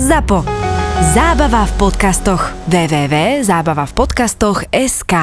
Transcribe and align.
ZAPO. 0.00 0.48
Zábava 1.12 1.68
v 1.68 1.72
podcastoch. 1.76 2.56
www.zábavavpodcastoch.sk 2.72 5.14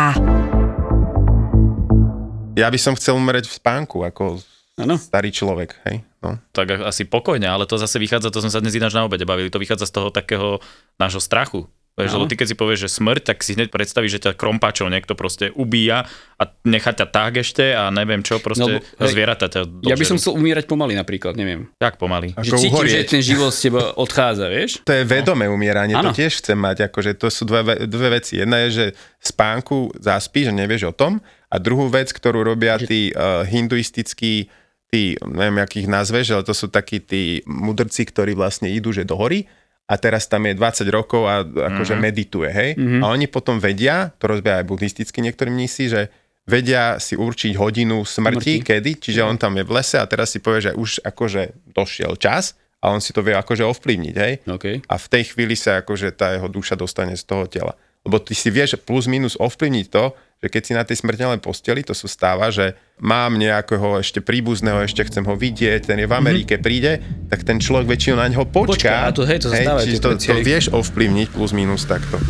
Ja 2.53 2.69
by 2.69 2.77
som 2.77 2.93
chcel 2.93 3.17
umrieť 3.17 3.49
v 3.49 3.57
spánku, 3.57 4.05
ako 4.05 4.37
Áno. 4.77 5.01
starý 5.01 5.33
človek, 5.33 5.81
hej. 5.89 6.05
No. 6.21 6.37
Tak 6.53 6.85
asi 6.85 7.09
pokojne, 7.09 7.49
ale 7.49 7.65
to 7.65 7.81
zase 7.81 7.97
vychádza, 7.97 8.29
to 8.29 8.37
sme 8.37 8.53
sa 8.53 8.61
dnes 8.61 8.77
ináč 8.77 8.93
na 8.93 9.09
obede 9.09 9.25
bavili, 9.25 9.49
to 9.49 9.57
vychádza 9.57 9.89
z 9.89 9.97
toho 9.97 10.13
takého 10.13 10.61
nášho 11.01 11.25
strachu. 11.25 11.65
Vieš, 11.97 12.13
lebo 12.13 12.29
ty 12.29 12.37
keď 12.37 12.47
si 12.47 12.55
povieš, 12.55 12.79
že 12.85 12.89
smrť, 12.93 13.21
tak 13.25 13.41
si 13.41 13.57
hneď 13.57 13.73
predstavíš, 13.73 14.11
že 14.13 14.29
ťa 14.29 14.37
krompáčov 14.37 14.85
niekto 14.85 15.17
proste 15.17 15.49
ubíja 15.51 16.05
a 16.37 16.43
nechá 16.61 16.93
ťa 16.93 17.09
tak 17.09 17.41
ešte 17.41 17.73
a 17.73 17.89
neviem 17.89 18.21
čo, 18.21 18.37
proste 18.37 18.77
No, 18.77 19.01
zvieratá 19.01 19.49
ťa 19.49 19.65
Ja 19.81 19.97
by 19.97 20.05
som 20.05 20.13
dožerú. 20.13 20.21
chcel 20.21 20.33
umírať 20.37 20.65
pomaly 20.65 20.93
napríklad, 20.93 21.33
neviem. 21.33 21.73
Tak 21.75 21.97
pomaly. 21.97 22.37
Že 22.37 22.53
Ako 22.53 22.61
cítim, 22.61 22.69
uhorieť. 22.71 22.93
že 22.93 23.09
ten 23.09 23.23
život 23.25 23.49
z 23.49 23.59
teba 23.63 23.97
odchádza, 23.97 24.45
vieš? 24.45 24.71
To 24.79 24.93
je 24.93 25.03
vedomé 25.03 25.49
umieranie, 25.49 25.91
Áno. 25.91 26.13
to 26.13 26.21
tiež 26.21 26.37
chcem 26.37 26.53
mať, 26.55 26.85
akože 26.85 27.17
to 27.17 27.27
sú 27.27 27.43
dve, 27.43 27.65
ve- 27.65 27.79
dve 27.83 28.07
veci. 28.13 28.37
Jedna 28.37 28.61
je, 28.63 28.69
že 28.69 28.85
spánku 29.17 29.89
zaspíš 29.97 30.49
a 30.49 30.55
nevieš 30.55 30.87
o 30.87 30.93
tom 30.93 31.17
a 31.47 31.57
druhú 31.57 31.87
vec, 31.87 32.07
ktorú 32.07 32.45
robia 32.45 32.77
tí 32.77 33.09
uh, 33.09 33.41
hinduistickí, 33.41 34.53
tí, 34.87 35.01
neviem, 35.19 35.57
jak 35.59 35.71
ich 35.75 35.87
nazveš, 35.87 36.31
ale 36.31 36.43
to 36.43 36.53
sú 36.53 36.67
takí 36.67 36.99
tí 36.99 37.41
mudrci, 37.43 38.05
ktorí 38.05 38.33
vlastne 38.33 38.69
idú, 38.69 38.89
že 38.89 39.01
do 39.01 39.17
hory 39.17 39.49
a 39.87 39.93
teraz 39.95 40.27
tam 40.27 40.43
je 40.43 40.53
20 40.53 40.83
rokov 40.91 41.23
a 41.25 41.47
akože 41.47 41.95
mm-hmm. 41.95 42.03
medituje, 42.03 42.49
hej? 42.51 42.69
Mm-hmm. 42.75 43.01
A 43.01 43.05
oni 43.07 43.31
potom 43.31 43.55
vedia, 43.55 44.11
to 44.19 44.27
rozbieha 44.27 44.59
aj 44.59 44.67
buddhisticky 44.67 45.23
niektorí 45.23 45.47
mnísi, 45.47 45.87
že 45.87 46.11
vedia 46.43 46.99
si 46.99 47.15
určiť 47.15 47.55
hodinu 47.55 48.03
smrti, 48.03 48.59
Smrti. 48.59 48.67
kedy, 48.67 48.91
čiže 48.99 49.23
on 49.23 49.39
tam 49.39 49.55
je 49.55 49.63
v 49.63 49.71
lese 49.71 49.95
a 49.95 50.03
teraz 50.03 50.35
si 50.35 50.43
povie, 50.43 50.71
že 50.71 50.75
už 50.75 51.07
akože 51.07 51.71
došiel 51.71 52.19
čas 52.19 52.59
a 52.83 52.91
on 52.91 52.99
si 52.99 53.15
to 53.15 53.23
vie 53.23 53.31
akože 53.31 53.63
ovplyvniť, 53.63 54.15
hej? 54.15 54.33
OK. 54.47 54.65
a 54.83 54.95
v 54.99 55.07
tej 55.07 55.23
chvíli 55.31 55.55
sa 55.55 55.79
akože 55.79 56.11
tá 56.13 56.35
jeho 56.35 56.51
duša 56.51 56.75
dostane 56.75 57.15
z 57.15 57.23
toho 57.23 57.47
tela. 57.47 57.73
Lebo 58.03 58.19
ty 58.19 58.35
si 58.35 58.51
vieš 58.51 58.79
plus 58.83 59.07
minus 59.07 59.39
ovplyvniť 59.39 59.87
to, 59.87 60.11
že 60.37 60.47
keď 60.53 60.61
si 60.61 60.73
na 60.77 60.83
tej 60.85 61.01
smrteľnej 61.01 61.41
posteli, 61.41 61.81
to 61.81 61.97
sú 61.97 62.05
stáva, 62.05 62.53
že 62.53 62.77
mám 63.01 63.37
nejakého 63.37 64.01
ešte 64.01 64.21
príbuzného, 64.21 64.85
ešte 64.85 65.01
chcem 65.09 65.25
ho 65.25 65.33
vidieť, 65.33 65.89
ten 65.89 65.97
je 65.97 66.07
v 66.09 66.13
Amerike, 66.13 66.61
príde, 66.61 67.01
tak 67.29 67.41
ten 67.41 67.57
človek 67.57 67.89
väčšinou 67.97 68.17
na 68.21 68.29
neho 68.29 68.45
počká. 68.45 68.73
Počká, 68.77 68.95
a 69.09 69.11
to- 69.13 69.25
hej, 69.25 69.39
to 69.41 69.49
sa 69.49 69.81
tie 69.81 69.97
to, 69.97 70.09
to 70.13 70.33
hej. 70.37 70.45
vieš 70.45 70.65
ovplyvniť 70.69 71.27
plus 71.33 71.51
minus 71.57 71.89
takto. 71.89 72.21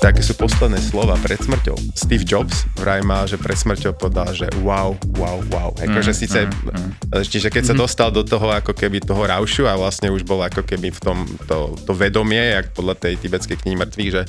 Také 0.00 0.24
sú 0.24 0.32
posledné 0.32 0.80
slova 0.80 1.12
pred 1.20 1.36
smrťou. 1.36 1.76
Steve 1.92 2.24
Jobs 2.24 2.64
vraj 2.80 3.04
mal, 3.04 3.28
že 3.28 3.36
pred 3.36 3.52
smrťou 3.52 4.00
povedal, 4.00 4.32
že 4.32 4.48
wow, 4.64 4.96
wow, 5.20 5.44
wow. 5.52 5.70
Akože 5.76 6.16
síce, 6.16 6.48
čiže 7.28 7.52
keď 7.52 7.68
sa 7.68 7.74
dostal 7.76 8.08
do 8.08 8.24
toho 8.24 8.48
ako 8.48 8.72
keby 8.72 9.04
toho 9.04 9.28
raušu 9.28 9.68
a 9.68 9.76
vlastne 9.76 10.08
už 10.08 10.24
bol 10.24 10.40
ako 10.40 10.64
keby 10.64 10.88
v 10.88 11.00
tom 11.04 11.28
to, 11.44 11.76
to 11.84 11.92
vedomie, 11.92 12.40
jak 12.40 12.72
podľa 12.72 12.96
tej 12.96 13.20
tibetskej 13.20 13.60
knihy 13.60 13.76
mŕtvych, 13.76 14.10
že 14.10 14.22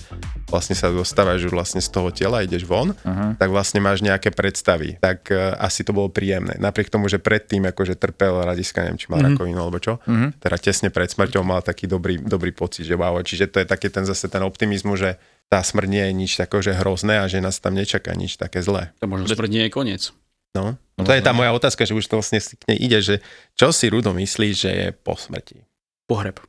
vlastne 0.51 0.75
sa 0.75 0.91
dostávaš 0.91 1.47
už 1.47 1.55
vlastne 1.55 1.79
z 1.79 1.87
toho 1.87 2.11
tela, 2.11 2.43
ideš 2.43 2.67
von, 2.67 2.91
tak 3.39 3.49
vlastne 3.49 3.79
máš 3.79 4.03
nejaké 4.03 4.29
predstavy. 4.35 4.99
Tak 4.99 5.31
uh, 5.31 5.55
asi 5.57 5.87
to 5.87 5.95
bolo 5.95 6.11
príjemné. 6.11 6.59
Napriek 6.59 6.91
tomu, 6.91 7.07
že 7.07 7.17
predtým 7.17 7.63
akože 7.71 7.95
trpel 7.95 8.43
radiska, 8.43 8.83
neviem, 8.83 8.99
či 8.99 9.07
mal 9.07 9.23
rakovinu 9.23 9.59
alebo 9.63 9.79
čo, 9.79 10.03
teda 10.43 10.57
tesne 10.59 10.91
pred 10.91 11.07
smrťou 11.07 11.41
mal 11.41 11.63
taký 11.63 11.87
dobrý, 11.87 12.19
dobrý 12.19 12.51
pocit, 12.51 12.83
že 12.83 12.99
wow, 12.99 13.15
čiže 13.23 13.47
to 13.47 13.63
je 13.63 13.65
taký 13.65 13.87
ten 13.87 14.03
zase 14.03 14.27
ten 14.27 14.43
optimizmus, 14.43 14.99
že 14.99 15.11
tá 15.47 15.63
smrť 15.63 15.87
nie 15.87 16.03
je 16.03 16.13
nič 16.15 16.31
také, 16.39 16.59
že 16.59 16.75
hrozné 16.75 17.23
a 17.23 17.25
že 17.27 17.43
nás 17.43 17.59
tam 17.59 17.75
nečaká 17.75 18.15
nič 18.15 18.35
také 18.35 18.59
zlé. 18.63 18.91
To 18.99 19.07
možno 19.07 19.27
smrť 19.27 19.51
nie 19.51 19.63
je 19.67 19.71
koniec. 19.71 20.03
No, 20.51 20.75
to 20.99 21.15
je 21.15 21.23
tá 21.23 21.31
moja 21.31 21.55
otázka, 21.55 21.87
že 21.87 21.95
už 21.95 22.11
to 22.11 22.19
vlastne 22.19 22.43
k 22.43 22.63
nej 22.67 22.79
ide, 22.79 22.99
že 22.99 23.15
čo 23.55 23.71
si 23.71 23.87
Rudo 23.87 24.11
myslí, 24.11 24.49
že 24.51 24.69
je 24.69 24.87
po 24.91 25.15
smrti? 25.15 25.63
Pohreb. 26.11 26.43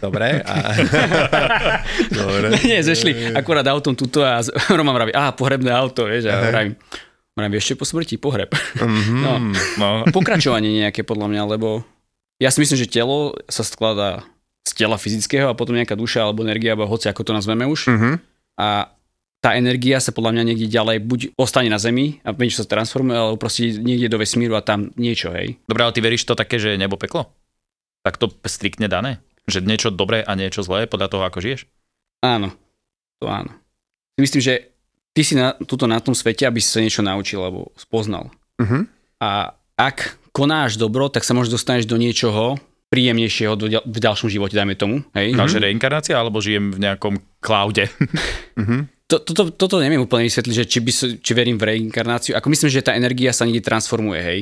Dobre? 0.00 0.42
A... 0.42 0.54
Dobre. 2.18 2.46
Nie, 2.64 2.82
zešli 2.82 3.34
akurát 3.34 3.66
autom 3.68 3.94
tuto 3.94 4.22
a 4.24 4.40
Roman 4.78 4.94
vraví, 4.94 5.12
á, 5.14 5.34
pohrebné 5.34 5.70
auto, 5.70 6.06
vieš, 6.08 6.30
a 6.30 6.38
Aha. 6.38 6.50
vravím, 6.50 6.74
vravím, 7.34 7.56
ešte 7.58 7.74
po 7.78 7.84
smrti 7.86 8.16
pohreb. 8.18 8.50
Mhm. 8.78 9.14
No. 9.20 9.32
No, 9.78 9.86
Pokračovanie 10.10 10.70
nejaké 10.86 11.02
podľa 11.06 11.30
mňa, 11.30 11.42
lebo 11.58 11.82
ja 12.42 12.50
si 12.50 12.58
myslím, 12.62 12.78
že 12.80 12.90
telo 12.90 13.34
sa 13.46 13.62
skladá 13.62 14.26
z 14.64 14.72
tela 14.72 14.96
fyzického 14.96 15.52
a 15.52 15.58
potom 15.58 15.76
nejaká 15.76 15.94
duša 15.94 16.24
alebo 16.24 16.42
energia, 16.42 16.72
alebo 16.72 16.88
hoci 16.88 17.06
ako 17.12 17.22
to 17.22 17.32
nazveme 17.36 17.68
už. 17.68 17.92
Mhm. 17.92 18.10
A 18.58 18.88
tá 19.44 19.60
energia 19.60 20.00
sa 20.00 20.08
podľa 20.08 20.40
mňa 20.40 20.42
niekde 20.48 20.72
ďalej 20.72 21.04
buď 21.04 21.20
ostane 21.36 21.68
na 21.68 21.76
Zemi 21.76 22.16
a 22.24 22.32
niečo 22.32 22.64
sa 22.64 22.70
transformuje, 22.70 23.12
alebo 23.12 23.36
proste 23.36 23.76
niekde 23.76 24.08
do 24.08 24.16
vesmíru 24.16 24.56
a 24.56 24.64
tam 24.64 24.88
niečo, 24.96 25.36
hej. 25.36 25.60
Dobre, 25.68 25.84
ale 25.84 25.92
ty 25.92 26.00
veríš 26.00 26.24
to 26.24 26.32
také, 26.32 26.56
že 26.56 26.72
je 26.72 26.80
nebo 26.80 26.96
peklo? 26.96 27.28
Tak 28.00 28.16
to 28.16 28.32
striktne 28.48 28.88
dané? 28.88 29.20
Že 29.44 29.64
niečo 29.68 29.88
dobré 29.92 30.24
a 30.24 30.32
niečo 30.36 30.64
zlé 30.64 30.88
podľa 30.88 31.08
toho, 31.12 31.22
ako 31.28 31.38
žiješ? 31.44 31.68
Áno, 32.24 32.52
to 33.20 33.28
áno. 33.28 33.52
Myslím, 34.16 34.40
že 34.40 34.72
ty 35.12 35.20
si 35.20 35.36
na, 35.36 35.52
tuto 35.54 35.84
na 35.84 36.00
tom 36.00 36.16
svete, 36.16 36.48
aby 36.48 36.62
si 36.62 36.70
sa 36.72 36.80
niečo 36.80 37.04
naučil 37.04 37.42
alebo 37.42 37.70
spoznal. 37.76 38.32
Mhm. 38.60 38.88
A 39.20 39.52
ak 39.74 40.18
konáš 40.34 40.78
dobro, 40.78 41.06
tak 41.10 41.22
sa 41.22 41.34
možno 41.34 41.54
dostaneš 41.54 41.86
do 41.86 41.94
niečoho 41.94 42.58
príjemnejšieho 42.94 43.54
do, 43.58 43.66
v 43.66 43.98
ďalšom 43.98 44.30
živote, 44.30 44.54
dajme 44.54 44.78
tomu. 44.78 45.02
Hej? 45.18 45.34
Mm-hmm. 45.34 45.50
že 45.50 45.58
reinkarnácia, 45.58 46.14
alebo 46.14 46.38
žijem 46.38 46.70
v 46.70 46.82
nejakom 46.82 47.14
cloude? 47.42 47.90
Mhm. 48.54 48.86
To, 49.04 49.20
toto, 49.20 49.52
toto 49.52 49.76
neviem 49.84 50.00
úplne 50.00 50.24
vysvetliť, 50.24 50.54
že 50.54 50.64
či, 50.64 50.78
by, 50.80 50.92
či 51.20 51.32
verím 51.36 51.60
v 51.60 51.76
reinkarnáciu. 51.76 52.38
Ako 52.40 52.48
myslím, 52.48 52.72
že 52.72 52.80
tá 52.80 52.96
energia 52.96 53.36
sa 53.36 53.44
niekde 53.44 53.66
transformuje, 53.66 54.20
hej. 54.22 54.40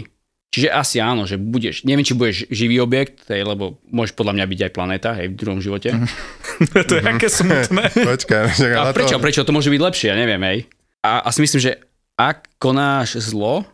Čiže 0.52 0.68
asi 0.68 1.00
áno, 1.00 1.24
že 1.24 1.34
budeš, 1.34 1.80
neviem, 1.82 2.04
či 2.04 2.12
budeš 2.12 2.44
živý 2.46 2.76
objekt, 2.78 3.24
hej, 3.26 3.40
lebo 3.42 3.80
môžeš 3.88 4.12
podľa 4.12 4.36
mňa 4.36 4.46
byť 4.46 4.60
aj 4.60 4.72
planéta, 4.72 5.10
hej, 5.16 5.32
v 5.32 5.36
druhom 5.36 5.58
živote. 5.58 5.88
to 6.88 6.92
je 6.92 7.02
aké 7.02 7.26
smutné. 7.26 7.88
Počkaj, 8.12 8.42
A 8.70 8.76
ale 8.78 8.92
prečo, 8.92 9.16
to... 9.16 9.22
prečo 9.24 9.42
to 9.42 9.50
môže 9.50 9.72
byť 9.72 9.80
lepšie, 9.80 10.12
ja 10.12 10.16
neviem, 10.16 10.42
hej. 10.44 10.58
A, 11.00 11.24
a 11.24 11.28
si 11.28 11.40
myslím, 11.40 11.56
že 11.62 11.80
ak 12.14 12.52
konáš 12.56 13.16
zlo, 13.18 13.64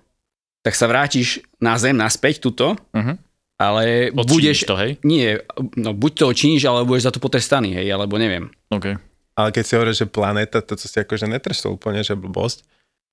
tak 0.63 0.73
sa 0.73 0.87
vrátiš 0.87 1.43
na 1.59 1.75
zem, 1.75 1.93
naspäť 1.93 2.39
tuto, 2.41 2.79
Mhm. 2.95 3.19
ale 3.59 4.15
Odčiníš 4.15 4.31
budeš... 4.31 4.59
to, 4.63 4.75
hej? 4.79 4.91
Nie, 5.03 5.43
no 5.75 5.91
buď 5.91 6.13
to 6.15 6.25
očiníš, 6.29 6.63
alebo 6.65 6.95
budeš 6.95 7.11
za 7.11 7.13
to 7.13 7.19
potrestaný, 7.19 7.75
hej, 7.75 7.91
alebo 7.91 8.15
neviem. 8.15 8.55
OK. 8.71 8.95
Ale 9.35 9.51
keď 9.51 9.63
si 9.63 9.75
hovoríš, 9.75 9.99
že 9.99 10.07
planéta, 10.07 10.63
to, 10.63 10.75
co 10.75 10.87
si 10.87 10.95
akože 10.95 11.27
netrstol 11.27 11.75
úplne, 11.75 12.03
že 12.03 12.15
blbosť, 12.15 12.63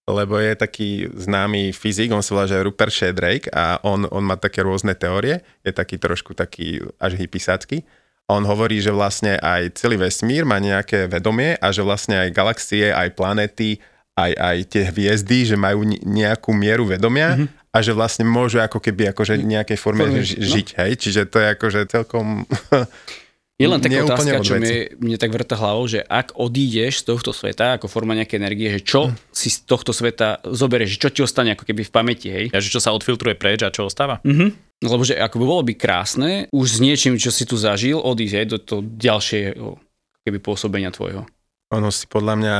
lebo 0.05 0.37
je 0.37 0.53
taký 0.53 0.89
známy 1.09 1.73
fyzik, 1.73 2.13
on 2.13 2.21
sa 2.21 2.37
volá, 2.37 2.45
že 2.45 2.61
Rupert 2.61 2.93
Sheldrake 2.93 3.49
a 3.49 3.81
on, 3.81 4.05
on 4.13 4.21
má 4.21 4.37
také 4.37 4.61
rôzne 4.61 4.93
teórie, 4.93 5.41
je 5.65 5.73
taký 5.73 5.97
trošku 5.97 6.37
taký 6.37 6.85
až 7.01 7.17
hypisácky. 7.17 7.81
On 8.29 8.41
hovorí, 8.41 8.81
že 8.81 8.93
vlastne 8.93 9.37
aj 9.37 9.77
celý 9.77 10.01
vesmír 10.01 10.45
má 10.45 10.57
nejaké 10.57 11.09
vedomie 11.09 11.57
a 11.57 11.69
že 11.69 11.85
vlastne 11.85 12.21
aj 12.21 12.33
galaxie, 12.33 12.89
aj 12.89 13.13
planéty, 13.17 13.81
aj, 14.17 14.31
aj 14.33 14.57
tie 14.69 14.83
hviezdy, 14.89 15.39
že 15.53 15.55
majú 15.57 15.85
nejakú 15.85 16.53
mieru 16.53 16.85
vedomia 16.85 17.35
mm-hmm. 17.35 17.73
a 17.73 17.77
že 17.81 17.91
vlastne 17.93 18.25
môžu 18.25 18.61
ako 18.61 18.81
keby 18.81 19.13
akože 19.13 19.41
nejakej 19.41 19.77
forme 19.77 20.05
Forme, 20.05 20.21
ži- 20.21 20.41
no. 20.41 20.45
žiť, 20.45 20.67
hej? 20.79 20.91
Čiže 21.01 21.21
to 21.29 21.37
je 21.41 21.47
akože 21.53 21.79
celkom... 21.89 22.45
Je 23.55 23.63
len 23.65 23.79
taká 23.79 24.03
otázka, 24.03 24.43
čo 24.43 24.59
veci. 24.59 24.67
mne, 24.67 24.75
mne 24.99 25.15
tak 25.15 25.31
vrta 25.31 25.55
hlavou, 25.55 25.87
že 25.87 26.03
ak 26.03 26.35
odídeš 26.35 27.01
z 27.01 27.03
tohto 27.07 27.31
sveta 27.31 27.79
ako 27.79 27.87
forma 27.87 28.11
nejakej 28.11 28.35
energie, 28.35 28.67
že 28.67 28.81
čo 28.83 29.01
Hm. 29.07 29.15
si 29.31 29.47
z 29.47 29.63
tohto 29.63 29.95
sveta 29.95 30.43
zoberieš, 30.43 30.99
čo 30.99 31.07
ti 31.07 31.23
ostane 31.23 31.55
ako 31.55 31.63
keby 31.63 31.87
v 31.87 31.91
pamäti, 31.91 32.27
hej? 32.27 32.45
Ja, 32.51 32.59
že 32.59 32.67
čo 32.67 32.83
sa 32.83 32.91
odfiltruje 32.91 33.39
preč 33.39 33.63
a 33.63 33.71
čo 33.71 33.87
ostáva? 33.87 34.19
Mhm. 34.27 34.51
Lebo 34.83 35.07
že 35.07 35.15
ako 35.15 35.39
by 35.39 35.45
bolo 35.47 35.63
by 35.63 35.73
krásne 35.73 36.51
už 36.51 36.67
s 36.67 36.79
niečím, 36.83 37.15
čo 37.15 37.31
si 37.31 37.47
tu 37.47 37.55
zažil, 37.55 37.95
odísť 37.95 38.35
hej, 38.35 38.47
do 38.51 38.59
toho 38.59 38.83
ďalšieho 38.83 39.79
keby 40.21 40.37
pôsobenia 40.43 40.91
tvojho. 40.91 41.23
ono 41.71 41.89
si 41.95 42.05
podľa 42.05 42.35
mňa 42.35 42.57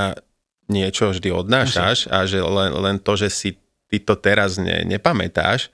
niečo 0.66 1.12
vždy 1.12 1.30
odnášaš 1.30 2.08
a 2.08 2.24
že 2.24 2.40
len, 2.40 2.72
len 2.72 2.96
to, 2.98 3.14
že 3.14 3.28
si 3.28 3.50
ty 3.86 4.00
to 4.00 4.16
teraz 4.16 4.56
ne, 4.58 4.82
nepamätáš, 4.88 5.70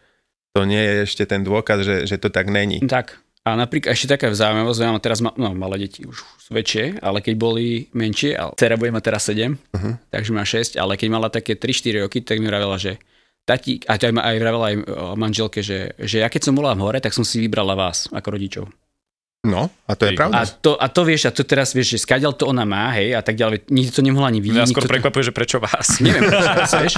to 0.51 0.65
nie 0.65 0.81
je 0.81 0.95
ešte 1.06 1.24
ten 1.24 1.45
dôkaz, 1.45 1.85
že, 1.85 1.95
že 2.03 2.17
to 2.17 2.27
tak 2.27 2.50
není. 2.50 2.81
Tak. 2.83 3.21
A 3.41 3.55
napríklad 3.55 3.91
ešte 3.91 4.05
taká 4.07 4.29
zaujímavosť, 4.29 4.79
ja 4.79 4.88
mám 4.88 4.99
teraz 4.99 5.17
ma, 5.17 5.33
no, 5.33 5.49
malé 5.51 5.81
deti 5.81 6.05
už 6.05 6.13
sú 6.38 6.51
väčšie, 6.51 6.99
ale 6.99 7.19
keď 7.19 7.33
boli 7.35 7.65
menšie, 7.89 8.33
ale 8.33 8.53
dcera 8.53 8.75
bude 8.75 8.91
mať 8.91 9.03
teraz 9.03 9.25
7, 9.25 9.57
Mhm. 9.73 9.91
takže 10.07 10.29
má 10.29 10.43
6, 10.43 10.75
ale 10.75 10.93
keď 10.93 11.07
mala 11.09 11.27
také 11.27 11.53
3-4 11.53 11.73
roky, 11.99 12.19
tak 12.19 12.38
mi 12.38 12.45
vravela, 12.45 12.77
že 12.77 13.01
tati, 13.41 13.81
a 13.83 13.95
to 13.95 14.05
aj, 14.05 14.13
aj 14.13 14.35
vravela 14.38 14.65
aj 14.67 14.75
o 14.85 15.15
manželke, 15.15 15.59
že, 15.59 15.97
že 15.97 16.21
ja 16.21 16.27
keď 16.27 16.41
som 16.43 16.53
bola 16.53 16.71
v 16.71 16.81
hore, 16.81 16.99
tak 16.99 17.11
som 17.11 17.23
si 17.23 17.39
vybrala 17.39 17.73
vás 17.73 18.05
ako 18.09 18.29
rodičov. 18.31 18.65
No, 19.41 19.73
a 19.83 19.97
to 19.97 20.05
je 20.05 20.13
pravda. 20.13 20.38
A 20.38 20.45
to, 20.45 20.77
a 20.77 20.85
to 20.85 21.01
vieš, 21.01 21.25
a 21.25 21.33
to 21.33 21.41
teraz 21.41 21.73
vieš, 21.73 21.97
že 21.97 22.05
skadiaľ 22.05 22.38
to 22.38 22.45
ona 22.45 22.61
má, 22.61 22.93
hej, 22.93 23.17
a 23.17 23.25
tak 23.25 23.33
ďalej, 23.33 23.65
nikto 23.67 23.97
to 23.97 24.01
nemohla 24.03 24.29
ani 24.29 24.38
vidieť. 24.38 24.53
Mňa 24.59 24.69
skôr 24.69 24.85
to- 24.85 24.93
prekvapuje, 24.93 25.23
že 25.23 25.33
prečo 25.33 25.57
vás. 25.57 25.97
Neviem, 25.97 26.29
prečo, 26.29 26.77
vieš, 26.85 26.95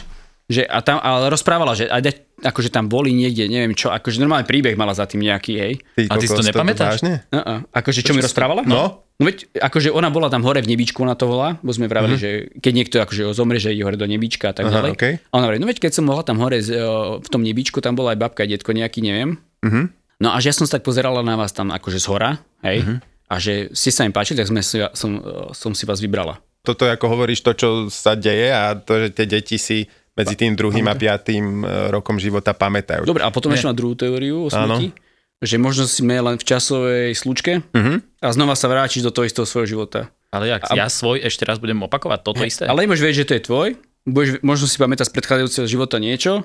že 0.47 0.67
a 0.67 0.83
tam, 0.83 0.99
ale 0.99 1.31
rozprávala, 1.31 1.71
že 1.73 1.87
a 1.87 2.03
de- 2.03 2.23
akože 2.43 2.67
tam 2.67 2.91
boli 2.91 3.15
niekde, 3.15 3.47
neviem 3.47 3.71
čo, 3.71 3.87
akože 3.89 4.19
normálny 4.19 4.43
príbeh 4.43 4.75
mala 4.75 4.91
za 4.91 5.07
tým 5.07 5.23
nejaký, 5.23 5.53
hej. 5.55 5.73
Ty, 5.95 6.01
A 6.11 6.15
ty 6.19 6.25
si 6.27 6.35
to 6.35 6.43
nepamätáš? 6.43 6.99
Vážne? 6.99 7.23
Uh-uh. 7.31 7.63
Akože 7.71 8.03
čo 8.03 8.11
mi 8.11 8.19
rozprávala? 8.19 8.67
No. 8.67 9.03
No 9.21 9.29
veď, 9.29 9.45
akože 9.55 9.93
ona 9.93 10.09
bola 10.09 10.27
tam 10.27 10.41
hore 10.41 10.59
v 10.59 10.73
nebíčku, 10.73 10.99
ona 11.05 11.13
to 11.13 11.29
volá, 11.29 11.61
bo 11.61 11.69
sme 11.69 11.85
vraveli, 11.85 12.17
že 12.17 12.29
keď 12.59 12.71
niekto 12.73 12.95
akože 12.97 13.29
zomrie, 13.31 13.61
že 13.61 13.69
ide 13.71 13.85
hore 13.85 13.93
do 13.95 14.09
nebíčka 14.09 14.51
a 14.51 14.53
tak 14.57 14.67
Aha, 14.67 14.73
ďalej. 14.73 14.91
okej. 14.97 15.13
A 15.29 15.33
ona 15.37 15.45
hovorí, 15.47 15.61
no 15.61 15.69
veď 15.69 15.85
keď 15.85 15.91
som 16.01 16.09
mohla 16.09 16.25
tam 16.25 16.41
hore 16.41 16.57
z, 16.59 16.73
v 17.21 17.27
tom 17.29 17.45
nebíčku, 17.45 17.77
tam 17.77 17.93
bola 17.93 18.17
aj 18.17 18.19
babka, 18.19 18.43
detko 18.43 18.73
nejaký, 18.73 19.05
neviem. 19.05 19.37
Mhm. 19.61 19.93
No 20.17 20.33
a 20.33 20.41
že 20.41 20.49
ja 20.49 20.55
som 20.57 20.65
sa 20.65 20.81
tak 20.81 20.83
pozerala 20.83 21.21
na 21.21 21.37
vás 21.37 21.53
tam 21.53 21.69
akože 21.69 21.99
z 22.01 22.07
hora, 22.09 22.31
hej, 22.65 22.99
a 23.29 23.35
že 23.37 23.69
ste 23.71 23.93
sa 23.93 24.01
im 24.03 24.13
páčili, 24.13 24.41
tak 24.41 24.49
sme 24.49 24.61
si, 24.65 24.81
som, 24.93 25.19
o, 25.19 25.53
som 25.53 25.71
si 25.77 25.85
vás 25.85 26.01
vybrala. 26.01 26.41
Toto 26.63 26.87
ako 26.87 27.11
hovoríš, 27.11 27.43
to, 27.43 27.51
čo 27.53 27.67
sa 27.91 28.15
deje 28.15 28.49
a 28.49 28.71
to, 28.77 29.03
že 29.03 29.07
tie 29.11 29.25
deti 29.27 29.59
si 29.59 29.83
medzi 30.13 30.35
tým 30.35 30.53
druhým 30.53 30.85
a 30.85 30.93
piatým 30.93 31.61
e, 31.61 31.89
rokom 31.89 32.17
života 32.17 32.51
pamätajú. 32.51 33.03
Dobre, 33.03 33.21
a 33.21 33.29
potom 33.29 33.49
ešte 33.49 33.65
má 33.65 33.73
druhú 33.73 33.93
teóriu 33.93 34.45
o 34.45 34.49
smrti, 34.49 34.93
že 35.39 35.55
možno 35.57 35.83
sme 35.83 36.15
len 36.15 36.35
v 36.35 36.45
časovej 36.45 37.11
slučke 37.13 37.65
Mhm. 37.69 38.21
a 38.21 38.27
znova 38.29 38.53
sa 38.53 38.65
vrátiš 38.65 39.01
do 39.01 39.09
toho 39.09 39.25
istého 39.25 39.43
svojho 39.43 39.67
života. 39.69 40.07
Ale 40.29 40.49
jak, 40.49 40.65
ja 40.71 40.87
svoj 40.87 41.19
ešte 41.19 41.43
raz 41.43 41.57
budem 41.57 41.77
opakovať 41.79 42.19
toto 42.21 42.41
isté? 42.41 42.65
Ale 42.65 42.85
môžeš 42.85 43.03
vedieť, 43.03 43.19
že 43.19 43.27
to 43.27 43.33
je 43.33 43.43
tvoj, 43.43 43.67
budeš, 44.03 44.29
možno 44.41 44.65
si 44.65 44.77
pamätať 44.77 45.05
z 45.05 45.13
predchádzajúceho 45.13 45.67
života 45.67 45.97
niečo 45.97 46.41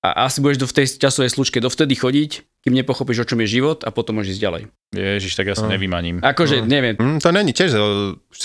a 0.00 0.28
asi 0.28 0.44
budeš 0.44 0.60
do, 0.60 0.66
v 0.66 0.76
tej 0.76 1.00
časovej 1.00 1.32
slučke 1.32 1.56
dovtedy 1.56 1.96
chodiť, 1.96 2.30
kým 2.60 2.74
nepochopíš, 2.74 3.24
o 3.24 3.26
čom 3.26 3.40
je 3.40 3.48
život 3.50 3.80
a 3.80 3.88
potom 3.88 4.20
môžeš 4.20 4.36
ísť 4.36 4.42
ďalej. 4.42 4.62
Ježiš, 4.92 5.32
tak 5.34 5.48
ja 5.48 5.56
sa 5.56 5.64
nevymaním. 5.64 6.20
Akože, 6.20 6.60
neviem, 6.60 6.96
Mm, 6.96 7.16
to 7.18 7.28
není 7.30 7.50
tiež, 7.50 7.72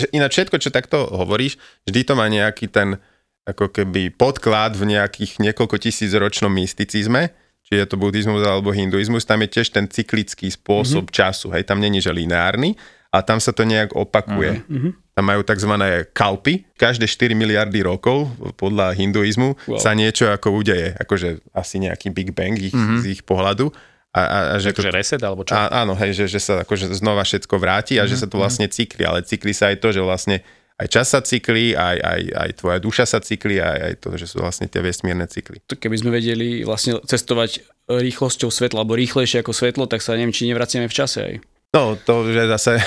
ináč 0.10 0.32
všetko, 0.34 0.56
čo 0.58 0.70
takto 0.70 1.04
hovoríš, 1.06 1.60
vždy 1.84 2.00
to 2.02 2.14
má 2.14 2.26
nejaký 2.26 2.68
ten 2.68 3.04
ako 3.52 3.74
keby 3.74 4.14
podklad 4.14 4.78
v 4.78 4.98
nejakých 4.98 5.42
niekoľko 5.42 5.78
tisíc 5.82 6.14
ročnom 6.14 6.54
mysticizme, 6.54 7.34
či 7.66 7.78
je 7.78 7.86
to 7.86 7.98
buddhizmus 8.02 8.42
alebo 8.42 8.74
hinduizmus, 8.74 9.26
tam 9.26 9.46
je 9.46 9.62
tiež 9.62 9.74
ten 9.74 9.86
cyklický 9.86 10.50
spôsob 10.50 11.10
mm-hmm. 11.10 11.18
času, 11.18 11.54
hej, 11.54 11.66
tam 11.66 11.78
není, 11.78 12.02
že 12.02 12.10
lineárny, 12.10 12.74
a 13.10 13.26
tam 13.26 13.42
sa 13.42 13.50
to 13.50 13.66
nejak 13.66 13.98
opakuje. 13.98 14.62
Mm-hmm. 14.70 14.92
Tam 15.18 15.26
majú 15.26 15.42
tzv. 15.42 15.74
kalpy, 16.14 16.70
každé 16.78 17.10
4 17.10 17.34
miliardy 17.34 17.82
rokov 17.82 18.30
podľa 18.56 18.94
hinduizmu 18.94 19.58
Wow. 19.66 19.82
sa 19.82 19.98
niečo 19.98 20.30
ako 20.30 20.62
udeje, 20.62 20.94
akože 20.94 21.42
asi 21.52 21.82
nejaký 21.82 22.14
Big 22.14 22.38
Bang 22.38 22.54
ich, 22.56 22.72
mm-hmm. 22.72 23.02
z 23.02 23.06
ich 23.18 23.22
pohľadu. 23.26 23.74
A, 24.14 24.22
a, 24.22 24.38
a 24.54 24.56
že 24.58 24.74
to, 24.74 24.82
Takže 24.82 24.94
reset 24.94 25.22
alebo 25.22 25.46
čo? 25.46 25.54
a, 25.54 25.86
áno, 25.86 25.94
hej, 25.94 26.18
že, 26.18 26.26
že 26.26 26.42
sa 26.42 26.66
akože 26.66 26.90
znova 26.98 27.22
všetko 27.26 27.56
vráti 27.62 27.98
a 27.98 28.06
mm-hmm. 28.06 28.10
že 28.10 28.16
sa 28.18 28.28
to 28.30 28.42
vlastne 28.42 28.66
cykli, 28.70 29.06
ale 29.06 29.22
cykli 29.22 29.54
sa 29.54 29.70
aj 29.70 29.78
to, 29.82 29.94
že 29.94 30.02
vlastne 30.02 30.42
aj 30.80 30.88
čas 30.88 31.12
sa 31.12 31.20
cykli, 31.20 31.76
aj, 31.76 31.98
aj, 32.00 32.22
aj 32.40 32.50
tvoja 32.56 32.80
duša 32.80 33.04
sa 33.04 33.20
cykli, 33.20 33.60
aj, 33.60 33.80
aj 33.84 33.94
to, 34.00 34.16
že 34.16 34.32
sú 34.32 34.40
vlastne 34.40 34.72
tie 34.72 34.80
vesmírne 34.80 35.28
cykly. 35.28 35.60
keby 35.68 35.96
sme 36.00 36.16
vedeli 36.16 36.64
vlastne 36.64 37.04
cestovať 37.04 37.68
rýchlosťou 37.92 38.48
svetla, 38.48 38.88
alebo 38.88 38.96
rýchlejšie 38.96 39.44
ako 39.44 39.52
svetlo, 39.52 39.92
tak 39.92 40.00
sa 40.00 40.16
neviem, 40.16 40.32
či 40.32 40.48
nevraciame 40.48 40.88
v 40.88 40.96
čase 40.96 41.20
aj. 41.20 41.36
No, 41.70 41.94
to 42.02 42.26
že 42.34 42.50
zase... 42.50 42.82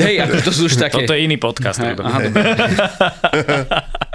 Hej, 0.00 0.24
ako 0.24 0.34
to 0.40 0.52
sú 0.54 0.62
už 0.70 0.80
také... 0.88 1.04
Toto 1.04 1.12
je 1.12 1.20
iný 1.26 1.36
podcast. 1.36 1.82
Aha, 1.82 2.18
dobre. 2.24 2.46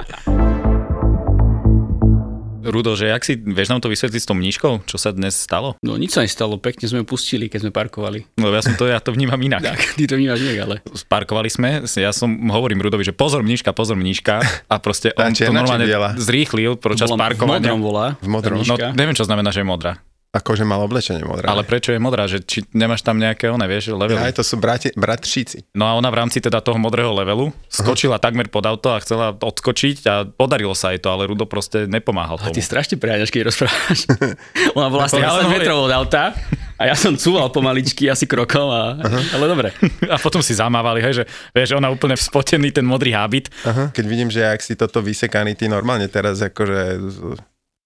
Rudo, 2.66 2.98
že 2.98 3.08
jak 3.08 3.22
si, 3.22 3.38
vieš 3.38 3.70
nám 3.70 3.80
to 3.80 3.88
vysvetliť 3.88 4.18
s 4.18 4.26
tou 4.26 4.34
mníškou, 4.34 4.84
čo 4.84 4.98
sa 4.98 5.10
dnes 5.10 5.38
stalo? 5.38 5.78
No 5.80 5.96
nič 5.96 6.12
sa 6.12 6.26
nestalo, 6.26 6.58
pekne 6.58 6.86
sme 6.86 7.06
pustili, 7.06 7.46
keď 7.46 7.60
sme 7.62 7.72
parkovali. 7.72 8.26
No 8.36 8.50
ja 8.50 8.60
som 8.60 8.74
to, 8.74 8.86
ja 8.86 8.98
to 8.98 9.14
vnímam 9.14 9.38
inak. 9.38 9.62
Tak, 9.62 9.94
ty 9.94 10.04
to 10.04 10.18
vnímaš 10.18 10.42
nie, 10.42 10.58
ale... 10.58 10.82
Sparkovali 10.88 11.48
sme, 11.48 11.70
ja 11.86 12.10
som 12.10 12.28
hovorím 12.50 12.82
Rudovi, 12.82 13.06
že 13.06 13.14
pozor 13.14 13.42
mníška, 13.42 13.70
pozor 13.72 13.94
mníška 13.96 14.42
a 14.66 14.76
proste 14.78 15.14
on 15.14 15.30
to 15.30 15.46
čierna 15.46 15.62
či 15.62 15.78
normálne 15.78 15.86
zrýchlil 16.18 16.76
počas 16.76 17.08
Bola- 17.08 17.18
V 17.18 17.24
parkovania. 17.32 17.70
modrom 17.70 17.80
volá. 17.80 18.08
V 18.18 18.28
modrom. 18.28 18.58
No 18.60 18.76
neviem, 18.94 19.14
čo 19.14 19.24
znamená, 19.24 19.54
že 19.54 19.62
je 19.62 19.68
modrá. 19.68 20.02
Akože 20.36 20.68
mal 20.68 20.84
oblečenie 20.84 21.24
modré. 21.24 21.48
Ale 21.48 21.64
prečo 21.64 21.96
je 21.96 21.98
modrá? 21.98 22.28
Že 22.28 22.44
či 22.44 22.60
nemáš 22.76 23.00
tam 23.00 23.16
nejaké, 23.16 23.48
one, 23.48 23.64
vieš, 23.66 23.96
levely? 23.96 24.20
Aj 24.20 24.36
to 24.36 24.44
sú 24.44 24.60
brati, 24.60 24.92
bratříci. 24.92 25.72
No 25.72 25.88
a 25.88 25.96
ona 25.96 26.12
v 26.12 26.20
rámci 26.20 26.44
teda 26.44 26.60
toho 26.60 26.76
modrého 26.76 27.10
levelu 27.10 27.56
skočila 27.72 28.20
takmer 28.20 28.52
pod 28.52 28.68
auto 28.68 28.92
a 28.92 29.00
chcela 29.00 29.32
odskočiť 29.32 29.98
a 30.06 30.14
podarilo 30.28 30.76
sa 30.76 30.92
jej 30.92 31.00
to, 31.00 31.08
ale 31.08 31.24
Rudo 31.24 31.48
proste 31.48 31.88
nepomáhal 31.88 32.36
A 32.36 32.52
tomu. 32.52 32.54
ty 32.54 32.60
strašne 32.60 33.00
preháňaš, 33.00 33.32
keď 33.32 33.42
rozprávaš. 33.48 34.00
Ona 34.78 34.88
bola 34.92 35.08
asi 35.08 35.18
Ale 35.18 35.42
10 35.42 35.48
hovorí- 35.48 35.54
metrov 35.56 35.78
od 35.82 35.94
auta 35.94 36.36
a 36.76 36.84
ja 36.84 36.96
som 37.00 37.16
cúval 37.16 37.48
pomaličky 37.50 38.12
asi 38.12 38.28
krokom, 38.28 38.68
a, 38.68 39.00
ale 39.32 39.46
dobre. 39.48 39.72
A 40.12 40.20
potom 40.20 40.44
si 40.44 40.52
zamávali, 40.52 41.00
hej, 41.00 41.14
že 41.14 41.24
vieš, 41.50 41.72
ona 41.74 41.88
úplne 41.88 42.14
spotený 42.14 42.70
ten 42.70 42.84
modrý 42.84 43.16
hábit. 43.16 43.48
Aha. 43.64 43.96
Keď 43.96 44.06
vidím, 44.06 44.28
že 44.28 44.44
ak 44.44 44.60
si 44.60 44.76
toto 44.76 45.00
vysekaný, 45.00 45.56
ty 45.56 45.66
normálne 45.66 46.12
teraz 46.12 46.44
akože... 46.44 47.00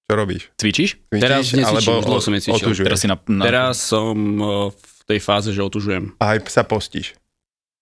Čo 0.09 0.17
robíš? 0.17 0.49
Cvičíš? 0.57 0.89
Cvičíš, 1.05 1.21
Teraz 1.21 1.43
necvičím, 1.53 1.93
už 1.93 2.03
dlho 2.03 2.17
som 2.19 2.33
necvičil. 2.33 2.65
otužuješ? 2.65 2.87
Teraz 2.89 2.99
si 2.99 3.07
na, 3.07 3.15
na 3.29 3.43
Teraz 3.45 3.75
som 3.77 4.15
v 4.73 4.77
tej 5.05 5.19
fáze, 5.21 5.53
že 5.53 5.61
otužujem. 5.61 6.17
A 6.17 6.33
aj 6.33 6.49
sa 6.49 6.65
postíš. 6.65 7.13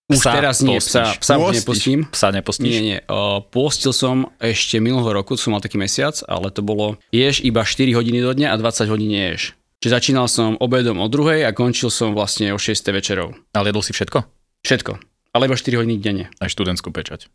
Už 0.07 0.19
Psa 0.19 0.31
teraz 0.33 0.59
nie, 0.59 0.79
psa, 0.79 1.03
postíš. 1.03 1.19
psa 1.19 1.33
už 1.33 1.39
Pôstiš? 1.41 1.57
nepustím. 1.57 1.99
psa 2.07 2.27
nepostíš. 2.31 2.67
Nie, 2.69 2.79
nie. 2.81 2.97
O, 3.05 3.39
pôstil 3.41 3.91
som 3.91 4.31
ešte 4.39 4.79
minulého 4.79 5.11
roku, 5.13 5.35
som 5.35 5.51
mal 5.51 5.59
taký 5.59 5.75
mesiac, 5.75 6.15
ale 6.23 6.47
to 6.47 6.59
bolo 6.59 6.95
ješ 7.11 7.39
iba 7.41 7.59
4 7.59 7.91
hodiny 7.91 8.19
do 8.19 8.31
dňa 8.31 8.51
a 8.51 8.55
20 8.55 8.87
hodín 8.87 9.11
neješ. 9.11 9.51
Čiže 9.79 9.91
začínal 9.93 10.27
som 10.27 10.55
obedom 10.57 10.99
o 10.99 11.07
druhej 11.07 11.43
a 11.43 11.51
končil 11.51 11.87
som 11.87 12.11
vlastne 12.11 12.51
o 12.51 12.59
6 12.59 12.71
večerov. 12.89 13.35
Ale 13.51 13.69
jedol 13.69 13.83
si 13.83 13.91
všetko? 13.91 14.19
Všetko. 14.63 14.91
Ale 15.31 15.43
iba 15.45 15.55
4 15.55 15.75
hodiny 15.75 15.95
denne. 15.99 16.25
Aj 16.39 16.47
študentskú 16.47 16.87
pečať. 16.89 17.27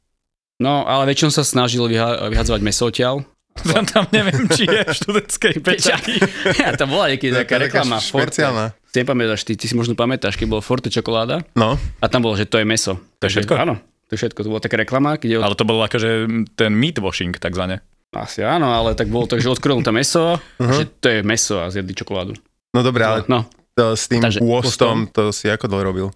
No, 0.56 0.82
ale 0.82 1.06
väčšinou 1.06 1.28
sa 1.28 1.44
snažil 1.44 1.84
vyha- 1.84 2.28
vyhadzovať 2.28 2.60
meso 2.60 2.88
odtiaľ. 2.88 3.20
Tam, 3.62 3.84
tam 3.84 4.04
neviem, 4.10 4.48
či 4.48 4.64
je 4.64 4.80
v 4.80 4.96
študentskej 4.96 5.54
pečati. 5.66 6.16
ja, 6.64 6.72
tam 6.72 6.88
bola 6.88 7.12
niekedy 7.12 7.36
taká 7.36 7.60
reklama. 7.60 8.00
Forte. 8.00 8.40
špeciálna. 8.40 8.72
Ty 8.90 8.96
nepamätáš, 9.04 9.44
ty, 9.44 9.52
ty 9.54 9.68
si 9.68 9.76
možno 9.76 9.92
pamätáš, 9.92 10.40
keď 10.40 10.46
bolo 10.48 10.60
Forte 10.64 10.88
čokoláda 10.88 11.44
No, 11.52 11.76
a 11.76 12.06
tam 12.08 12.24
bolo, 12.24 12.36
že 12.36 12.48
to 12.48 12.56
je 12.60 12.66
meso. 12.66 12.96
To 13.20 13.24
je 13.28 13.38
všetko? 13.38 13.52
Áno, 13.56 13.76
to 14.08 14.16
je 14.16 14.18
všetko. 14.24 14.40
To 14.44 14.48
bola 14.52 14.62
taká 14.64 14.76
reklama, 14.80 15.20
kde 15.20 15.36
od... 15.40 15.44
Ale 15.44 15.56
to 15.56 15.64
bol 15.68 15.78
akože 15.80 16.28
ten 16.56 16.72
meat 16.72 16.96
washing, 17.00 17.36
takzvané. 17.36 17.84
Asi 18.12 18.44
áno, 18.44 18.68
ale 18.68 18.92
tak 18.92 19.08
bolo 19.08 19.24
to, 19.24 19.40
že 19.40 19.48
odkrojil 19.48 19.80
tam 19.80 19.96
meso, 19.96 20.36
uh-huh. 20.36 20.76
že 20.76 20.84
to 21.00 21.08
je 21.08 21.20
meso 21.24 21.60
a 21.60 21.72
zjedli 21.72 21.96
čokoládu. 21.96 22.36
no 22.72 22.80
dobre, 22.84 23.04
ale 23.04 23.24
No, 23.28 23.48
to, 23.72 23.96
s 23.96 24.08
tým 24.08 24.20
Takže 24.20 24.44
pôstom, 24.44 25.08
to 25.08 25.32
si 25.32 25.48
ako 25.48 25.68
dlho 25.68 25.84
robil? 25.84 26.06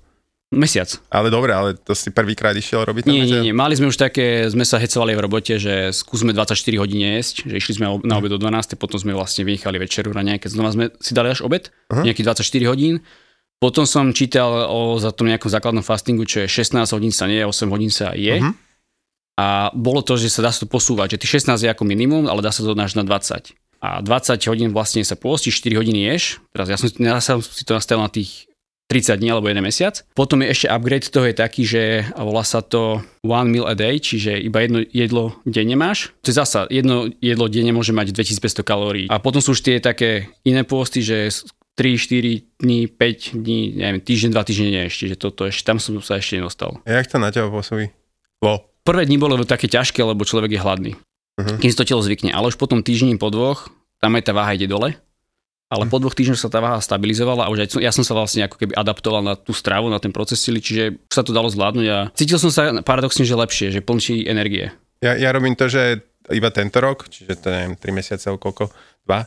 Mesiac. 0.55 0.87
Ale 1.11 1.27
dobre, 1.31 1.51
ale 1.51 1.75
to 1.75 1.91
si 1.97 2.15
prvýkrát 2.15 2.55
išiel 2.55 2.87
robiť? 2.87 3.11
Nie, 3.11 3.27
nie, 3.27 3.51
nie. 3.51 3.55
Mali 3.55 3.75
sme 3.75 3.91
už 3.91 3.99
také, 3.99 4.47
sme 4.47 4.63
sa 4.63 4.79
hecovali 4.79 5.19
v 5.19 5.25
robote, 5.27 5.59
že 5.59 5.91
skúsme 5.91 6.31
24 6.31 6.55
hodín 6.79 7.03
jesť, 7.03 7.51
že 7.51 7.55
išli 7.59 7.73
sme 7.83 7.99
na 8.07 8.15
obed 8.19 8.31
do 8.31 8.39
12, 8.39 8.79
potom 8.79 8.99
sme 9.01 9.11
vlastne 9.11 9.43
vynechali 9.43 9.83
večeru 9.83 10.15
na 10.15 10.23
nejaké, 10.23 10.47
znova 10.47 10.71
sme 10.71 10.95
si 11.03 11.13
dali 11.19 11.35
až 11.35 11.43
obed, 11.43 11.75
Aha. 11.91 12.07
nejakých 12.07 12.31
24 12.31 12.71
hodín. 12.71 13.03
Potom 13.59 13.89
som 13.89 14.13
čítal 14.13 14.69
o 14.69 15.01
za 15.01 15.11
tom 15.11 15.33
nejakom 15.33 15.49
základnom 15.49 15.83
fastingu, 15.83 16.29
čo 16.29 16.45
je 16.45 16.49
16 16.49 16.79
hodín 16.93 17.11
sa 17.11 17.27
nie, 17.27 17.43
8 17.43 17.67
hodín 17.73 17.91
sa 17.91 18.15
je. 18.15 18.39
Mhm. 18.39 18.53
A 19.37 19.69
bolo 19.77 20.01
to, 20.01 20.17
že 20.17 20.33
sa 20.33 20.41
dá 20.41 20.49
sa 20.49 20.65
to 20.65 20.69
posúvať, 20.71 21.17
že 21.17 21.29
tých 21.29 21.45
16 21.45 21.61
je 21.61 21.69
ako 21.69 21.85
minimum, 21.85 22.25
ale 22.25 22.41
dá 22.41 22.49
sa 22.49 22.65
to 22.65 22.73
až 22.73 22.97
na 22.97 23.05
20. 23.05 23.53
A 23.85 24.01
20 24.01 24.41
hodín 24.49 24.73
vlastne 24.73 25.05
sa 25.05 25.13
pôsti, 25.13 25.53
4 25.53 25.77
hodiny 25.77 26.09
ješ. 26.09 26.41
Teraz 26.57 26.73
ja 26.73 26.77
som, 26.81 26.89
ja 26.97 27.21
som 27.21 27.45
si 27.45 27.61
to 27.69 27.77
nastavil 27.77 28.01
na 28.01 28.09
tých 28.09 28.46
30 28.87 29.19
dní 29.19 29.35
alebo 29.35 29.51
1 29.51 29.59
mesiac. 29.59 30.07
Potom 30.15 30.47
je 30.47 30.55
ešte 30.55 30.71
upgrade 30.71 31.11
toho 31.11 31.27
je 31.27 31.35
taký, 31.35 31.63
že 31.67 31.83
volá 32.15 32.47
sa 32.47 32.63
to 32.63 33.03
one 33.27 33.51
meal 33.51 33.67
a 33.67 33.75
day, 33.75 33.99
čiže 33.99 34.39
iba 34.39 34.63
jedno 34.63 34.87
jedlo 34.95 35.35
denne 35.43 35.75
máš. 35.75 36.15
To 36.23 36.31
je 36.31 36.39
zasa, 36.39 36.71
jedno 36.71 37.11
jedlo 37.19 37.51
denne 37.51 37.75
môže 37.75 37.91
mať 37.91 38.15
2500 38.15 38.63
kalórií. 38.63 39.07
A 39.11 39.19
potom 39.19 39.43
sú 39.43 39.59
už 39.59 39.67
tie 39.67 39.83
také 39.83 40.31
iné 40.47 40.63
pôsty, 40.63 41.03
že 41.03 41.35
3, 41.77 41.99
4 41.99 42.63
dní, 42.63 42.89
5 42.89 43.37
dní, 43.37 43.61
neviem, 43.77 44.01
týždeň, 44.01 44.31
2 44.33 44.49
týždne 44.49 44.69
nie 44.71 44.83
ešte, 44.89 45.05
že 45.13 45.17
toto 45.19 45.45
ešte, 45.45 45.67
tam 45.67 45.77
som 45.77 45.99
sa 46.01 46.17
ešte 46.17 46.41
nedostal. 46.41 46.81
Jak 46.89 47.11
to 47.11 47.21
na 47.21 47.29
teba 47.35 47.53
pôsobí? 47.53 47.93
Vo. 48.41 48.65
Prvé 48.87 49.03
dni 49.05 49.19
bolo 49.19 49.37
také 49.43 49.67
ťažké, 49.67 49.99
lebo 50.01 50.23
človek 50.23 50.57
je 50.57 50.63
hladný. 50.63 50.93
Mhm. 51.37 51.61
Kým 51.61 51.71
si 51.71 51.77
to 51.77 51.85
telo 51.85 52.01
zvykne. 52.01 52.33
Ale 52.33 52.49
už 52.49 52.57
potom 52.57 52.81
týždni 52.81 53.21
po 53.21 53.29
dvoch, 53.29 53.69
tam 54.01 54.17
aj 54.17 54.25
tá 54.25 54.33
váha 54.33 54.57
ide 54.57 54.71
dole. 54.71 54.97
Ale 55.67 55.91
po 55.91 55.99
dvoch 55.99 56.15
týždňoch 56.15 56.39
sa 56.39 56.47
tá 56.47 56.63
váha 56.63 56.79
stabilizovala 56.79 57.47
a 57.47 57.51
už 57.51 57.67
aj 57.67 57.83
ja 57.83 57.91
som 57.91 58.07
sa 58.07 58.15
vlastne 58.15 58.47
ako 58.47 58.55
keby 58.55 58.79
adaptoval 58.79 59.19
na 59.19 59.35
tú 59.35 59.51
stravu, 59.51 59.91
na 59.91 59.99
ten 59.99 60.15
proces 60.15 60.39
sily, 60.39 60.63
čiže 60.63 60.95
už 61.11 61.15
sa 61.15 61.27
to 61.27 61.35
dalo 61.35 61.51
zvládnuť 61.51 61.87
a 61.91 61.99
cítil 62.15 62.39
som 62.39 62.55
sa 62.55 62.71
paradoxne, 62.87 63.27
že 63.27 63.35
lepšie, 63.35 63.75
že 63.75 63.83
plnší 63.83 64.31
energie. 64.31 64.71
Ja, 65.03 65.19
ja 65.19 65.35
robím 65.35 65.59
to, 65.59 65.67
že 65.67 66.07
iba 66.31 66.55
tento 66.55 66.79
rok, 66.79 67.11
čiže 67.11 67.43
to 67.43 67.51
neviem, 67.51 67.75
3 67.75 67.99
mesiace 67.99 68.31
koľko, 68.31 68.71
2, 69.11 69.27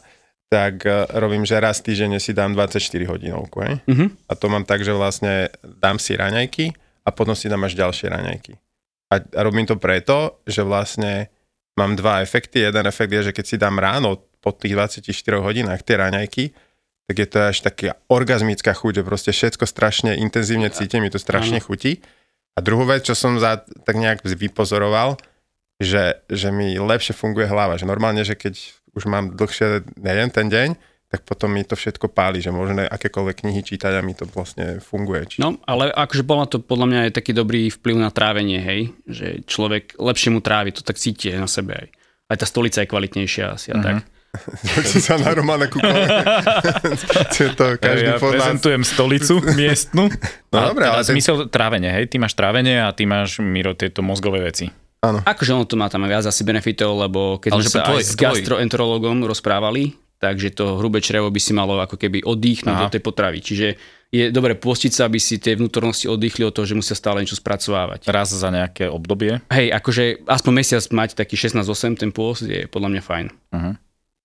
tak 0.49 0.81
uh, 0.87 1.05
robím, 1.19 1.43
že 1.43 1.59
raz 1.59 1.83
týždenne 1.83 2.17
si 2.23 2.31
dám 2.31 2.55
24 2.55 2.79
hodinovku. 3.05 3.59
Hej? 3.59 3.75
Mhm. 3.85 4.05
A 4.27 4.33
to 4.39 4.45
mám 4.47 4.63
tak, 4.63 4.81
že 4.81 4.95
vlastne 4.95 5.51
dám 5.61 5.99
si 5.99 6.15
raňajky 6.15 6.71
a 7.03 7.09
potom 7.11 7.35
si 7.35 7.51
dám 7.51 7.67
až 7.67 7.75
ďalšie 7.75 8.07
raňajky. 8.09 8.55
A, 9.11 9.15
a 9.19 9.39
robím 9.43 9.67
to 9.67 9.75
preto, 9.75 10.39
že 10.47 10.63
vlastne 10.63 11.27
mám 11.77 11.97
dva 11.99 12.21
efekty. 12.21 12.63
Jeden 12.63 12.85
efekt 12.85 13.11
je, 13.11 13.31
že 13.31 13.35
keď 13.35 13.45
si 13.45 13.55
dám 13.57 13.77
ráno 13.77 14.28
po 14.39 14.55
tých 14.55 14.75
24 14.75 15.05
hodinách 15.39 15.83
tie 15.83 15.95
raňajky, 15.99 16.43
tak 17.09 17.15
je 17.17 17.27
to 17.27 17.37
až 17.49 17.57
taká 17.65 17.97
orgazmická 18.05 18.71
chuť, 18.71 19.01
že 19.01 19.03
proste 19.03 19.31
všetko 19.33 19.65
strašne 19.65 20.13
intenzívne 20.21 20.69
cítim, 20.69 21.01
mi 21.01 21.09
to 21.09 21.17
strašne 21.17 21.57
chutí. 21.57 22.05
A 22.53 22.61
druhú 22.61 22.85
vec, 22.85 23.01
čo 23.07 23.17
som 23.17 23.41
za, 23.41 23.65
tak 23.87 23.97
nejak 23.97 24.21
vypozoroval, 24.21 25.17
že, 25.81 26.21
že 26.29 26.51
mi 26.51 26.75
lepšie 26.75 27.15
funguje 27.15 27.47
hlava. 27.49 27.79
Že 27.79 27.89
normálne, 27.89 28.21
že 28.21 28.35
keď 28.35 28.59
už 28.93 29.09
mám 29.09 29.33
dlhšie, 29.33 29.89
neviem, 29.97 30.29
ten 30.29 30.51
deň, 30.51 30.75
tak 31.09 31.25
potom 31.25 31.49
mi 31.49 31.65
to 31.65 31.73
všetko 31.73 32.13
páli, 32.13 32.37
že 32.37 32.53
môžeme 32.53 32.85
akékoľvek 32.85 33.41
knihy 33.41 33.65
čítať 33.65 33.97
a 33.97 34.05
mi 34.05 34.13
to 34.13 34.29
vlastne 34.29 34.77
funguje. 34.77 35.25
Či... 35.25 35.37
No, 35.41 35.57
ale 35.65 35.89
akože 35.89 36.21
bola 36.21 36.45
to 36.45 36.61
podľa 36.61 36.85
mňa 36.85 36.99
aj 37.09 37.11
taký 37.17 37.33
dobrý 37.33 37.73
vplyv 37.73 37.97
na 37.97 38.13
trávenie, 38.13 38.61
hej, 38.61 38.81
že 39.09 39.41
človek 39.49 39.97
lepšie 39.97 40.29
mu 40.29 40.37
trávi, 40.45 40.69
to 40.69 40.85
tak 40.85 41.01
cíti 41.01 41.33
aj 41.33 41.39
na 41.41 41.49
sebe 41.49 41.73
aj. 41.73 41.87
Aj 42.29 42.37
tá 42.37 42.45
stolica 42.45 42.85
je 42.85 42.91
kvalitnejšia 42.93 43.45
asi 43.57 43.73
a 43.73 43.81
tak. 43.81 44.05
Si 44.83 44.99
sa 44.99 45.17
na 45.17 45.33
Romana 45.33 45.65
kúkol. 45.65 45.89
to 47.59 47.65
každý 47.77 48.05
ja 48.05 48.15
nás. 48.15 48.21
prezentujem 48.21 48.81
stolicu 48.81 49.41
miestnu. 49.53 50.07
No 50.49 50.57
dobre, 50.69 50.85
teda 50.85 50.93
ale 50.93 51.01
ten- 51.01 51.13
zmysel 51.17 51.35
trávenie, 51.47 51.89
hej? 51.89 52.05
Ty 52.07 52.15
máš 52.19 52.33
trávenie 52.33 52.77
a 52.77 52.93
ty 52.93 53.03
máš, 53.03 53.41
Miro, 53.41 53.73
tieto 53.73 54.01
mozgové 54.01 54.41
veci. 54.41 54.69
Akože 55.01 55.55
ono 55.55 55.63
to 55.63 55.79
má 55.79 55.87
tam 55.87 56.03
viac 56.03 56.27
asi 56.27 56.43
benefitov, 56.43 56.99
lebo 56.99 57.39
keď 57.39 57.51
Ale 57.55 57.63
sme 57.63 57.71
sa 57.71 57.81
tvoj- 57.87 57.99
aj 57.99 58.03
s 58.03 58.11
tvoj- 58.11 58.23
gastroenterologom 58.43 59.17
rozprávali, 59.23 59.95
takže 60.19 60.51
to 60.51 60.75
hrubé 60.75 60.99
črevo 60.99 61.31
by 61.31 61.39
si 61.39 61.55
malo 61.55 61.79
ako 61.79 61.95
keby 61.95 62.19
oddychnúť 62.21 62.75
Aha. 62.75 62.83
do 62.85 62.91
tej 62.91 62.99
potravy. 62.99 63.39
Čiže 63.39 63.67
je 64.09 64.27
dobre 64.27 64.57
postiť 64.57 64.91
sa, 64.91 65.05
aby 65.05 65.15
si 65.15 65.37
tie 65.37 65.55
vnútornosti 65.55 66.09
oddychli 66.09 66.43
od 66.43 66.51
toho, 66.51 66.65
že 66.65 66.75
musia 66.75 66.97
stále 66.97 67.21
niečo 67.23 67.37
spracovávať. 67.37 68.09
Raz 68.09 68.33
za 68.33 68.49
nejaké 68.49 68.89
obdobie. 68.91 69.39
Hej, 69.47 69.71
akože 69.71 70.27
aspoň 70.27 70.51
mesiac 70.51 70.83
mať 70.91 71.09
taký 71.15 71.37
16-8, 71.37 71.95
ten 71.95 72.11
pôst 72.11 72.43
je 72.43 72.65
podľa 72.67 72.89
mňa 72.91 73.01
fajn. 73.05 73.25
Uh-huh. 73.53 73.73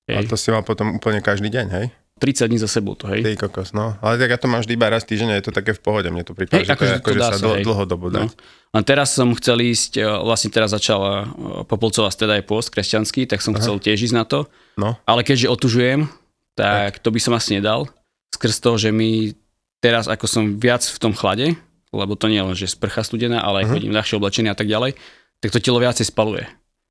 A 0.04 0.20
Hej. 0.20 0.28
to 0.28 0.36
si 0.36 0.52
mal 0.52 0.60
potom 0.60 1.00
úplne 1.00 1.24
každý 1.24 1.48
deň, 1.48 1.66
hej? 1.72 1.86
30 2.14 2.46
dní 2.46 2.58
za 2.62 2.70
sebou 2.70 2.94
to, 2.94 3.10
hej. 3.10 3.26
Ty 3.26 3.48
kokos, 3.48 3.74
no. 3.74 3.98
Ale 3.98 4.22
tak 4.22 4.30
ja 4.30 4.38
to 4.38 4.46
mám 4.46 4.62
vždy 4.62 4.78
iba 4.78 4.86
raz 4.86 5.02
týždeň 5.02 5.34
a 5.34 5.36
je 5.42 5.44
to 5.50 5.52
také 5.52 5.74
v 5.74 5.82
pohode. 5.82 6.06
Mne 6.14 6.22
to 6.22 6.30
prípada, 6.30 6.62
Hej, 6.62 6.70
že 6.70 6.70
to, 6.70 6.76
akože 6.78 6.94
je, 6.94 6.94
to 6.94 7.02
akože 7.02 7.18
dá 7.18 7.26
sa 7.26 7.34
sa, 7.34 7.42
dl- 7.42 7.56
hej. 7.58 7.64
dlhodobo 7.66 8.06
dá. 8.14 8.20
No. 8.22 8.26
Len 8.70 8.84
teraz 8.86 9.08
som 9.18 9.28
chcel 9.34 9.58
ísť, 9.66 9.98
e, 9.98 10.06
vlastne 10.06 10.50
teraz 10.54 10.70
začala 10.70 11.26
e, 11.26 11.66
Popolcová 11.66 12.14
streda 12.14 12.38
je 12.38 12.46
pôst 12.46 12.70
kresťanský, 12.70 13.26
tak 13.26 13.42
som 13.42 13.50
Aha. 13.50 13.58
chcel 13.58 13.82
tiež 13.82 13.98
ísť 14.06 14.14
na 14.14 14.22
to. 14.22 14.46
No. 14.78 14.94
Ale 15.10 15.26
keďže 15.26 15.50
otužujem, 15.50 16.06
tak, 16.54 17.02
to 17.02 17.10
by 17.10 17.18
som 17.18 17.34
asi 17.34 17.58
nedal. 17.58 17.90
Skrz 18.30 18.62
to, 18.62 18.78
že 18.78 18.94
mi 18.94 19.34
teraz, 19.82 20.06
ako 20.06 20.30
som 20.30 20.54
viac 20.54 20.86
v 20.86 20.98
tom 21.02 21.12
chlade, 21.18 21.58
lebo 21.90 22.14
to 22.14 22.30
nie 22.30 22.38
je 22.38 22.46
len, 22.46 22.56
že 22.56 22.70
sprcha 22.70 23.02
studená, 23.02 23.42
ale 23.42 23.66
aj 23.66 23.74
chodím 23.74 23.90
ľahšie 23.90 24.22
oblečený 24.22 24.54
a 24.54 24.58
tak 24.58 24.70
ďalej, 24.70 24.94
tak 25.42 25.50
to 25.50 25.58
telo 25.58 25.82
viacej 25.82 26.06
spaluje. 26.08 26.46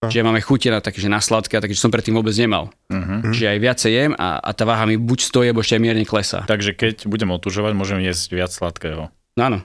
Čiže 0.09 0.25
máme 0.25 0.41
chute 0.41 0.71
na 0.73 0.79
také, 0.79 1.03
že 1.03 1.11
na 1.11 1.21
sladké, 1.21 1.59
takže 1.59 1.77
som 1.77 1.91
predtým 1.93 2.17
vôbec 2.17 2.33
nemal. 2.33 2.73
Uh-huh. 2.89 3.29
Čiže 3.29 3.53
aj 3.53 3.59
viacej 3.61 3.91
jem 3.91 4.11
a, 4.17 4.41
a 4.41 4.49
tá 4.55 4.63
váha 4.63 4.87
mi 4.89 4.97
buď 4.97 5.19
stojí, 5.23 5.47
alebo 5.51 5.61
ešte 5.61 5.77
aj 5.77 5.83
mierne 5.83 6.07
klesá. 6.07 6.47
Takže 6.47 6.73
keď 6.73 7.05
budem 7.05 7.29
otužovať, 7.35 7.71
môžem 7.77 7.99
jesť 8.01 8.33
viac 8.33 8.51
sladkého. 8.51 9.13
No 9.37 9.41
áno. 9.41 9.59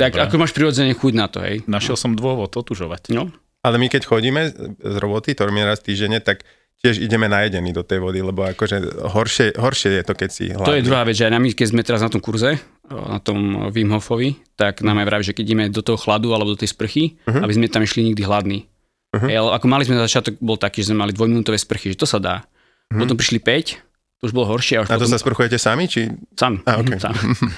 Tak 0.00 0.16
Dobre. 0.16 0.24
ako 0.24 0.34
máš 0.40 0.52
prirodzene 0.56 0.92
chuť 0.96 1.12
na 1.14 1.26
to, 1.28 1.38
hej? 1.44 1.62
Našiel 1.68 1.94
som 2.00 2.16
dôvod 2.16 2.50
otužovať. 2.50 3.12
No, 3.12 3.28
Ale 3.62 3.78
my 3.78 3.86
keď 3.86 4.08
chodíme 4.08 4.50
z 4.80 4.96
roboty, 4.98 5.36
to 5.36 5.46
robíme 5.46 5.62
raz 5.62 5.78
týždenne, 5.78 6.18
tak 6.18 6.42
tiež 6.82 6.98
ideme 6.98 7.30
najedení 7.30 7.70
do 7.70 7.86
tej 7.86 8.02
vody, 8.02 8.18
lebo 8.18 8.42
akože 8.42 9.06
horšie, 9.06 9.54
horšie 9.54 10.02
je 10.02 10.04
to, 10.04 10.14
keď 10.18 10.28
si 10.34 10.44
hladný. 10.50 10.66
To 10.66 10.74
je 10.74 10.82
druhá 10.82 11.06
vec, 11.06 11.14
že 11.14 11.30
aj 11.30 11.38
my, 11.38 11.54
keď 11.54 11.66
sme 11.70 11.86
teraz 11.86 12.02
na 12.02 12.10
tom 12.10 12.18
kurze, 12.18 12.58
na 12.90 13.22
tom 13.22 13.70
Wim 13.70 13.94
Hofovi, 13.94 14.34
tak 14.58 14.82
nám 14.82 14.98
aj 14.98 15.06
vraví, 15.06 15.22
že 15.22 15.36
keď 15.38 15.44
ideme 15.46 15.64
do 15.70 15.78
toho 15.78 15.94
chladu 15.94 16.34
alebo 16.34 16.50
do 16.50 16.58
tej 16.58 16.74
sprchy, 16.74 17.22
uh-huh. 17.22 17.46
aby 17.46 17.52
sme 17.54 17.70
tam 17.70 17.86
išli 17.86 18.10
nikdy 18.10 18.26
hladní. 18.26 18.66
Uh-huh. 19.12 19.28
Ale 19.28 19.48
ako 19.60 19.66
mali 19.68 19.84
sme 19.84 20.00
na 20.00 20.08
začiatok, 20.08 20.40
bol 20.40 20.56
taký, 20.56 20.80
že 20.80 20.92
sme 20.92 21.04
mali 21.04 21.12
dvojminútové 21.12 21.60
sprchy, 21.60 21.92
že 21.92 22.00
to 22.00 22.08
sa 22.08 22.16
dá. 22.16 22.40
Uh-huh. 22.40 23.04
Potom 23.04 23.16
prišli 23.16 23.44
5, 23.44 24.22
to 24.22 24.30
už 24.30 24.32
bolo 24.32 24.48
horšie. 24.54 24.78
A, 24.78 24.86
už 24.86 24.88
to 24.88 24.96
potom, 25.02 25.12
sa 25.12 25.20
sprchujete 25.20 25.58
sami, 25.58 25.90
či... 25.90 26.08
Sám. 26.38 26.62
A, 26.62 26.78
okay. 26.78 26.96
sám. 26.96 27.12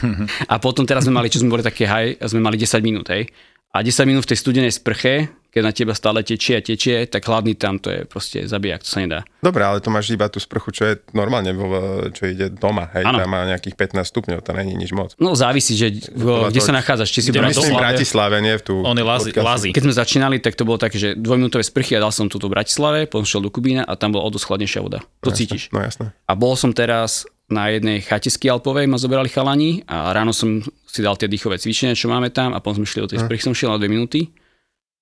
A 0.52 0.56
potom 0.58 0.88
teraz 0.88 1.06
sme 1.06 1.14
mali, 1.14 1.28
čo 1.28 1.38
sme 1.38 1.52
boli 1.52 1.62
také 1.62 1.84
high, 1.84 2.16
sme 2.24 2.40
mali 2.40 2.56
10 2.56 2.80
minút, 2.80 3.06
hej. 3.12 3.28
A 3.70 3.84
10 3.84 4.08
minút 4.08 4.24
v 4.24 4.32
tej 4.32 4.38
studenej 4.40 4.72
sprche, 4.72 5.28
keď 5.54 5.62
na 5.62 5.70
teba 5.70 5.94
stále 5.94 6.26
tečie 6.26 6.58
a 6.58 6.62
tečie, 6.66 7.06
tak 7.06 7.30
hladný 7.30 7.54
tam 7.54 7.78
to 7.78 7.86
je 7.86 8.02
proste 8.10 8.42
zabijak, 8.50 8.82
to 8.82 8.90
sa 8.90 9.06
nedá. 9.06 9.22
Dobre, 9.38 9.62
ale 9.62 9.78
to 9.78 9.86
máš 9.86 10.10
iba 10.10 10.26
tú 10.26 10.42
sprchu, 10.42 10.74
čo 10.74 10.82
je 10.82 10.94
normálne, 11.14 11.54
čo 12.10 12.26
ide 12.26 12.50
doma, 12.50 12.90
hej, 12.90 13.06
Áno. 13.06 13.22
tam 13.22 13.30
má 13.30 13.46
nejakých 13.46 13.78
15 13.94 14.02
stupňov, 14.02 14.42
to 14.42 14.50
není 14.50 14.74
nič 14.74 14.90
moc. 14.90 15.14
No 15.22 15.38
závisí, 15.38 15.78
že 15.78 15.94
Podľa 16.10 16.50
kde 16.50 16.58
toho, 16.58 16.66
sa 16.66 16.72
nachádzaš, 16.74 17.08
či 17.14 17.20
si 17.22 17.30
v. 17.30 17.38
Bratislave, 17.70 18.42
nie 18.42 18.58
v 18.58 18.62
tú... 18.66 18.74
On 18.82 18.98
je 18.98 19.06
lazy, 19.06 19.30
lazy. 19.30 19.70
Keď 19.70 19.82
sme 19.86 19.94
začínali, 19.94 20.42
tak 20.42 20.58
to 20.58 20.66
bolo 20.66 20.82
také, 20.82 20.98
že 20.98 21.14
dvojminútové 21.14 21.62
sprchy 21.62 21.94
a 21.94 22.02
dal 22.02 22.10
som 22.10 22.26
túto 22.26 22.50
v 22.50 22.58
Bratislave, 22.58 23.06
potom 23.06 23.22
šiel 23.22 23.46
do 23.46 23.54
Kubína 23.54 23.86
a 23.86 23.94
tam 23.94 24.10
bola 24.10 24.26
o 24.26 24.30
dosť 24.34 24.50
chladnejšia 24.50 24.80
voda. 24.82 25.06
To 25.22 25.30
Jasné, 25.30 25.38
cítiš. 25.38 25.62
No 25.70 25.86
jasné. 25.86 26.10
A 26.26 26.34
bol 26.34 26.58
som 26.58 26.74
teraz 26.74 27.30
na 27.46 27.70
jednej 27.70 28.02
chate 28.02 28.32
skialpovej, 28.32 28.90
ma 28.90 28.98
zoberali 28.98 29.30
chalani 29.30 29.86
a 29.86 30.10
ráno 30.10 30.34
som 30.34 30.64
si 30.88 30.98
dal 30.98 31.14
tie 31.14 31.30
dýchové 31.30 31.62
cvičenia, 31.62 31.94
čo 31.94 32.10
máme 32.10 32.32
tam 32.34 32.56
a 32.56 32.58
potom 32.58 32.82
sme 32.82 32.88
šli 32.90 33.00
do 33.06 33.10
tej 33.14 33.20
sprchy, 33.22 33.42
som 33.46 33.54
šiel 33.54 33.70
na 33.70 33.78
dve 33.78 33.92
minúty 33.92 34.32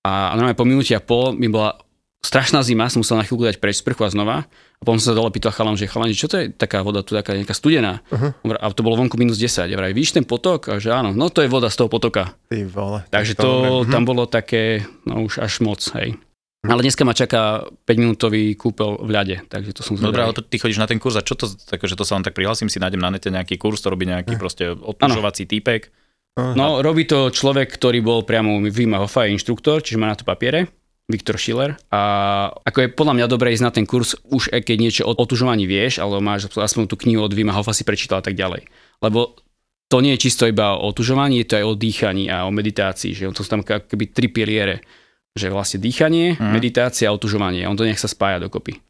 a 0.03 0.31
normálne 0.31 0.53
po 0.53 0.63
minúti 0.63 0.91
a 0.91 0.99
pol 0.99 1.31
mi 1.31 1.47
bola 1.47 1.79
strašná 2.19 2.59
zima, 2.59 2.87
som 2.87 2.99
musel 2.99 3.15
na 3.15 3.23
chvíľku 3.23 3.43
dať 3.45 3.57
preč 3.57 3.79
sprchu 3.79 3.99
a 3.99 4.09
znova. 4.09 4.47
A 4.47 4.81
potom 4.81 4.95
som 4.95 5.11
sa 5.11 5.17
dole 5.17 5.27
pýtal 5.27 5.51
chalam, 5.51 5.75
že 5.75 5.87
chalani, 5.87 6.11
čo 6.11 6.27
to 6.27 6.37
je 6.37 6.45
taká 6.49 6.79
voda 6.79 6.99
tu, 6.99 7.11
taká 7.13 7.31
nejaká 7.33 7.51
studená? 7.51 7.99
Uh-huh. 8.05 8.31
A 8.53 8.67
to 8.69 8.79
bolo 8.79 8.95
vonku 8.95 9.15
minus 9.15 9.35
10. 9.35 9.65
Ja 9.65 9.75
vraj, 9.75 9.91
vidíš 9.91 10.11
ten 10.13 10.23
potok? 10.23 10.67
A 10.67 10.77
že 10.77 10.87
áno, 10.89 11.11
no 11.11 11.27
to 11.27 11.39
je 11.39 11.47
voda 11.47 11.67
z 11.67 11.75
toho 11.77 11.87
potoka. 11.87 12.35
Ty 12.45 12.63
vole. 12.65 13.03
Takže 13.05 13.33
dobre. 13.33 13.43
to 13.43 13.51
Mhm. 13.81 13.91
tam 13.91 14.03
bolo 14.03 14.23
také, 14.25 14.63
no 15.03 15.23
už 15.23 15.39
až 15.39 15.59
moc, 15.59 15.79
hej. 15.93 16.15
Ale 16.63 16.79
dneska 16.79 17.03
ma 17.03 17.11
čaká 17.11 17.63
5-minútový 17.83 18.55
kúpel 18.55 18.95
v 18.97 19.09
ľade, 19.09 19.35
takže 19.45 19.71
to 19.73 19.83
som 19.83 19.93
Dobre, 19.93 20.15
zvedavý. 20.15 20.23
ale 20.25 20.33
to, 20.33 20.41
ty 20.41 20.55
chodíš 20.57 20.79
na 20.79 20.87
ten 20.87 20.95
kurz 20.95 21.15
a 21.15 21.21
čo 21.21 21.35
to, 21.35 21.47
takže 21.47 21.93
to 21.93 22.07
sa 22.07 22.15
len 22.15 22.23
tak 22.23 22.31
prihlasím, 22.31 22.67
si 22.67 22.79
nájdem 22.79 22.99
na 22.99 23.11
nete 23.11 23.27
nejaký 23.27 23.55
kurz, 23.55 23.79
to 23.79 23.87
robí 23.87 24.03
nejaký 24.03 24.35
proste 24.37 24.71
otužovací 24.71 25.43
týpek. 25.43 25.91
No, 26.33 26.81
robí 26.81 27.05
to 27.05 27.29
človek, 27.29 27.69
ktorý 27.77 28.01
bol 28.01 28.25
priamo 28.25 28.57
u 28.57 28.65
Vima 28.65 28.97
Hoffa, 28.97 29.29
je 29.29 29.37
inštruktor, 29.37 29.85
čiže 29.85 30.01
má 30.01 30.09
na 30.09 30.17
to 30.17 30.25
papiere, 30.25 30.65
Viktor 31.05 31.37
Schiller. 31.37 31.77
A 31.93 32.01
ako 32.65 32.77
je 32.81 32.87
podľa 32.89 33.13
mňa 33.21 33.25
dobré 33.29 33.53
ísť 33.53 33.65
na 33.65 33.69
ten 33.69 33.85
kurz, 33.85 34.17
už 34.33 34.49
aj 34.49 34.65
keď 34.65 34.77
niečo 34.81 35.01
o 35.05 35.13
otužovaní 35.13 35.69
vieš, 35.69 36.01
ale 36.01 36.17
máš 36.17 36.49
aspoň 36.49 36.89
tú 36.89 36.97
knihu 37.05 37.21
od 37.21 37.33
Vima 37.37 37.53
Hoffa 37.53 37.77
si 37.77 37.85
prečítal 37.85 38.21
a 38.21 38.25
tak 38.25 38.33
ďalej. 38.33 38.65
Lebo 39.05 39.37
to 39.93 40.01
nie 40.01 40.17
je 40.17 40.25
čisto 40.25 40.49
iba 40.49 40.73
o 40.73 40.89
otužovaní, 40.89 41.45
je 41.45 41.47
to 41.53 41.57
aj 41.61 41.65
o 41.69 41.73
dýchaní 41.77 42.25
a 42.33 42.49
o 42.49 42.51
meditácii, 42.55 43.13
že 43.13 43.29
to 43.29 43.45
sú 43.45 43.49
tam 43.53 43.61
keby 43.61 44.09
tri 44.09 44.25
piliere. 44.25 44.81
Že 45.37 45.53
vlastne 45.53 45.81
dýchanie, 45.81 46.37
Mhm. 46.37 46.49
meditácia 46.49 47.09
a 47.09 47.13
otužovanie. 47.13 47.65
On 47.69 47.77
to 47.77 47.85
nech 47.85 47.97
sa 48.01 48.09
spája 48.09 48.41
dokopy. 48.41 48.81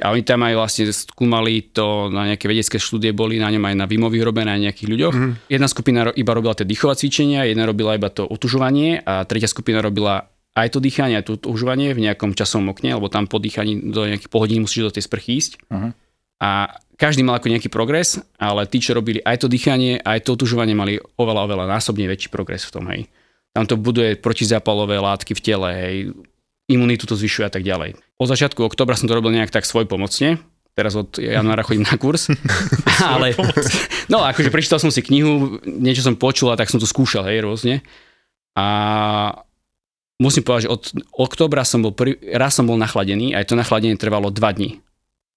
A 0.00 0.16
oni 0.16 0.24
tam 0.24 0.40
aj 0.42 0.54
vlastne 0.56 0.84
skúmali 0.88 1.70
to, 1.70 2.08
na 2.08 2.32
nejaké 2.32 2.48
vedecké 2.48 2.80
štúdie 2.80 3.12
boli 3.12 3.36
na 3.36 3.52
ňom 3.52 3.60
aj 3.68 3.74
na 3.76 3.86
Vimovi 3.86 4.20
robené 4.24 4.56
aj 4.56 4.60
nejakých 4.70 4.88
ľuďoch. 4.88 5.14
Mhm. 5.14 5.28
Mm. 5.28 5.34
Jedna 5.52 5.68
skupina 5.68 6.00
iba 6.16 6.32
robila 6.32 6.56
tie 6.56 6.64
dýchové 6.64 6.96
cvičenia, 6.96 7.44
jedna 7.44 7.68
robila 7.68 7.94
iba 7.94 8.08
to 8.08 8.24
otužovanie 8.24 9.04
a 9.04 9.28
tretia 9.28 9.46
skupina 9.46 9.84
robila 9.84 10.32
aj 10.56 10.68
to 10.74 10.78
dýchanie, 10.82 11.14
aj 11.20 11.24
to 11.30 11.32
otužovanie 11.38 11.94
v 11.94 12.10
nejakom 12.10 12.34
časovom 12.34 12.74
okne, 12.74 12.98
lebo 12.98 13.06
tam 13.06 13.30
po 13.30 13.38
dýchaní 13.38 13.92
do 13.94 14.02
nejakých 14.08 14.30
pol 14.32 14.42
hodín 14.42 14.66
musíš 14.66 14.90
do 14.90 14.94
tej 14.98 15.04
sprchy 15.06 15.38
ísť. 15.38 15.52
Mhm. 15.70 15.88
A 16.40 16.72
každý 16.96 17.20
mal 17.24 17.36
ako 17.36 17.52
nejaký 17.52 17.68
progres, 17.72 18.20
ale 18.40 18.64
tí, 18.64 18.80
čo 18.80 18.96
robili 18.96 19.20
aj 19.24 19.44
to 19.44 19.46
dýchanie, 19.48 20.00
aj 20.00 20.24
to 20.24 20.36
otužovanie, 20.36 20.76
mali 20.76 21.00
oveľa, 21.20 21.48
oveľa 21.48 21.66
násobne 21.68 22.08
väčší 22.08 22.28
progres 22.32 22.64
v 22.68 22.72
tom, 22.76 22.84
hej. 22.92 23.08
Tam 23.50 23.64
to 23.64 23.76
buduje 23.80 24.20
protizápalové 24.20 25.00
látky 25.00 25.32
v 25.36 25.40
tele, 25.40 25.68
hej, 25.72 25.96
imunitu 26.70 27.04
to 27.10 27.18
zvyšuje 27.18 27.50
a 27.50 27.52
tak 27.52 27.66
ďalej. 27.66 27.98
Od 28.22 28.28
začiatku 28.30 28.62
oktobra 28.62 28.94
som 28.94 29.10
to 29.10 29.18
robil 29.18 29.34
nejak 29.34 29.50
tak 29.50 29.66
svoj 29.66 29.90
pomocne, 29.90 30.38
teraz 30.78 30.94
od 30.94 31.18
januára 31.18 31.66
chodím 31.66 31.84
na 31.84 31.98
kurz, 31.98 32.30
ale 33.14 33.34
no 34.06 34.22
akože 34.22 34.54
prečítal 34.54 34.78
som 34.78 34.94
si 34.94 35.02
knihu, 35.02 35.58
niečo 35.66 36.06
som 36.06 36.14
počul 36.14 36.54
a 36.54 36.58
tak 36.58 36.70
som 36.70 36.78
to 36.78 36.86
skúšal, 36.86 37.26
hej, 37.26 37.42
rôzne. 37.42 37.82
A 38.54 38.66
musím 40.22 40.46
povedať, 40.46 40.70
že 40.70 40.72
od 40.72 40.82
oktobra 41.16 41.66
som 41.66 41.82
bol, 41.82 41.92
prvý, 41.92 42.16
raz 42.32 42.54
som 42.54 42.64
bol 42.64 42.78
nachladený, 42.78 43.34
aj 43.34 43.50
to 43.50 43.58
nachladenie 43.58 43.98
trvalo 43.98 44.30
2 44.30 44.40
dní. 44.56 44.80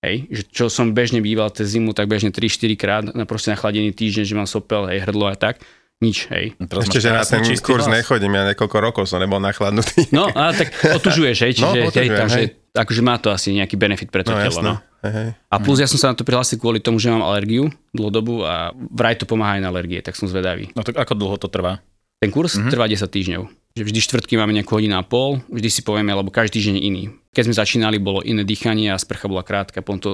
Hej, 0.03 0.27
že 0.27 0.41
čo 0.51 0.65
som 0.67 0.91
bežne 0.91 1.23
býval 1.23 1.47
cez 1.55 1.79
zimu, 1.79 1.95
tak 1.95 2.11
bežne 2.11 2.27
3-4 2.35 2.75
krát, 2.75 3.03
na 3.07 3.23
proste 3.23 3.55
nachladený 3.55 3.95
týždeň, 3.95 4.23
že 4.27 4.35
mám 4.35 4.49
sopel, 4.51 4.91
hej, 4.91 4.99
hrdlo 5.07 5.31
a 5.31 5.35
tak. 5.39 5.63
Nič, 6.01 6.27
hej. 6.33 6.57
Teraz 6.59 6.89
Ešte, 6.89 7.00
že 7.00 7.09
na 7.13 7.23
ten 7.23 7.43
kurz 7.62 7.88
hlas. 7.88 7.95
nechodím, 8.01 8.35
ja 8.35 8.43
niekoľko 8.51 8.77
rokov 8.81 9.03
som 9.07 9.23
nebol 9.23 9.39
nachladnutý. 9.39 10.09
No, 10.12 10.27
a 10.27 10.51
tak 10.51 10.73
otužuješ, 10.75 11.38
hej, 11.47 11.51
čiže 11.59 11.63
No, 11.63 11.91
hej, 11.91 12.09
tam, 12.12 12.27
hej. 12.27 12.51
že, 12.51 12.73
akože 12.75 13.01
má 13.05 13.15
to 13.21 13.31
asi 13.31 13.55
nejaký 13.55 13.79
benefit 13.79 14.12
pre 14.12 14.25
to 14.25 14.35
No 14.35 14.41
telo. 14.41 14.51
jasné. 14.51 14.67
No. 14.67 14.75
Hej. 15.03 15.35
A 15.51 15.55
plus 15.59 15.83
ja 15.83 15.88
som 15.88 16.00
sa 16.00 16.12
na 16.12 16.15
to 16.15 16.23
prihlásil 16.23 16.55
kvôli 16.59 16.79
tomu, 16.79 16.95
že 16.95 17.12
mám 17.12 17.23
alergiu 17.23 17.67
dlhodobu 17.91 18.47
a 18.47 18.71
vraj 18.71 19.19
to 19.19 19.27
pomáha 19.27 19.59
aj 19.59 19.62
na 19.63 19.67
alergie, 19.67 20.00
tak 20.00 20.15
som 20.15 20.31
zvedavý. 20.31 20.71
No 20.75 20.83
tak 20.83 20.95
ako 20.95 21.12
dlho 21.15 21.35
to 21.35 21.51
trvá? 21.51 21.83
Ten 22.23 22.31
kurz 22.31 22.55
mm-hmm. 22.55 22.71
trvá 22.71 22.88
10 22.88 23.03
týždňov. 23.03 23.43
Že 23.75 23.83
vždy 23.83 24.00
štvrtky 24.00 24.33
máme 24.39 24.55
nejakú 24.55 24.79
hodinu 24.79 24.95
a 24.95 25.03
pol, 25.03 25.43
vždy 25.51 25.67
si 25.67 25.81
povieme, 25.83 26.15
lebo 26.15 26.31
každý 26.31 26.55
týždeň 26.55 26.77
iný. 26.79 27.03
Keď 27.35 27.43
sme 27.51 27.55
začínali, 27.57 28.00
bolo 28.00 28.23
iné 28.23 28.47
dýchanie 28.47 28.91
a 28.91 29.00
sprcha 29.00 29.27
bola 29.27 29.43
krátka, 29.43 29.83
potom 29.83 30.00
to 30.00 30.12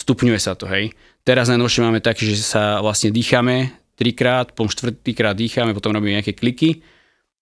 stupňuje 0.00 0.40
sa 0.40 0.56
to, 0.56 0.64
hej. 0.72 0.96
Teraz 1.20 1.52
najnovšie 1.52 1.84
máme 1.84 2.00
také, 2.00 2.24
že 2.24 2.40
sa 2.40 2.80
vlastne 2.80 3.12
dýchame 3.12 3.76
trikrát, 4.00 4.48
potom 4.50 4.66
štvrtýkrát 4.66 5.36
dýchame, 5.36 5.76
potom 5.76 5.92
robíme 5.92 6.16
nejaké 6.16 6.32
kliky, 6.32 6.80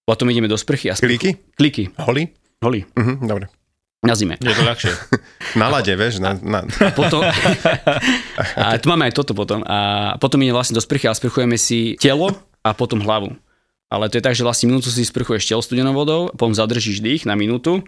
potom 0.02 0.26
ideme 0.26 0.50
do 0.50 0.58
sprchy 0.58 0.90
a 0.90 0.98
sprchu, 0.98 1.14
Kliky? 1.14 1.30
kliky, 1.54 1.84
Holí? 2.02 2.34
holi, 2.58 2.82
Mhm, 2.98 3.22
dobre. 3.22 3.46
na 4.02 4.14
zime. 4.14 4.34
Je 4.36 4.50
to 4.50 4.62
ľahšie. 4.62 4.90
Na 5.58 5.66
lade, 5.68 5.90
vieš, 5.90 6.18
na, 6.18 6.34
na, 6.34 6.66
Potom, 6.92 7.22
a 8.58 8.76
tu 8.76 8.86
máme 8.86 9.06
aj 9.06 9.14
toto 9.14 9.32
potom. 9.32 9.62
A 9.64 9.78
potom 10.16 10.38
ide 10.40 10.50
vlastne 10.50 10.74
do 10.74 10.82
sprchy 10.82 11.06
a 11.06 11.14
sprchujeme 11.14 11.54
si 11.54 11.94
telo 11.96 12.30
a 12.60 12.70
potom 12.72 12.98
hlavu. 12.98 13.32
Ale 13.88 14.06
to 14.06 14.18
je 14.18 14.24
tak, 14.24 14.36
že 14.36 14.44
vlastne 14.44 14.68
minútu 14.68 14.86
si 14.88 15.00
sprchuješ 15.00 15.48
telo 15.48 15.64
studenou 15.64 15.94
vodou, 15.94 16.28
potom 16.30 16.52
zadržíš 16.52 17.00
dých 17.00 17.24
na 17.24 17.32
minútu 17.32 17.80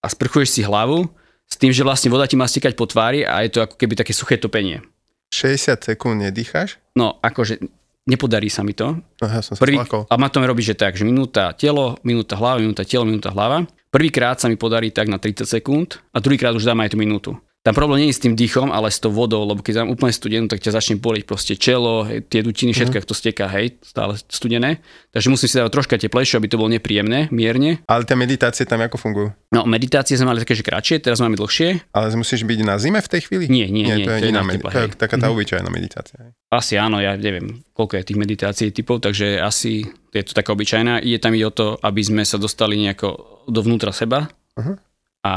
a 0.00 0.08
sprchuješ 0.08 0.50
si 0.50 0.62
hlavu, 0.62 1.06
S 1.46 1.54
tým, 1.54 1.70
že 1.70 1.86
vlastne 1.86 2.10
voda 2.10 2.26
ti 2.26 2.34
má 2.34 2.42
stikať 2.44 2.74
po 2.74 2.84
tvári 2.84 3.22
a 3.22 3.38
je 3.40 3.54
to 3.54 3.62
ako 3.62 3.78
keby 3.78 3.94
také 3.94 4.10
suché 4.10 4.34
topenie. 4.34 4.82
60 5.30 5.78
sekúnd 5.78 6.18
nedýcháš? 6.20 6.82
No, 6.92 7.22
akože 7.22 7.62
nepodarí 8.06 8.48
sa 8.48 8.62
mi 8.62 8.72
to. 8.72 8.96
Ja 9.20 9.42
som 9.42 9.58
sa 9.58 9.60
Prvý, 9.60 9.82
Prvý... 9.82 10.06
a 10.06 10.14
má 10.16 10.30
to 10.30 10.38
robiť, 10.38 10.64
že 10.72 10.76
tak, 10.78 10.94
že 10.94 11.02
minúta 11.02 11.52
telo, 11.52 11.98
minúta 12.06 12.38
hlava, 12.38 12.62
minúta 12.62 12.86
telo, 12.86 13.04
minúta 13.04 13.34
hlava. 13.34 13.66
Prvýkrát 13.90 14.38
sa 14.38 14.46
mi 14.46 14.54
podarí 14.54 14.94
tak 14.94 15.10
na 15.10 15.18
30 15.18 15.44
sekúnd 15.44 15.98
a 16.14 16.22
druhýkrát 16.22 16.54
už 16.54 16.64
dám 16.64 16.80
aj 16.86 16.94
tú 16.94 16.98
minútu. 16.98 17.30
Tam 17.66 17.74
problém 17.74 17.98
nie 17.98 18.14
je 18.14 18.18
s 18.18 18.22
tým 18.22 18.38
dýchom, 18.38 18.70
ale 18.70 18.94
s 18.94 19.02
tou 19.02 19.10
vodou, 19.10 19.42
lebo 19.42 19.58
keď 19.58 19.82
dám 19.82 19.90
úplne 19.90 20.14
studenú, 20.14 20.46
tak 20.46 20.62
ťa 20.62 20.70
začne 20.70 21.02
boliť 21.02 21.26
proste 21.26 21.58
čelo, 21.58 22.06
hej, 22.06 22.22
tie 22.22 22.38
dutiny, 22.38 22.70
všetko, 22.70 22.94
mm. 22.94 23.02
to 23.02 23.10
steká, 23.10 23.50
hej, 23.50 23.74
stále 23.82 24.14
studené. 24.30 24.78
Takže 25.10 25.26
musím 25.26 25.50
si 25.50 25.58
dávať 25.58 25.74
troška 25.74 25.98
teplejšie, 25.98 26.38
aby 26.38 26.46
to 26.46 26.56
bolo 26.56 26.70
nepríjemné, 26.70 27.26
mierne. 27.28 27.82
Ale 27.84 28.06
tie 28.06 28.14
meditácie 28.14 28.62
tam 28.62 28.78
ako 28.78 28.94
fungujú? 28.94 29.28
No, 29.50 29.66
meditácie 29.66 30.14
sme 30.14 30.30
mali 30.30 30.46
také, 30.46 30.54
že 30.54 30.62
kratšie, 30.62 31.02
teraz 31.02 31.18
máme 31.18 31.34
dlhšie. 31.34 31.90
Ale 31.90 32.14
musíš 32.14 32.46
byť 32.46 32.58
na 32.62 32.78
zime 32.78 33.02
v 33.02 33.08
tej 33.10 33.26
chvíli? 33.26 33.50
Nie, 33.50 33.66
nie, 33.66 33.82
nie, 33.82 34.06
to 34.06 34.14
je, 34.14 34.22
to 34.22 34.26
je 34.26 34.30
iná 34.30 34.46
med- 34.46 34.62
teple, 34.62 34.70
to 34.70 34.78
je 34.78 34.88
taká 34.94 35.18
tá 35.18 35.26
Mhm. 35.26 35.34
obyčajná 35.34 35.66
meditácia. 35.66 36.16
hej. 36.22 36.30
Asi 36.46 36.78
áno, 36.78 37.02
ja 37.02 37.18
neviem, 37.18 37.66
koľko 37.74 37.98
je 37.98 38.06
tých 38.06 38.16
meditácií 38.16 38.70
typov, 38.70 39.02
takže 39.02 39.42
asi 39.42 39.82
je 40.14 40.22
to 40.22 40.32
taká 40.32 40.54
obyčajná. 40.54 41.02
Ide 41.02 41.18
tam 41.18 41.34
i 41.34 41.42
o 41.42 41.50
to, 41.50 41.74
aby 41.82 41.98
sme 41.98 42.22
sa 42.22 42.38
dostali 42.38 42.78
nejako 42.78 43.42
dovnútra 43.50 43.90
seba 43.90 44.30
Aha. 44.54 44.78
a 45.26 45.32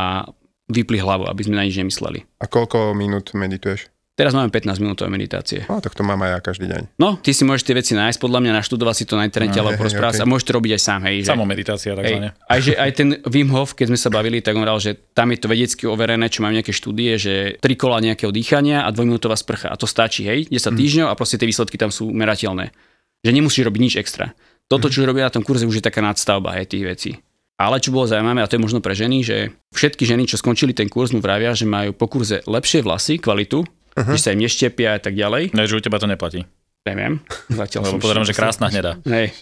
vypli 0.69 1.01
hlavu, 1.01 1.25
aby 1.25 1.41
sme 1.43 1.57
na 1.57 1.65
nič 1.65 1.75
nemysleli. 1.75 2.23
A 2.39 2.45
koľko 2.45 2.93
minút 2.93 3.33
medituješ? 3.33 3.89
Teraz 4.19 4.35
máme 4.35 4.51
15 4.51 4.83
minútové 4.83 5.07
meditácie. 5.07 5.63
No, 5.71 5.79
tak 5.79 5.95
to 5.95 6.03
mám 6.03 6.19
aj 6.27 6.29
ja 6.35 6.39
každý 6.43 6.67
deň. 6.67 6.99
No, 6.99 7.15
ty 7.23 7.31
si 7.31 7.47
môžeš 7.47 7.63
tie 7.63 7.71
veci 7.71 7.95
nájsť, 7.95 8.19
podľa 8.19 8.43
mňa 8.43 8.51
naštudovať 8.59 8.95
si 8.99 9.05
to 9.07 9.15
na 9.15 9.23
internete 9.23 9.55
No, 9.55 9.63
alebo 9.63 9.79
porozprávať 9.79 10.19
hej, 10.19 10.19
sa. 10.19 10.27
Môžeš 10.27 10.43
to 10.43 10.53
robiť 10.59 10.71
aj 10.75 10.81
sám, 10.83 11.01
hej. 11.07 11.15
Že, 11.23 11.29
Samomeditácia 11.31 11.91
hej, 11.95 11.99
takzvané. 12.03 12.27
aj, 12.35 12.59
že 12.59 12.71
aj 12.83 12.91
ten 12.99 13.09
Wim 13.31 13.47
Hof, 13.55 13.79
keď 13.79 13.95
sme 13.95 13.99
sa 14.03 14.11
bavili, 14.11 14.43
tak 14.43 14.59
on 14.59 14.67
hovoril, 14.67 14.83
že 14.83 14.99
tam 15.15 15.31
je 15.31 15.39
to 15.39 15.47
vedecky 15.47 15.87
overené, 15.87 16.27
čo 16.27 16.43
majú 16.43 16.51
nejaké 16.51 16.75
štúdie, 16.75 17.15
že 17.15 17.33
tri 17.63 17.79
kola 17.79 18.03
nejakého 18.03 18.27
dýchania 18.27 18.83
a 18.83 18.91
dvojminútová 18.91 19.39
sprcha. 19.39 19.71
A 19.71 19.79
to 19.79 19.87
stačí, 19.87 20.27
hej, 20.27 20.51
10 20.51 20.67
týždňov 20.75 21.07
a 21.07 21.15
proste 21.15 21.39
tie 21.39 21.47
výsledky 21.47 21.79
tam 21.79 21.87
sú 21.87 22.11
merateľné. 22.11 22.75
Že 23.23 23.31
nemusíš 23.31 23.71
robiť 23.71 23.81
nič 23.87 23.95
extra. 23.95 24.35
Toto, 24.67 24.91
čo 24.91 25.07
robia 25.07 25.31
na 25.31 25.33
tom 25.33 25.47
kurze, 25.47 25.63
už 25.63 25.79
je 25.79 25.87
taká 25.87 26.03
nadstavba 26.03 26.59
hej, 26.59 26.67
tých 26.67 26.83
vecí. 26.83 27.11
Ale 27.59 27.83
čo 27.83 27.91
bolo 27.91 28.07
zaujímavé, 28.07 28.39
a 28.39 28.47
to 28.47 28.55
je 28.55 28.63
možno 28.63 28.79
pre 28.79 28.95
ženy, 28.95 29.19
že 29.19 29.51
všetky 29.75 30.07
ženy, 30.07 30.23
čo 30.31 30.39
skončili 30.39 30.71
ten 30.71 30.87
kurz, 30.87 31.11
mu 31.11 31.19
vravia, 31.19 31.51
že 31.51 31.67
majú 31.67 31.91
po 31.91 32.07
kurze 32.07 32.39
lepšie 32.47 32.79
vlasy, 32.79 33.19
kvalitu, 33.19 33.67
uh-huh. 33.67 34.15
že 34.15 34.19
sa 34.23 34.31
im 34.31 34.39
neštepia 34.39 34.95
a 34.95 34.99
tak 35.03 35.11
ďalej. 35.19 35.51
Ne, 35.51 35.67
že 35.67 35.75
u 35.75 35.83
teba 35.83 35.99
to 35.99 36.07
neplatí. 36.07 36.47
Neviem. 36.87 37.19
Zatiaľ 37.51 37.81
Lebo 37.83 37.91
som 37.91 37.99
pozerám, 37.99 38.23
že 38.23 38.31
krásna 38.31 38.71
hnedá. 38.71 38.95
Hej. 39.03 39.35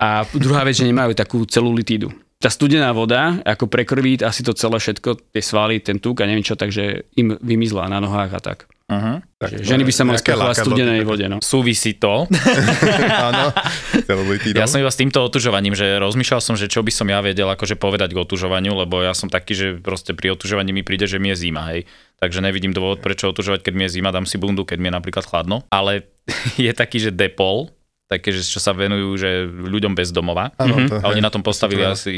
A 0.00 0.24
druhá 0.32 0.64
vec, 0.64 0.80
že 0.80 0.88
nemajú 0.88 1.12
takú 1.12 1.44
celulitídu. 1.44 2.08
Tá 2.38 2.54
studená 2.54 2.94
voda, 2.94 3.42
ako 3.42 3.66
prekrví 3.66 4.22
asi 4.22 4.46
to 4.46 4.54
celé 4.54 4.78
všetko, 4.78 5.34
tie 5.34 5.42
svaly, 5.42 5.82
ten 5.82 5.98
tuk 5.98 6.22
a 6.22 6.28
neviem 6.30 6.46
čo, 6.46 6.54
takže 6.54 7.10
im 7.18 7.34
vymizla 7.42 7.90
na 7.90 7.98
nohách 7.98 8.30
a 8.30 8.40
tak. 8.40 8.58
Uh-huh. 8.88 9.20
Tak, 9.36 9.52
Že 9.52 9.68
ženy 9.68 9.82
by 9.84 9.92
sa 9.92 10.02
mali 10.08 10.16
sprchovať 10.16 10.54
v 10.54 10.64
studenej 10.64 11.02
vode, 11.04 11.26
no. 11.28 11.44
Súvisí 11.44 12.00
to. 12.00 12.24
Áno, 13.28 13.52
celulitidou. 14.06 14.56
Ja 14.56 14.64
som 14.64 14.80
iba 14.80 14.88
s 14.88 14.96
týmto 14.96 15.20
otužovaním, 15.20 15.76
že 15.76 16.00
rozmýšľal 16.00 16.40
som, 16.40 16.54
že 16.56 16.72
čo 16.72 16.80
by 16.80 16.88
som 16.88 17.04
ja 17.10 17.20
vedel 17.20 17.50
akože 17.52 17.76
povedať 17.76 18.16
k 18.16 18.22
otužovaniu, 18.22 18.72
lebo 18.72 19.04
ja 19.04 19.12
som 19.12 19.28
taký, 19.28 19.52
že 19.52 19.66
proste 19.82 20.16
pri 20.16 20.32
otužovaní 20.32 20.72
mi 20.72 20.80
príde, 20.80 21.04
že 21.04 21.20
mi 21.20 21.34
je 21.34 21.50
zima, 21.50 21.68
hej. 21.74 21.84
Takže 22.22 22.40
nevidím 22.40 22.72
dôvod, 22.72 23.04
prečo 23.04 23.28
otužovať, 23.28 23.66
keď 23.66 23.74
mi 23.76 23.82
je 23.90 24.00
zima, 24.00 24.08
dám 24.08 24.24
si 24.24 24.40
bundu, 24.40 24.64
keď 24.64 24.78
mi 24.80 24.88
je 24.88 24.96
napríklad 24.96 25.26
chladno. 25.28 25.68
Ale 25.68 26.08
je 26.56 26.72
taký, 26.72 27.02
že 27.02 27.12
depol, 27.12 27.68
také, 28.08 28.32
že 28.32 28.40
čo 28.40 28.58
sa 28.58 28.72
venujú 28.72 29.20
že 29.20 29.44
ľuďom 29.46 29.92
bez 29.92 30.08
domova. 30.10 30.50
Áno, 30.56 30.88
to, 30.88 30.96
A 30.98 31.12
oni 31.12 31.20
na 31.20 31.28
tom 31.28 31.44
postavili 31.44 31.84
to- 31.84 31.92
asi 31.92 32.12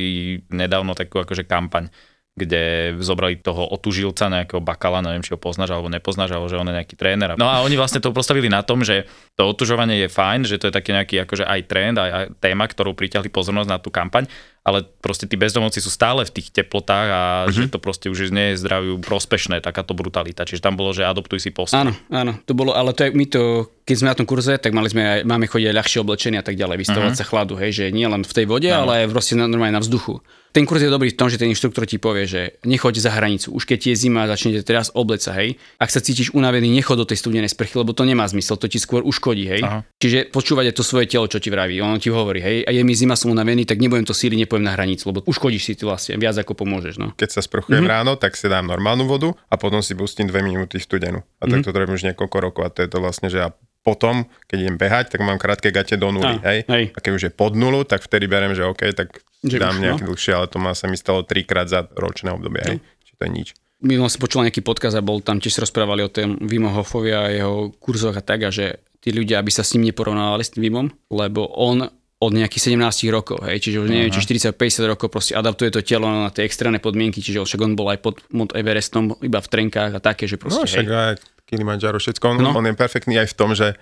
nedávno 0.49 0.94
takú 0.94 1.18
akože 1.18 1.42
kampaň, 1.44 1.90
kde 2.38 2.94
zobrali 3.02 3.42
toho 3.42 3.66
otužilca, 3.75 4.30
nejakého 4.30 4.62
bakala, 4.62 5.02
neviem, 5.02 5.20
či 5.20 5.35
ho 5.35 5.38
poznáš 5.42 5.75
alebo 5.75 5.90
nepoznáš, 5.90 6.30
alebo 6.30 6.47
že 6.47 6.56
on 6.56 6.70
je 6.70 6.78
nejaký 6.78 6.94
tréner. 6.94 7.35
No 7.35 7.50
a 7.50 7.61
oni 7.61 7.75
vlastne 7.75 7.99
to 7.99 8.14
postavili 8.14 8.47
na 8.47 8.62
tom, 8.62 8.87
že 8.87 9.04
to 9.35 9.50
otužovanie 9.50 10.06
je 10.06 10.09
fajn, 10.09 10.47
že 10.47 10.56
to 10.62 10.70
je 10.70 10.73
taký 10.73 10.94
nejaký 10.94 11.26
akože 11.26 11.44
aj 11.44 11.61
trend, 11.66 11.99
aj, 11.99 12.11
aj 12.11 12.25
téma, 12.38 12.64
ktorú 12.70 12.94
priťahli 12.94 13.28
pozornosť 13.28 13.68
na 13.68 13.78
tú 13.82 13.90
kampaň, 13.90 14.30
ale 14.61 14.85
proste 15.00 15.25
tí 15.25 15.40
bezdomovci 15.40 15.81
sú 15.81 15.88
stále 15.88 16.21
v 16.29 16.33
tých 16.37 16.52
teplotách 16.52 17.08
a 17.08 17.23
Mhm. 17.49 17.52
že 17.52 17.63
to 17.73 17.78
proste 17.80 18.06
už 18.13 18.28
nie 18.28 18.52
je 18.52 18.61
zdraviu 18.61 19.00
prospešné, 19.00 19.65
takáto 19.65 19.97
brutalita. 19.97 20.45
Čiže 20.45 20.61
tam 20.61 20.76
bolo, 20.76 20.93
že 20.93 21.08
adoptuj 21.08 21.41
si 21.41 21.50
postup. 21.50 21.80
Áno, 21.80 21.93
áno, 22.13 22.37
to 22.45 22.52
bolo, 22.52 22.76
ale 22.76 22.93
to 22.93 23.08
je, 23.08 23.11
my 23.17 23.25
to, 23.25 23.73
keď 23.89 23.95
sme 23.97 24.08
na 24.13 24.17
tom 24.17 24.28
kurze, 24.28 24.54
tak 24.61 24.76
mali 24.76 24.93
sme 24.93 25.02
aj, 25.02 25.21
máme 25.25 25.49
chodiť 25.49 25.73
ľahšie 25.73 25.99
oblečenie 26.04 26.39
a 26.39 26.45
tak 26.45 26.61
ďalej, 26.61 26.76
vystavovať 26.76 27.13
uh-huh. 27.17 27.25
sa 27.25 27.30
chladu, 27.30 27.56
hej, 27.56 27.71
že 27.73 27.84
nie 27.89 28.04
len 28.04 28.21
v 28.21 28.32
tej 28.37 28.45
vode, 28.45 28.69
Áno. 28.69 28.84
ale 28.84 29.08
aj 29.08 29.17
proste 29.17 29.32
normálne 29.34 29.75
na 29.75 29.82
vzduchu. 29.82 30.21
Ten 30.50 30.67
kurz 30.67 30.82
je 30.82 30.91
dobrý 30.91 31.15
v 31.15 31.19
tom, 31.19 31.30
že 31.30 31.39
ten 31.39 31.47
inštruktor 31.47 31.87
ti 31.87 32.02
povie, 32.02 32.26
že 32.26 32.58
nechoď 32.67 32.99
za 32.99 33.15
hranicu. 33.15 33.54
Už 33.54 33.71
keď 33.71 33.95
je 33.95 33.95
zima, 33.95 34.26
začnete 34.26 34.67
teraz 34.67 34.91
obleť 34.91 35.30
sa, 35.30 35.32
hej. 35.39 35.63
Ak 35.78 35.95
sa 35.95 36.02
cítiš 36.02 36.34
unavený, 36.34 36.67
nechod 36.75 36.99
do 36.99 37.06
tej 37.06 37.23
studenej 37.23 37.54
sprchy, 37.54 37.78
lebo 37.78 37.95
to 37.95 38.02
nemá 38.02 38.26
zmysel, 38.26 38.58
to 38.58 38.67
ti 38.67 38.82
skôr 38.82 39.06
uškodí, 39.06 39.47
hej. 39.47 39.63
Aha. 39.63 39.87
Čiže 40.02 40.34
počúvať 40.34 40.75
to 40.75 40.82
svoje 40.82 41.06
telo, 41.06 41.30
čo 41.30 41.39
ti 41.39 41.54
vraví. 41.54 41.78
Ono 41.78 42.02
ti 42.02 42.11
hovorí, 42.11 42.43
hej, 42.43 42.56
a 42.67 42.75
je 42.75 42.82
mi 42.82 42.99
zima, 42.99 43.15
som 43.15 43.30
unavený, 43.30 43.63
tak 43.63 43.78
nebudem 43.78 44.02
to 44.02 44.11
síly, 44.11 44.34
nepojem 44.50 44.67
na 44.67 44.75
hranicu, 44.75 45.06
lebo 45.06 45.23
uškodíš 45.23 45.63
si 45.63 45.73
ty 45.73 45.86
vlastne 45.86 46.15
viac 46.17 46.34
ako 46.34 46.58
pomôžeš, 46.58 46.99
no. 46.99 47.15
Keď 47.15 47.30
sa 47.30 47.41
sprchujem 47.41 47.71
Mhm. 47.71 47.78
mm-hmm. 47.78 47.95
ráno, 48.02 48.13
tak 48.15 48.34
si 48.34 48.45
dám 48.45 48.67
normálnu 48.67 49.06
vodu 49.06 49.30
a 49.47 49.54
potom 49.54 49.78
si 49.78 49.95
pustím 49.95 50.26
dve 50.26 50.43
minúty 50.43 50.76
studenú. 50.76 51.23
A 51.39 51.47
tak 51.47 51.63
Mhm. 51.63 51.65
to 51.65 51.71
robím 51.73 51.95
už 51.95 52.02
niekoľko 52.04 52.36
rokov 52.43 52.63
a 52.65 52.69
to 52.69 52.82
je 52.82 52.89
to 52.89 52.99
vlastne, 52.99 53.26
že 53.26 53.39
ja 53.39 53.54
potom, 53.80 54.26
keď 54.45 54.56
idem 54.60 54.76
behať, 54.76 55.08
tak 55.08 55.21
mám 55.21 55.39
krátke 55.39 55.71
gate 55.71 55.95
do 55.95 56.10
nuly, 56.10 56.36
Á, 56.36 56.45
hej? 56.45 56.58
hej. 56.67 56.84
A 56.91 56.99
keď 56.99 57.13
už 57.13 57.23
je 57.23 57.32
pod 57.32 57.54
nulu, 57.54 57.80
tak 57.82 58.02
vtedy 58.02 58.26
berem, 58.26 58.52
že 58.52 58.60
OK, 58.63 58.91
tak 58.93 59.23
Že 59.41 59.56
dám 59.56 59.73
už, 59.73 59.80
nejaký 59.80 60.02
no. 60.02 60.08
dlhšie, 60.10 60.32
ale 60.34 60.47
to 60.47 60.58
má 60.58 60.75
sa 60.75 60.84
mi 60.84 60.95
stalo 60.95 61.23
trikrát 61.23 61.65
za 61.65 61.89
ročné 61.95 62.28
obdobie, 62.28 62.60
hej? 62.60 62.76
Čiže 63.00 63.15
to 63.15 63.23
je 63.23 63.30
nič. 63.30 63.49
minul 63.80 64.04
som 64.06 64.21
počul 64.21 64.45
nejaký 64.45 64.60
podkaz 64.60 64.93
a 64.93 65.00
bol 65.00 65.19
tam 65.19 65.39
tiež 65.39 65.54
sa 65.54 65.65
rozprávali 65.65 66.02
o 66.02 66.13
tom 66.13 66.36
Vimo 66.43 66.69
Hofovi 66.69 67.08
a 67.10 67.30
jeho 67.30 67.73
kurzoch 67.75 68.13
a 68.13 68.21
tak 68.21 68.45
a 68.45 68.52
že 68.52 68.67
tí 69.00 69.08
ľudia, 69.08 69.41
aby 69.41 69.49
sa 69.49 69.65
s 69.65 69.73
ním 69.73 69.89
neporovnávali 69.89 70.45
s 70.45 70.52
tým 70.52 70.69
Vimom, 70.69 70.86
lebo 71.08 71.49
on 71.49 71.89
od 72.21 72.30
nejakých 72.30 72.76
17 72.76 72.85
rokov, 73.09 73.41
hej, 73.43 73.59
čiže 73.59 73.76
už 73.78 73.89
neviem, 73.89 74.09
či 74.09 74.21
40-50 74.21 74.52
rokov 74.87 75.09
proste 75.09 75.33
adaptuje 75.33 75.71
to 75.71 75.80
telo 75.80 76.04
na 76.04 76.28
tie 76.28 76.45
extrémne 76.45 76.76
podmienky, 76.76 77.19
čiže 77.19 77.41
však 77.41 77.59
on 77.59 77.73
bol 77.73 77.89
aj 77.89 77.99
pod 77.99 78.21
Mount 78.28 78.52
Everestom 78.52 79.17
iba 79.19 79.39
v 79.39 79.49
trenkách 79.49 79.93
a 79.93 80.00
také, 80.00 80.25
že 80.25 80.37
No 80.37 80.41
proste, 80.43 80.69
však 80.71 80.85
hej. 80.85 80.93
aj 80.93 81.15
Kilimanjaro, 81.45 81.97
všetko. 81.97 82.25
On, 82.26 82.37
No. 82.39 82.50
on 82.54 82.63
je 82.63 82.75
perfektný 82.75 83.17
aj 83.17 83.26
v 83.26 83.35
tom, 83.35 83.50
že 83.52 83.73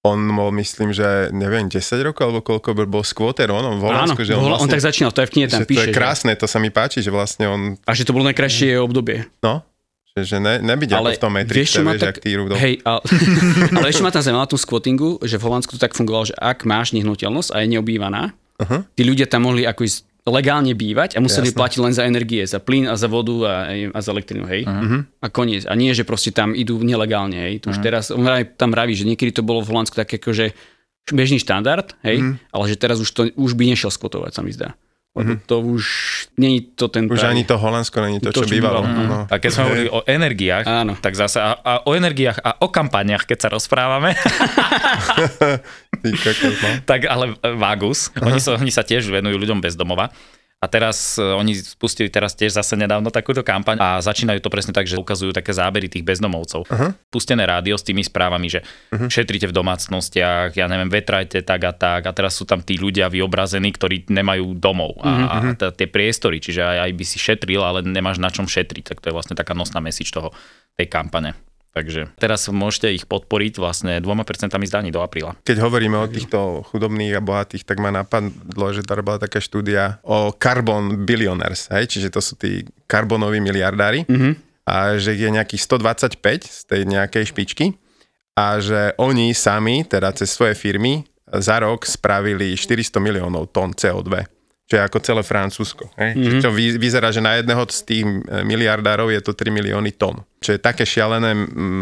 on 0.00 0.14
bol, 0.30 0.54
myslím, 0.54 0.90
že 0.90 1.28
neviem, 1.30 1.66
10 1.66 1.82
rokov 2.00 2.22
alebo 2.24 2.40
koľko 2.40 2.86
bol- 2.86 3.02
squatter, 3.02 3.50
on, 3.50 3.66
on 3.66 3.76
v 3.76 3.84
Holandsku, 3.84 4.22
že 4.22 4.30
on, 4.32 4.46
vlastne, 4.46 4.62
on 4.62 4.70
tak 4.70 4.78
začínal, 4.80 5.10
to 5.10 5.18
aj 5.18 5.28
v 5.28 5.32
knihe 5.34 5.46
tam 5.48 5.58
že 5.58 5.64
to 5.64 5.68
píše. 5.68 5.82
je 5.82 5.92
krásne, 5.92 6.32
to 6.32 6.46
sa 6.46 6.56
mi 6.56 6.70
páči, 6.70 6.98
že 6.98 7.10
vlastne 7.10 7.44
on, 7.44 7.60
Že, 7.74 7.82
a 7.82 7.92
že 7.92 8.02
to 8.04 8.12
bolo 8.12 8.24
najkrajšie 8.24 8.78
obdobie. 8.78 9.26
no, 9.40 9.66
že, 10.16 10.22
že 10.24 10.36
ne, 10.40 10.62
nebyť 10.62 10.90
ako 10.94 11.10
v 11.12 11.20
tom 11.20 11.32
vieš, 11.34 11.44
Matrixe, 11.44 11.74
čo 11.76 11.82
ma 11.84 11.92
vieš, 11.94 12.02
tak, 12.08 12.14
tí 12.22 12.30
rudol. 12.34 12.56
hej, 12.56 12.74
ale, 12.88 13.00
ale 13.74 13.86
ešte 13.92 14.02
ma 14.02 14.10
tam 14.14 14.22
zaujímalo 14.24 14.44
na 14.46 14.52
tom 14.54 14.60
squattingu, 14.60 15.10
že 15.22 15.36
v 15.36 15.44
Holandsku 15.44 15.76
to 15.76 15.80
tak 15.82 15.94
fungovalo, 15.94 16.30
že 16.30 16.36
ak 16.38 16.64
máš 16.64 16.96
nehnuteľnosť 16.96 17.50
a 17.54 17.56
je 17.62 17.66
neobývaná, 17.76 18.32
Aha. 18.58 18.88
tí 18.96 19.02
ľudia 19.06 19.30
tam 19.30 19.46
mohli 19.46 19.68
ako 19.68 19.86
ísť 19.86 20.08
legálne 20.28 20.76
bývať 20.76 21.16
a 21.16 21.24
museli 21.24 21.48
Jasné. 21.48 21.58
platiť 21.58 21.78
len 21.80 21.92
za 21.96 22.04
energie, 22.04 22.44
za 22.44 22.60
plyn 22.60 22.84
a 22.84 22.94
za 23.00 23.08
vodu 23.08 23.36
a, 23.48 23.54
a 23.72 23.98
za 24.04 24.12
elektrinu, 24.12 24.44
hej. 24.44 24.68
A 25.24 25.26
koniec. 25.32 25.64
A 25.64 25.72
nie, 25.72 25.96
že 25.96 26.04
proste 26.04 26.30
tam 26.36 26.52
idú 26.52 26.76
nelegálne, 26.84 27.48
hej. 27.48 27.64
To 27.64 27.72
už 27.72 27.80
teraz, 27.80 28.12
on 28.12 28.28
tam 28.60 28.68
vraví, 28.68 28.92
že 28.92 29.08
niekedy 29.08 29.32
to 29.32 29.40
bolo 29.40 29.64
v 29.64 29.72
Holandsku 29.72 29.96
také 29.96 30.20
ako, 30.20 30.36
že 30.36 30.46
bežný 31.08 31.40
štandard, 31.40 31.96
hej, 32.04 32.36
ale 32.52 32.64
že 32.68 32.76
teraz 32.76 33.00
už, 33.00 33.08
to, 33.08 33.22
už 33.32 33.56
by 33.56 33.72
nešiel 33.72 33.88
skotovať, 33.88 34.36
sa 34.36 34.44
mi 34.44 34.52
zdá. 34.52 34.76
Lebo 35.18 35.32
to 35.42 35.56
už, 35.60 35.84
je 36.38 36.62
to 36.78 36.86
ten 36.86 37.10
Už 37.10 37.26
ani 37.26 37.42
to 37.42 37.58
Holandsko 37.58 37.98
není 38.00 38.22
to, 38.22 38.30
To, 38.30 38.42
čo 38.42 38.46
čo 38.46 38.54
bývalo. 38.54 38.86
bývalo, 38.86 39.02
No. 39.08 39.18
A 39.26 39.34
keď 39.36 39.50
sme 39.50 39.62
hovorili 39.66 39.88
o 39.90 40.00
energiách, 40.06 40.64
Áno. 40.64 40.94
tak 40.98 41.18
zase 41.18 41.42
a, 41.42 41.58
a 41.58 41.72
o 41.82 41.90
energiách 41.92 42.38
a 42.38 42.62
o 42.62 42.70
kampaniach, 42.70 43.26
keď 43.26 43.38
sa 43.38 43.48
rozprávame, 43.50 44.14
Ty 45.98 46.10
no. 46.14 46.68
tak 46.86 47.10
ale 47.10 47.34
e, 47.42 47.50
Vagus, 47.58 48.14
oni 48.22 48.38
sa, 48.38 48.54
oni 48.54 48.70
sa 48.70 48.86
tiež 48.86 49.10
venujú 49.10 49.34
ľuďom 49.34 49.58
bez 49.58 49.74
domova. 49.74 50.14
A 50.58 50.66
teraz 50.66 51.14
e, 51.14 51.22
oni 51.22 51.54
spustili 51.54 52.10
teraz 52.10 52.34
tiež 52.34 52.58
zase 52.58 52.74
nedávno 52.74 53.14
takúto 53.14 53.46
kampaň 53.46 53.78
a 53.78 53.88
začínajú 54.02 54.42
to 54.42 54.50
presne 54.50 54.74
tak, 54.74 54.90
že 54.90 54.98
ukazujú 54.98 55.30
také 55.30 55.54
zábery 55.54 55.86
tých 55.86 56.02
bezdomovcov. 56.02 56.66
Uh-huh. 56.66 56.90
Pustené 57.14 57.46
rádio 57.46 57.78
s 57.78 57.86
tými 57.86 58.02
správami, 58.02 58.50
že 58.50 58.60
uh-huh. 58.66 59.06
šetrite 59.06 59.46
v 59.46 59.54
domácnostiach, 59.54 60.58
ja 60.58 60.66
neviem, 60.66 60.90
vetrajte 60.90 61.46
tak 61.46 61.62
a 61.62 61.70
tak. 61.70 62.10
A 62.10 62.12
teraz 62.12 62.34
sú 62.34 62.42
tam 62.42 62.58
tí 62.58 62.74
ľudia 62.74 63.06
vyobrazení, 63.06 63.70
ktorí 63.70 64.10
nemajú 64.10 64.58
domov 64.58 64.98
a, 64.98 65.06
uh-huh. 65.06 65.30
a 65.30 65.36
t- 65.54 65.72
tie 65.78 65.86
priestory, 65.86 66.42
čiže 66.42 66.66
aj, 66.66 66.90
aj 66.90 66.90
by 66.90 67.04
si 67.06 67.18
šetril, 67.22 67.62
ale 67.62 67.86
nemáš 67.86 68.18
na 68.18 68.34
čom 68.34 68.50
šetriť. 68.50 68.94
Tak 68.94 68.98
to 68.98 69.08
je 69.10 69.14
vlastne 69.14 69.38
taká 69.38 69.54
nosná 69.54 69.78
message 69.78 70.10
toho, 70.10 70.34
tej 70.74 70.90
kampane. 70.90 71.38
Takže 71.76 72.10
teraz 72.18 72.48
môžete 72.48 72.90
ich 72.90 73.04
podporiť 73.06 73.60
vlastne 73.60 74.00
dvoma 74.02 74.26
percentami 74.26 74.66
zdaní 74.66 74.90
do 74.90 75.04
apríla. 75.04 75.36
Keď 75.46 75.62
hovoríme 75.62 75.94
o 76.00 76.10
týchto 76.10 76.66
chudobných 76.66 77.14
a 77.14 77.22
bohatých, 77.22 77.62
tak 77.68 77.78
ma 77.78 77.92
napadlo, 77.94 78.66
že 78.74 78.82
to 78.82 78.98
bola 79.04 79.20
taká 79.20 79.38
štúdia 79.38 80.02
o 80.02 80.34
carbon 80.34 81.06
billionaires, 81.06 81.70
hej? 81.70 81.86
čiže 81.86 82.08
to 82.10 82.20
sú 82.24 82.34
tí 82.34 82.66
karbonoví 82.90 83.38
miliardári 83.38 84.08
mm-hmm. 84.08 84.32
a 84.66 84.96
že 84.98 85.14
je 85.14 85.28
nejakých 85.28 85.62
125 85.64 86.18
z 86.48 86.60
tej 86.66 86.82
nejakej 86.88 87.24
špičky 87.30 87.66
a 88.38 88.62
že 88.62 88.94
oni 88.96 89.34
sami, 89.34 89.82
teda 89.82 90.14
cez 90.14 90.30
svoje 90.30 90.54
firmy, 90.54 91.02
za 91.28 91.60
rok 91.60 91.84
spravili 91.84 92.56
400 92.56 92.96
miliónov 93.02 93.52
tón 93.52 93.76
CO2. 93.76 94.37
Čo 94.68 94.76
je 94.76 94.84
ako 94.84 95.00
celé 95.00 95.24
Francúzsko. 95.24 95.88
Hej? 95.96 96.12
Mm-hmm. 96.12 96.40
Čo 96.44 96.52
vy, 96.52 96.76
vyzerá, 96.76 97.08
že 97.08 97.24
na 97.24 97.40
jedného 97.40 97.64
z 97.72 97.80
tých 97.88 98.04
miliardárov 98.44 99.08
je 99.08 99.24
to 99.24 99.32
3 99.32 99.48
milióny 99.48 99.96
tón. 99.96 100.20
Čo 100.44 100.54
je 100.54 100.60
také 100.60 100.84
šialené 100.84 101.32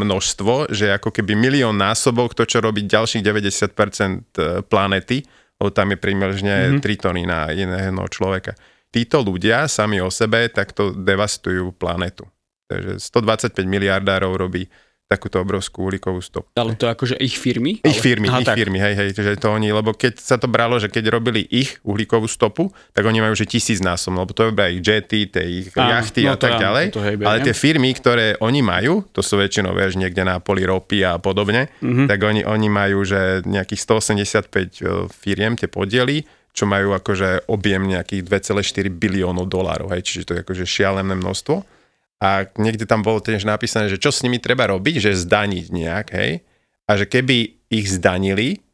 množstvo, 0.07 0.71
že 0.71 0.95
ako 0.95 1.11
keby 1.11 1.35
milión 1.35 1.75
násobok 1.75 2.39
to, 2.39 2.47
čo 2.47 2.63
robí 2.63 2.87
ďalších 2.87 3.27
90% 3.27 4.71
planety, 4.71 5.27
lebo 5.59 5.75
tam 5.75 5.91
je 5.91 5.99
približne 5.99 6.79
mm-hmm. 6.79 6.87
3 6.87 7.03
tony 7.03 7.23
na 7.27 7.51
jedného 7.51 8.07
človeka. 8.07 8.55
Títo 8.95 9.19
ľudia 9.19 9.67
sami 9.67 9.99
o 9.99 10.07
sebe 10.07 10.47
takto 10.47 10.95
devastujú 10.95 11.75
planetu. 11.75 12.23
Takže 12.71 13.03
125 13.03 13.67
miliardárov 13.67 14.47
robí 14.47 14.71
takúto 15.07 15.39
obrovskú 15.39 15.87
uhlíkovú 15.87 16.19
stopu. 16.19 16.51
Ale 16.59 16.75
to 16.75 16.91
akože 16.91 17.15
ich 17.23 17.39
firmy? 17.39 17.79
Ich 17.87 18.03
firmy, 18.03 18.27
Aha, 18.27 18.43
ich 18.43 18.49
tak. 18.51 18.59
firmy, 18.59 18.83
hej, 18.83 18.95
hej, 18.99 19.09
že 19.15 19.39
to 19.39 19.55
oni, 19.55 19.71
lebo 19.71 19.95
keď 19.95 20.19
sa 20.19 20.35
to 20.35 20.51
bralo, 20.51 20.83
že 20.83 20.91
keď 20.91 21.15
robili 21.15 21.47
ich 21.47 21.79
uhlíkovú 21.87 22.27
stopu, 22.27 22.75
tak 22.91 23.07
oni 23.07 23.23
majú 23.23 23.39
že 23.39 23.47
tisíc 23.47 23.79
násom, 23.79 24.19
lebo 24.19 24.35
to 24.35 24.51
je 24.51 24.53
ich 24.75 24.83
jety, 24.83 25.21
tie 25.31 25.45
ich 25.47 25.67
Á, 25.79 26.03
jachty 26.03 26.27
no, 26.27 26.35
a 26.35 26.37
tak 26.37 26.59
ďalej. 26.59 26.91
Hejbe, 26.91 27.23
ale 27.23 27.39
tie 27.47 27.55
firmy, 27.55 27.95
ktoré 27.95 28.35
oni 28.43 28.67
majú, 28.67 29.07
to 29.15 29.23
sú 29.23 29.39
väčšinou, 29.39 29.79
vieš, 29.79 29.95
niekde 29.95 30.27
na 30.27 30.43
poli 30.43 30.67
ropy 30.67 31.07
a 31.07 31.23
podobne, 31.23 31.71
mm-hmm. 31.79 32.11
tak 32.11 32.19
oni, 32.27 32.43
oni 32.43 32.67
majú, 32.67 33.07
že 33.07 33.47
nejakých 33.47 33.81
185 33.87 34.51
e, 34.51 34.97
firiem 35.15 35.55
tie 35.55 35.71
podiely, 35.71 36.27
čo 36.51 36.67
majú 36.67 36.99
akože 36.99 37.47
objem 37.47 37.87
nejakých 37.87 38.27
2,4 38.27 38.91
biliónov 38.91 39.47
dolárov, 39.47 39.95
hej, 39.95 40.03
čiže 40.03 40.23
to 40.27 40.33
je 40.35 40.41
akože 40.43 40.65
šialené 40.67 41.15
množstvo 41.15 41.76
a 42.17 42.49
niekde 42.57 42.89
tam 42.89 43.05
bolo 43.05 43.21
tiež 43.21 43.45
napísané, 43.45 43.93
že 43.93 44.01
čo 44.01 44.09
s 44.09 44.25
nimi 44.25 44.41
treba 44.41 44.73
robiť, 44.73 45.05
že 45.05 45.21
zdaniť 45.21 45.67
nejak, 45.69 46.07
hej. 46.17 46.41
A 46.89 46.97
že 46.97 47.05
keby 47.05 47.69
ich 47.69 47.87
zdanili, 47.93 48.65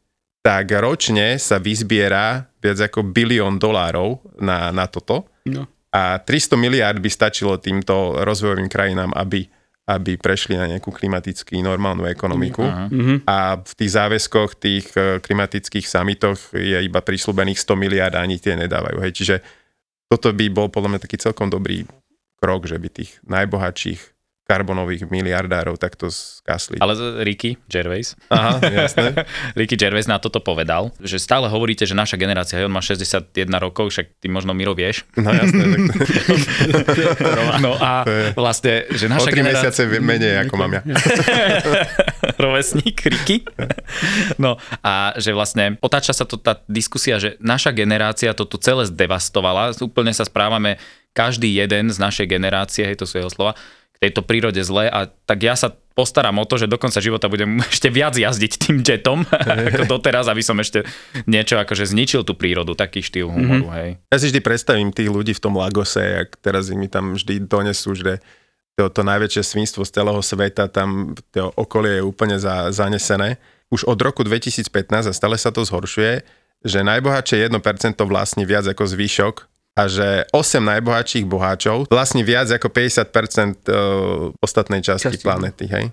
tak 0.43 0.71
ročne 0.75 1.39
sa 1.39 1.59
vyzbiera 1.59 2.47
viac 2.59 2.79
ako 2.79 3.03
bilión 3.03 3.59
dolárov 3.59 4.19
na, 4.39 4.71
na 4.75 4.87
toto. 4.87 5.27
No. 5.47 5.67
A 5.91 6.19
300 6.19 6.59
miliard 6.59 6.99
by 6.99 7.09
stačilo 7.11 7.59
týmto 7.59 8.23
rozvojovým 8.23 8.67
krajinám, 8.67 9.11
aby, 9.15 9.47
aby 9.87 10.19
prešli 10.19 10.59
na 10.59 10.67
nejakú 10.67 10.91
klimaticky 10.91 11.63
normálnu 11.63 12.07
ekonomiku. 12.07 12.63
Uh-huh. 12.63 13.21
A 13.23 13.59
v 13.59 13.73
tých 13.77 13.91
záväzkoch, 13.95 14.49
tých 14.59 14.87
eh, 14.99 15.19
klimatických 15.23 15.85
samitoch 15.87 16.39
je 16.55 16.79
iba 16.79 16.99
prislúbených 16.99 17.59
100 17.59 17.79
miliard 17.79 18.15
a 18.15 18.23
ani 18.23 18.39
tie 18.39 18.55
nedávajú. 18.59 18.99
Hej. 18.99 19.11
Čiže 19.15 19.35
toto 20.11 20.33
by 20.35 20.45
bol 20.51 20.67
podľa 20.67 20.97
mňa 20.97 21.01
taký 21.07 21.17
celkom 21.21 21.47
dobrý 21.47 21.87
krok, 22.43 22.67
že 22.67 22.75
by 22.75 22.91
tých 22.91 23.23
najbohatších 23.23 24.11
karbonových 24.43 25.07
miliardárov 25.07 25.79
takto 25.79 26.11
skasli. 26.11 26.75
Ale 26.83 27.23
Ricky 27.23 27.55
Gervais. 27.71 28.11
Aha, 28.27 28.59
jasné. 28.59 29.23
Ricky 29.59 29.79
Gervais 29.79 30.03
na 30.03 30.19
toto 30.19 30.43
povedal, 30.43 30.91
že 30.99 31.15
stále 31.15 31.47
hovoríte, 31.47 31.87
že 31.87 31.95
naša 31.95 32.19
generácia, 32.19 32.59
on 32.59 32.75
má 32.75 32.83
61 32.83 33.31
rokov, 33.63 33.95
však 33.95 34.19
ty 34.19 34.27
možno 34.27 34.51
Miro 34.51 34.75
vieš. 34.75 35.07
No 35.15 35.31
jasné. 35.31 35.63
no 37.63 37.79
a 37.79 38.03
vlastne, 38.35 38.83
že 38.91 39.07
naša 39.07 39.31
o 39.31 39.33
generácia... 39.33 39.71
mesiace 39.71 40.03
menej, 40.03 40.43
ako 40.43 40.53
mám 40.59 40.75
ja. 40.75 40.81
Rovesník 42.43 42.99
Ricky. 42.99 43.47
No 44.35 44.59
a 44.83 45.15
že 45.15 45.31
vlastne 45.31 45.79
otáča 45.79 46.11
sa 46.11 46.27
to 46.27 46.35
tá 46.35 46.59
diskusia, 46.67 47.15
že 47.15 47.39
naša 47.39 47.71
generácia 47.71 48.35
to 48.35 48.43
tu 48.43 48.59
celé 48.59 48.83
zdevastovala, 48.91 49.71
úplne 49.79 50.11
sa 50.11 50.27
správame 50.27 50.75
každý 51.13 51.53
jeden 51.53 51.93
z 51.93 51.97
našej 51.97 52.27
generácie, 52.27 52.83
hej, 52.83 52.97
to 52.97 53.05
sú 53.05 53.21
jeho 53.21 53.31
slova, 53.31 53.53
k 53.93 54.09
tejto 54.09 54.25
prírode 54.25 54.59
zle 54.65 54.89
a 54.89 55.07
tak 55.29 55.45
ja 55.45 55.53
sa 55.53 55.71
postaram 55.93 56.33
o 56.41 56.45
to, 56.49 56.57
že 56.57 56.65
do 56.65 56.81
konca 56.81 56.97
života 56.97 57.29
budem 57.29 57.61
ešte 57.73 57.93
viac 57.93 58.17
jazdiť 58.17 58.51
tým 58.57 58.81
jetom 58.81 59.23
ako 59.69 59.85
doteraz, 59.85 60.27
aby 60.27 60.41
som 60.41 60.57
ešte 60.57 60.83
niečo 61.29 61.61
akože 61.61 61.85
zničil 61.87 62.25
tú 62.25 62.33
prírodu, 62.33 62.73
taký 62.73 63.05
štýl 63.05 63.29
humoru, 63.29 63.69
mm-hmm. 63.69 63.77
hej. 63.79 63.89
Ja 64.09 64.17
si 64.17 64.33
vždy 64.33 64.39
predstavím 64.41 64.89
tých 64.89 65.13
ľudí 65.13 65.37
v 65.37 65.41
tom 65.41 65.55
Lagose, 65.55 66.27
ak 66.27 66.41
teraz 66.41 66.73
mi 66.73 66.89
tam 66.89 67.15
vždy 67.15 67.45
donesú, 67.45 67.93
že 67.93 68.19
to, 68.73 68.89
to 68.89 69.05
najväčšie 69.05 69.45
svinstvo 69.45 69.85
z 69.85 69.93
celého 69.93 70.21
sveta, 70.25 70.65
tam 70.65 71.13
to 71.29 71.53
okolie 71.53 72.01
je 72.01 72.03
úplne 72.03 72.41
za, 72.41 72.73
zanesené. 72.73 73.37
Už 73.69 73.85
od 73.85 74.01
roku 74.01 74.25
2015 74.25 74.65
a 75.09 75.13
stále 75.13 75.37
sa 75.37 75.53
to 75.53 75.61
zhoršuje, 75.61 76.25
že 76.65 76.79
najbohatšie 76.81 77.45
1% 77.53 77.53
vlastní 78.01 78.49
viac 78.49 78.65
ako 78.65 78.89
zvyšok 78.89 79.52
a 79.73 79.89
že 79.89 80.29
8 80.29 80.61
najbohatších 80.61 81.25
boháčov 81.25 81.89
vlastní 81.89 82.21
viac 82.21 82.45
ako 82.53 82.69
50% 82.69 83.65
e, 83.65 83.81
ostatnej 84.37 84.85
časti 84.85 85.17
Časti. 85.17 85.25
planety, 85.25 85.65
hej. 85.65 85.85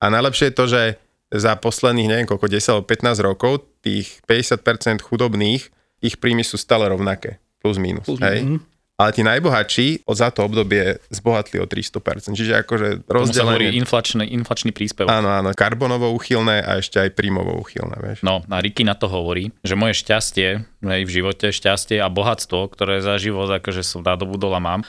A 0.00 0.08
najlepšie 0.08 0.48
je 0.48 0.54
to, 0.56 0.64
že 0.64 0.82
za 1.28 1.52
posledných 1.60 2.08
neviem 2.08 2.28
koľko, 2.28 2.48
10 2.48 2.72
alebo 2.72 2.86
15 2.88 3.20
rokov 3.20 3.52
tých 3.84 4.24
50% 4.24 5.04
chudobných, 5.04 5.68
ich 6.00 6.14
príjmy 6.16 6.40
sú 6.40 6.56
stále 6.56 6.88
rovnaké, 6.88 7.36
plus 7.60 7.76
minus, 7.76 8.08
plus, 8.08 8.22
hej. 8.24 8.48
Mm-hmm 8.48 8.77
ale 8.98 9.14
tí 9.14 9.22
najbohatší 9.22 10.10
od 10.10 10.16
za 10.18 10.34
to 10.34 10.42
obdobie 10.42 10.98
zbohatli 11.14 11.62
o 11.62 11.70
300%. 11.70 12.34
Čiže 12.34 12.66
akože 12.66 12.88
rozdelenie... 13.06 13.78
inflačný, 13.78 14.26
inflačný 14.34 14.74
príspevok. 14.74 15.06
Áno, 15.06 15.30
áno, 15.30 15.54
karbonovo 15.54 16.10
uchylné 16.18 16.66
a 16.66 16.82
ešte 16.82 16.98
aj 16.98 17.14
príjmovo 17.14 17.54
uchylné, 17.62 17.94
vieš. 18.02 18.26
No 18.26 18.42
a 18.42 18.56
Ricky 18.58 18.82
na 18.82 18.98
to 18.98 19.06
hovorí, 19.06 19.54
že 19.62 19.78
moje 19.78 20.02
šťastie 20.02 20.66
aj 20.82 21.02
v 21.06 21.10
živote, 21.14 21.54
šťastie 21.54 22.02
a 22.02 22.10
bohatstvo, 22.10 22.66
ktoré 22.74 22.98
za 22.98 23.22
život 23.22 23.46
akože 23.46 23.86
som 23.86 24.02
nadobudol 24.02 24.58
a 24.58 24.60
mám, 24.60 24.82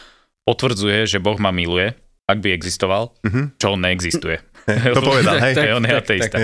potvrdzuje, 0.50 1.06
že 1.06 1.22
Boh 1.22 1.38
ma 1.38 1.54
miluje, 1.54 1.94
ak 2.26 2.42
by 2.42 2.50
existoval, 2.50 3.14
mm-hmm. 3.22 3.46
čo 3.62 3.78
on 3.78 3.82
neexistuje. 3.86 4.38
to 4.98 5.02
povedal, 5.10 5.38
hej. 5.42 5.54
tak, 5.54 5.66
on 5.74 5.86
je 5.86 5.94
ateista. 5.94 6.38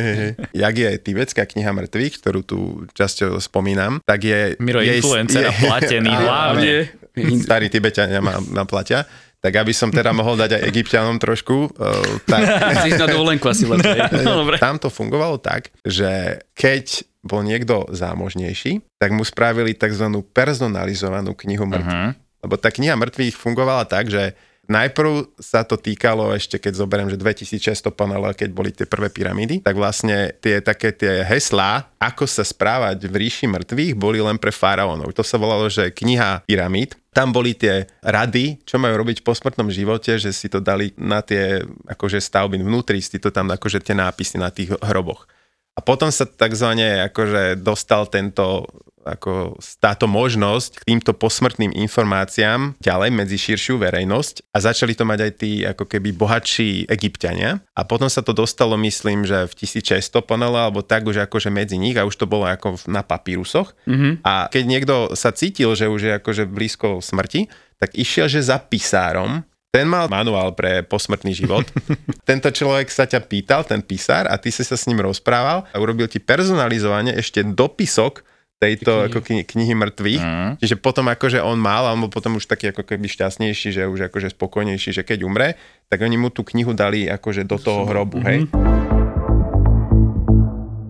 Jak 0.54 0.76
je 0.78 0.90
tibetská 1.02 1.44
kniha 1.46 1.72
mŕtvych, 1.74 2.14
ktorú 2.22 2.42
tu 2.42 2.58
často 2.98 3.38
spomínam, 3.38 4.02
tak 4.06 4.26
je... 4.26 4.40
Miro 4.62 4.82
je 4.82 5.02
influencer 5.02 5.50
a 5.50 5.54
platený 5.54 6.14
hlavne. 6.26 7.05
Starí 7.46 7.72
Tibetania 7.72 8.20
ma, 8.20 8.38
ma 8.40 8.64
platia 8.68 9.08
tak 9.46 9.62
aby 9.62 9.78
som 9.78 9.94
teda 9.94 10.10
mohol 10.10 10.42
dať 10.42 10.58
aj 10.58 10.62
egyptianom 10.74 11.22
trošku. 11.22 11.70
Uh, 11.78 12.18
tak... 12.26 12.50
Si 12.82 12.98
na 12.98 13.06
dovolenku 13.06 13.46
asi 13.46 13.70
no, 14.26 14.42
Tam 14.58 14.82
to 14.82 14.90
fungovalo 14.90 15.38
tak, 15.38 15.70
že 15.86 16.42
keď 16.58 17.06
bol 17.22 17.46
niekto 17.46 17.86
zámožnejší, 17.94 18.82
tak 18.98 19.14
mu 19.14 19.22
spravili 19.22 19.78
tzv. 19.78 20.10
personalizovanú 20.34 21.38
knihu 21.46 21.70
mŕtvych. 21.70 21.94
Uh-huh. 21.94 22.18
Lebo 22.42 22.56
tá 22.58 22.74
kniha 22.74 22.98
mŕtvych 22.98 23.38
fungovala 23.38 23.86
tak, 23.86 24.10
že 24.10 24.34
Najprv 24.66 25.38
sa 25.38 25.62
to 25.62 25.78
týkalo 25.78 26.34
ešte, 26.34 26.58
keď 26.58 26.74
zoberiem, 26.82 27.10
že 27.10 27.22
2600 27.22 27.94
panele, 27.94 28.34
keď 28.34 28.50
boli 28.50 28.74
tie 28.74 28.90
prvé 28.90 29.14
pyramídy, 29.14 29.62
tak 29.62 29.78
vlastne 29.78 30.34
tie 30.42 30.62
také 30.62 30.90
tie 30.90 31.22
heslá, 31.22 31.90
ako 32.02 32.26
sa 32.26 32.42
správať 32.42 33.06
v 33.06 33.16
ríši 33.26 33.46
mŕtvych, 33.46 33.94
boli 33.94 34.18
len 34.22 34.42
pre 34.42 34.50
faraónov. 34.50 35.14
To 35.14 35.22
sa 35.22 35.38
volalo, 35.38 35.70
že 35.70 35.94
kniha 35.94 36.46
pyramíd. 36.50 36.98
Tam 37.16 37.32
boli 37.32 37.56
tie 37.56 37.88
rady, 38.04 38.60
čo 38.68 38.76
majú 38.76 39.00
robiť 39.00 39.24
v 39.24 39.28
posmrtnom 39.32 39.72
živote, 39.72 40.20
že 40.20 40.36
si 40.36 40.52
to 40.52 40.60
dali 40.60 40.92
na 41.00 41.24
tie 41.24 41.64
akože 41.88 42.20
stavby 42.20 42.60
vnútri, 42.60 43.00
si 43.00 43.22
to 43.22 43.32
tam 43.32 43.54
akože 43.54 43.80
tie 43.80 43.96
nápisy 43.96 44.36
na 44.36 44.52
tých 44.52 44.76
hroboch. 44.84 45.24
A 45.76 45.84
potom 45.84 46.08
sa 46.08 46.24
takzvané 46.24 47.04
akože 47.12 47.60
dostal 47.60 48.08
tento 48.08 48.68
ako 49.06 49.62
táto 49.78 50.10
možnosť 50.10 50.82
k 50.82 50.88
týmto 50.90 51.14
posmrtným 51.14 51.72
informáciám 51.78 52.74
ďalej 52.82 53.10
medzi 53.14 53.38
širšiu 53.38 53.78
verejnosť 53.78 54.50
a 54.50 54.58
začali 54.58 54.98
to 54.98 55.06
mať 55.06 55.20
aj 55.22 55.32
tí 55.38 55.52
ako 55.62 55.86
keby 55.86 56.10
bohatší 56.18 56.90
egyptiania 56.90 57.62
a 57.78 57.86
potom 57.86 58.10
sa 58.10 58.26
to 58.26 58.34
dostalo 58.34 58.74
myslím, 58.82 59.24
že 59.24 59.46
v 59.46 59.54
1600 59.54 60.26
panele 60.26 60.58
alebo 60.58 60.82
tak 60.82 61.06
už 61.06 61.30
akože 61.30 61.54
medzi 61.54 61.78
nich 61.78 61.96
a 61.96 62.04
už 62.04 62.18
to 62.18 62.26
bolo 62.26 62.50
ako 62.50 62.82
na 62.90 63.06
papírusoch 63.06 63.78
mm-hmm. 63.86 64.26
a 64.26 64.50
keď 64.50 64.64
niekto 64.66 64.96
sa 65.14 65.30
cítil, 65.30 65.72
že 65.78 65.86
už 65.86 66.02
je 66.02 66.14
akože 66.18 66.44
blízko 66.50 67.00
smrti, 67.00 67.48
tak 67.78 67.94
išiel, 67.94 68.26
že 68.26 68.42
za 68.42 68.58
pisárom 68.58 69.46
ten 69.76 69.92
mal 69.92 70.08
manuál 70.08 70.56
pre 70.56 70.88
posmrtný 70.88 71.36
život. 71.36 71.68
Tento 72.30 72.48
človek 72.48 72.88
sa 72.88 73.04
ťa 73.04 73.20
pýtal, 73.28 73.68
ten 73.68 73.84
písar, 73.84 74.24
a 74.24 74.40
ty 74.40 74.48
si 74.48 74.64
sa 74.64 74.80
s 74.80 74.88
ním 74.88 75.04
rozprával 75.04 75.68
a 75.68 75.76
urobil 75.76 76.08
ti 76.08 76.24
personalizovane 76.24 77.12
ešte 77.12 77.44
dopisok 77.44 78.24
tejto 78.60 78.92
knihy. 78.92 79.08
ako 79.12 79.20
kni- 79.20 79.46
knihy 79.46 79.74
mŕtvych. 79.76 80.24
Mm. 80.24 80.52
Čiže 80.64 80.76
potom 80.80 81.06
akože 81.12 81.44
on 81.44 81.60
mal, 81.60 81.92
on 81.92 82.08
bol 82.08 82.12
potom 82.12 82.40
už 82.40 82.48
taký 82.48 82.72
ako 82.72 82.88
keby 82.88 83.08
šťastnejší, 83.12 83.76
že 83.76 83.84
už 83.86 84.08
akože 84.08 84.32
spokojnejší, 84.32 84.96
že 84.96 85.04
keď 85.04 85.28
umre, 85.28 85.60
tak 85.92 86.00
oni 86.02 86.16
mu 86.16 86.32
tú 86.32 86.48
knihu 86.48 86.72
dali 86.72 87.06
akože 87.06 87.44
do 87.44 87.60
toho 87.60 87.84
hrobu, 87.84 88.24
mm-hmm. 88.24 88.30
hej. 88.32 88.40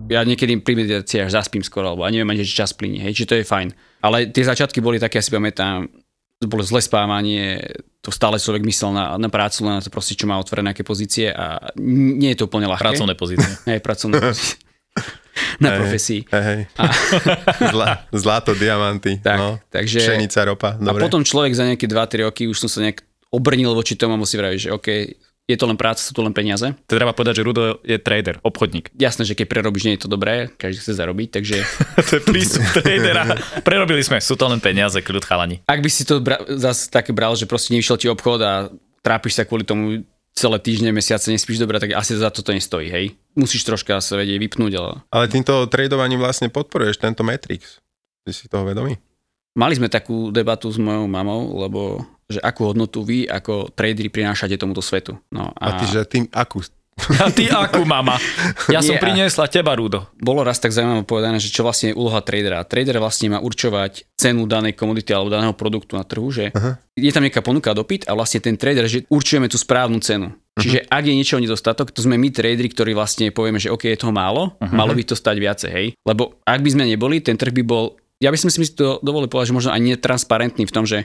Ja 0.06 0.22
niekedy 0.22 0.62
pri 0.62 0.78
meditáciách 0.78 1.34
zaspím 1.34 1.66
skoro, 1.66 1.90
alebo 1.90 2.06
a 2.06 2.14
neviem 2.14 2.30
ani, 2.30 2.46
že 2.46 2.54
čas 2.54 2.70
plinie, 2.70 3.02
hej, 3.02 3.10
čiže 3.18 3.30
to 3.34 3.36
je 3.42 3.44
fajn. 3.44 3.74
Ale 4.06 4.30
tie 4.30 4.46
začiatky 4.46 4.78
boli 4.78 5.02
také, 5.02 5.18
ja 5.18 5.24
si 5.26 5.34
pamätám, 5.34 5.90
bolo 6.46 6.62
zle 6.62 6.78
spávanie, 6.78 7.58
to 8.04 8.14
stále 8.14 8.38
človek 8.38 8.62
myslel 8.62 8.94
na, 8.94 9.18
na 9.18 9.26
prácu, 9.26 9.66
len 9.66 9.80
na 9.80 9.82
to 9.82 9.90
proste, 9.90 10.14
čo 10.14 10.28
má 10.30 10.38
otvorené 10.38 10.70
nejaké 10.70 10.86
pozície 10.86 11.32
a 11.32 11.72
nie 11.82 12.30
je 12.36 12.38
to 12.38 12.46
úplne 12.46 12.70
ľahké. 12.70 12.92
Pracovné 12.92 13.14
pozície. 13.18 13.50
Hej, 13.72 13.80
pracovné 13.82 14.14
pozície. 14.20 14.65
na 15.62 15.68
hey, 15.72 15.78
profesii. 15.80 16.20
Hey, 16.28 16.66
A... 16.80 16.84
Zla, 17.72 18.08
zlato, 18.12 18.52
diamanty, 18.56 19.20
tak, 19.26 19.38
no, 19.38 19.50
takže, 19.68 20.00
pšenica, 20.00 20.40
ropa. 20.44 20.70
Dobre. 20.76 21.02
A 21.02 21.06
potom 21.06 21.22
človek 21.22 21.52
za 21.52 21.64
nejaké 21.68 21.86
2-3 21.88 22.26
roky 22.28 22.48
už 22.48 22.56
som 22.66 22.70
sa 22.70 22.84
nejak 22.84 23.04
obrnil 23.32 23.74
voči 23.74 23.98
tomu 23.98 24.16
a 24.16 24.20
musí 24.20 24.38
vraviť, 24.38 24.58
že 24.58 24.70
OK, 24.72 24.88
je 25.46 25.54
to 25.54 25.70
len 25.70 25.78
práca, 25.78 26.02
sú 26.02 26.10
to 26.10 26.26
len 26.26 26.34
peniaze. 26.34 26.66
To 26.66 26.98
treba 26.98 27.14
povedať, 27.14 27.38
že 27.38 27.46
Rudo 27.46 27.78
je 27.86 28.02
trader, 28.02 28.42
obchodník. 28.42 28.90
Jasné, 28.98 29.22
že 29.22 29.38
keď 29.38 29.46
prerobíš, 29.46 29.86
nie 29.86 29.94
je 29.94 30.02
to 30.02 30.10
dobré, 30.10 30.50
každý 30.50 30.82
chce 30.82 30.98
zarobiť, 30.98 31.28
takže 31.38 31.56
to 32.02 32.12
je 32.18 32.22
prístup 32.26 32.66
tradera. 32.74 33.22
Prerobili 33.62 34.02
sme, 34.02 34.18
sú 34.18 34.34
to 34.34 34.50
len 34.50 34.58
peniaze, 34.58 34.98
kľud 34.98 35.22
chalani. 35.22 35.62
ak 35.62 35.78
by 35.78 35.90
si 35.90 36.02
to 36.02 36.18
bra- 36.18 36.42
zase 36.50 36.90
také 36.90 37.14
bral, 37.14 37.38
že 37.38 37.46
proste 37.46 37.70
nevyšiel 37.70 37.94
ti 37.94 38.06
obchod 38.10 38.40
a 38.42 38.52
trápiš 39.06 39.38
sa 39.38 39.46
kvôli 39.46 39.62
tomu 39.62 40.02
celé 40.36 40.60
týždne, 40.60 40.92
mesiace, 40.92 41.32
nespíš 41.32 41.58
dobre, 41.58 41.80
tak 41.80 41.96
asi 41.96 42.12
za 42.12 42.28
to 42.28 42.44
to 42.44 42.52
nestojí, 42.52 42.92
hej. 42.92 43.16
Musíš 43.32 43.64
troška 43.64 44.04
sa 44.04 44.20
vedieť 44.20 44.36
vypnúť, 44.36 44.72
ale 44.76 44.92
Ale 45.08 45.32
týmto 45.32 45.64
tradovaním 45.72 46.20
vlastne 46.20 46.52
podporuješ 46.52 47.00
tento 47.00 47.24
Matrix. 47.24 47.80
Ty 48.22 48.30
si 48.36 48.46
toho 48.46 48.68
vedomý? 48.68 49.00
mali 49.56 49.72
sme 49.72 49.88
takú 49.88 50.28
debatu 50.28 50.68
s 50.68 50.76
mojou 50.76 51.08
mamou, 51.08 51.56
lebo 51.56 52.04
že 52.28 52.42
akú 52.44 52.68
hodnotu 52.68 53.00
vy 53.06 53.24
ako 53.24 53.72
tradery 53.72 54.12
prinášate 54.12 54.60
tomuto 54.60 54.84
svetu. 54.84 55.16
No, 55.32 55.48
A, 55.56 55.80
ty, 55.80 55.88
že 55.88 56.04
tým 56.04 56.28
akú? 56.34 56.60
A 57.22 57.30
ty 57.30 57.46
akú 57.46 57.86
mama? 57.86 58.18
Ja 58.66 58.82
som 58.82 58.98
Nie, 58.98 59.02
priniesla 59.02 59.46
teba, 59.46 59.78
Rudo. 59.78 60.10
bolo 60.18 60.42
raz 60.42 60.58
tak 60.58 60.74
zaujímavé 60.74 61.06
povedané, 61.06 61.38
že 61.38 61.52
čo 61.52 61.62
vlastne 61.62 61.92
je 61.92 61.98
úloha 61.98 62.18
tradera. 62.22 62.66
Trader 62.66 62.98
vlastne 62.98 63.32
má 63.32 63.38
určovať 63.38 64.10
cenu 64.18 64.44
danej 64.48 64.74
komodity 64.74 65.14
alebo 65.14 65.30
daného 65.30 65.54
produktu 65.54 65.94
na 65.94 66.02
trhu, 66.02 66.28
že 66.34 66.50
uh-huh. 66.50 66.74
je 66.98 67.12
tam 67.14 67.22
nejaká 67.22 67.44
ponuka 67.44 67.70
a 67.70 67.78
dopyt 67.78 68.10
a 68.10 68.18
vlastne 68.18 68.42
ten 68.42 68.58
trader, 68.58 68.90
že 68.90 69.06
určujeme 69.06 69.46
tú 69.46 69.58
správnu 69.60 70.02
cenu. 70.02 70.34
Čiže 70.56 70.88
ak 70.88 71.04
je 71.04 71.14
niečo 71.14 71.36
nedostatok, 71.36 71.92
to 71.92 72.00
sme 72.00 72.16
my 72.16 72.32
traderi, 72.32 72.72
ktorí 72.72 72.96
vlastne 72.96 73.28
povieme, 73.28 73.60
že 73.60 73.68
OK, 73.68 73.92
je 73.92 74.00
toho 74.00 74.14
málo, 74.14 74.56
uh-huh. 74.56 74.72
malo 74.72 74.96
by 74.96 75.04
to 75.04 75.12
stať 75.12 75.36
viacej, 75.36 75.70
hej. 75.70 75.86
Lebo 76.00 76.40
ak 76.48 76.64
by 76.64 76.70
sme 76.72 76.88
neboli, 76.88 77.20
ten 77.20 77.36
trh 77.36 77.52
by 77.52 77.62
bol, 77.62 78.00
ja 78.24 78.32
by 78.32 78.40
som 78.40 78.48
si 78.48 78.64
to 78.72 78.96
dovolil 79.04 79.28
povedať, 79.28 79.52
že 79.52 79.56
možno 79.60 79.70
aj 79.76 79.84
netransparentný 79.84 80.64
v 80.64 80.72
tom, 80.72 80.88
že 80.88 81.04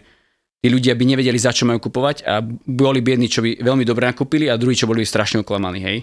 tí 0.61 0.69
ľudia 0.69 0.93
by 0.93 1.03
nevedeli, 1.03 1.35
za 1.35 1.49
čo 1.49 1.65
majú 1.65 1.81
kupovať 1.81 2.21
a 2.23 2.39
boli 2.65 3.01
biední, 3.01 3.25
čo 3.25 3.41
by 3.41 3.59
veľmi 3.59 3.81
dobre 3.81 4.05
nakúpili 4.05 4.45
a 4.45 4.55
druhí, 4.55 4.77
čo 4.77 4.85
boli 4.85 5.01
strašne 5.01 5.41
oklamaní, 5.41 5.81
hej. 5.81 5.99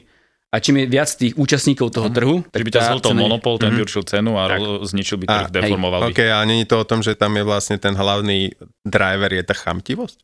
A 0.48 0.64
čím 0.64 0.80
je 0.80 0.86
viac 0.88 1.12
tých 1.12 1.36
účastníkov 1.36 1.92
toho 1.92 2.08
trhu, 2.08 2.40
Tak 2.48 2.64
by 2.64 2.70
ťa 2.72 2.80
zhltol 2.90 3.12
je- 3.12 3.20
monopol, 3.20 3.60
ten 3.60 3.68
by 3.68 3.84
určil 3.84 4.00
cenu 4.02 4.32
a 4.40 4.48
zničil 4.80 5.20
by 5.20 5.24
trh, 5.28 5.48
deformoval 5.52 6.08
by. 6.08 6.10
OK, 6.10 6.20
a 6.24 6.40
není 6.42 6.64
to 6.64 6.80
o 6.80 6.88
tom, 6.88 7.04
že 7.04 7.12
tam 7.14 7.36
je 7.36 7.44
vlastne 7.44 7.76
ten 7.76 7.92
hlavný 7.92 8.56
driver, 8.80 9.28
je 9.28 9.44
tá 9.44 9.52
chamtivosť? 9.52 10.18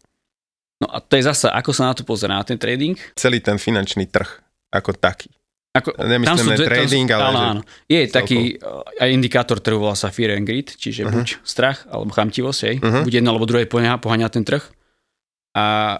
No 0.80 0.88
a 0.88 0.98
to 0.98 1.20
je 1.20 1.28
zase, 1.28 1.46
ako 1.46 1.70
sa 1.76 1.92
na 1.92 1.94
to 1.94 2.02
pozerá, 2.02 2.40
na 2.40 2.44
ten 2.44 2.56
trading. 2.56 2.96
Celý 3.20 3.44
ten 3.44 3.60
finančný 3.60 4.08
trh 4.08 4.40
ako 4.72 4.96
taký. 4.96 5.28
Ako, 5.74 5.90
Nemyslíme 5.98 6.54
dve- 6.54 6.70
trading, 6.70 7.06
ale 7.10 7.24
áno, 7.26 7.38
áno. 7.42 7.60
Je 7.90 8.06
taký 8.06 8.62
uh, 8.62 8.86
aj 8.94 9.10
indikátor 9.10 9.58
trhu, 9.58 9.82
volá 9.82 9.98
sa 9.98 10.14
fear 10.14 10.38
and 10.38 10.46
greed, 10.46 10.70
čiže 10.70 11.02
uh-huh. 11.02 11.10
buď 11.10 11.26
strach, 11.42 11.82
alebo 11.90 12.14
chamtivosť, 12.14 12.60
hej. 12.62 12.76
Uh-huh. 12.78 13.02
Buď 13.02 13.12
jedno, 13.18 13.34
alebo 13.34 13.42
druhé 13.42 13.66
poňa, 13.66 13.98
poháňa 13.98 14.30
ten 14.30 14.46
trh. 14.46 14.62
A 15.58 15.98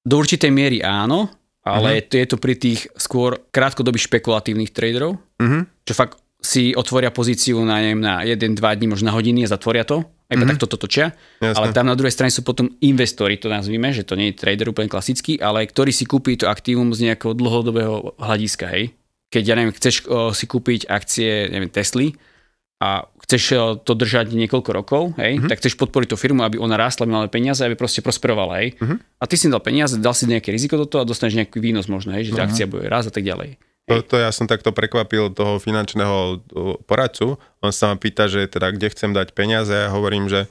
do 0.00 0.14
určitej 0.16 0.54
miery 0.54 0.78
áno, 0.78 1.26
ale 1.66 1.98
uh-huh. 1.98 2.14
je 2.14 2.26
to 2.30 2.38
pri 2.38 2.54
tých 2.54 2.86
skôr 2.94 3.42
krátkodobých 3.50 4.06
špekulatívnych 4.06 4.70
traderov, 4.70 5.18
Mhm. 5.42 5.66
čo 5.82 5.92
fakt 5.98 6.22
si 6.38 6.70
otvoria 6.70 7.10
pozíciu 7.10 7.58
na, 7.66 7.82
neviem, 7.82 7.98
na 7.98 8.22
1-2 8.22 8.62
dní, 8.62 8.86
možno 8.86 9.10
na 9.10 9.14
hodiny 9.14 9.42
a 9.42 9.50
zatvoria 9.50 9.82
to. 9.82 10.06
Iba 10.28 10.44
mm-hmm. 10.44 10.50
takto 10.54 10.66
to 10.68 10.76
točia. 10.76 11.16
Jasné. 11.40 11.56
Ale 11.56 11.66
tam 11.72 11.88
na 11.88 11.96
druhej 11.96 12.12
strane 12.12 12.28
sú 12.28 12.44
potom 12.44 12.68
investori, 12.84 13.40
to 13.40 13.48
nazvime, 13.48 13.90
že 13.96 14.04
to 14.04 14.12
nie 14.12 14.30
je 14.30 14.38
trader 14.38 14.68
úplne 14.68 14.86
klasický, 14.86 15.40
ale 15.40 15.64
ktorý 15.64 15.88
si 15.88 16.04
kúpi 16.04 16.36
to 16.36 16.52
aktívum 16.52 16.92
z 16.92 17.10
nejakého 17.10 17.32
dlhodobého 17.32 18.14
hľadiska, 18.20 18.68
hej. 18.68 18.92
Keď, 19.32 19.42
ja 19.44 19.54
neviem, 19.56 19.72
chceš 19.72 20.04
o, 20.04 20.32
si 20.36 20.44
kúpiť 20.44 20.88
akcie, 20.88 21.48
neviem, 21.48 21.72
Tesly 21.72 22.12
a 22.80 23.08
chceš 23.24 23.42
o, 23.56 23.64
to 23.80 23.96
držať 23.96 24.36
niekoľko 24.36 24.70
rokov, 24.72 25.02
hej, 25.16 25.40
mm-hmm. 25.40 25.48
tak 25.48 25.64
chceš 25.64 25.80
podporiť 25.80 26.12
tú 26.12 26.16
firmu, 26.20 26.44
aby 26.44 26.60
ona 26.60 26.76
rástla, 26.76 27.08
mala 27.08 27.32
peniaze, 27.32 27.64
aby 27.64 27.72
proste 27.72 28.04
prosperovala, 28.04 28.60
hej. 28.60 28.76
Mm-hmm. 28.76 28.98
A 29.20 29.24
ty 29.24 29.40
si 29.40 29.48
dal 29.48 29.64
peniaze, 29.64 29.96
dal 29.96 30.12
si 30.12 30.28
nejaké 30.28 30.52
riziko 30.52 30.76
do 30.76 30.84
toho 30.84 31.04
a 31.04 31.08
dostaneš 31.08 31.40
nejaký 31.40 31.56
výnos 31.56 31.88
možno, 31.88 32.12
hej, 32.12 32.28
že 32.28 32.36
tá 32.36 32.44
akcia 32.44 32.68
bude 32.68 32.84
raz 32.84 33.08
a 33.08 33.12
tak 33.12 33.24
ďalej. 33.24 33.56
To, 33.88 34.04
to 34.04 34.16
ja 34.20 34.28
som 34.28 34.44
takto 34.44 34.70
prekvapil 34.70 35.32
toho 35.32 35.56
finančného 35.56 36.44
poradcu. 36.84 37.40
On 37.58 37.72
sa 37.72 37.88
ma 37.88 37.96
pýta, 37.96 38.28
že 38.28 38.44
teda 38.44 38.70
kde 38.70 38.92
chcem 38.92 39.10
dať 39.10 39.32
peniaze 39.32 39.72
a 39.72 39.88
ja 39.88 39.90
hovorím, 39.90 40.28
že 40.28 40.44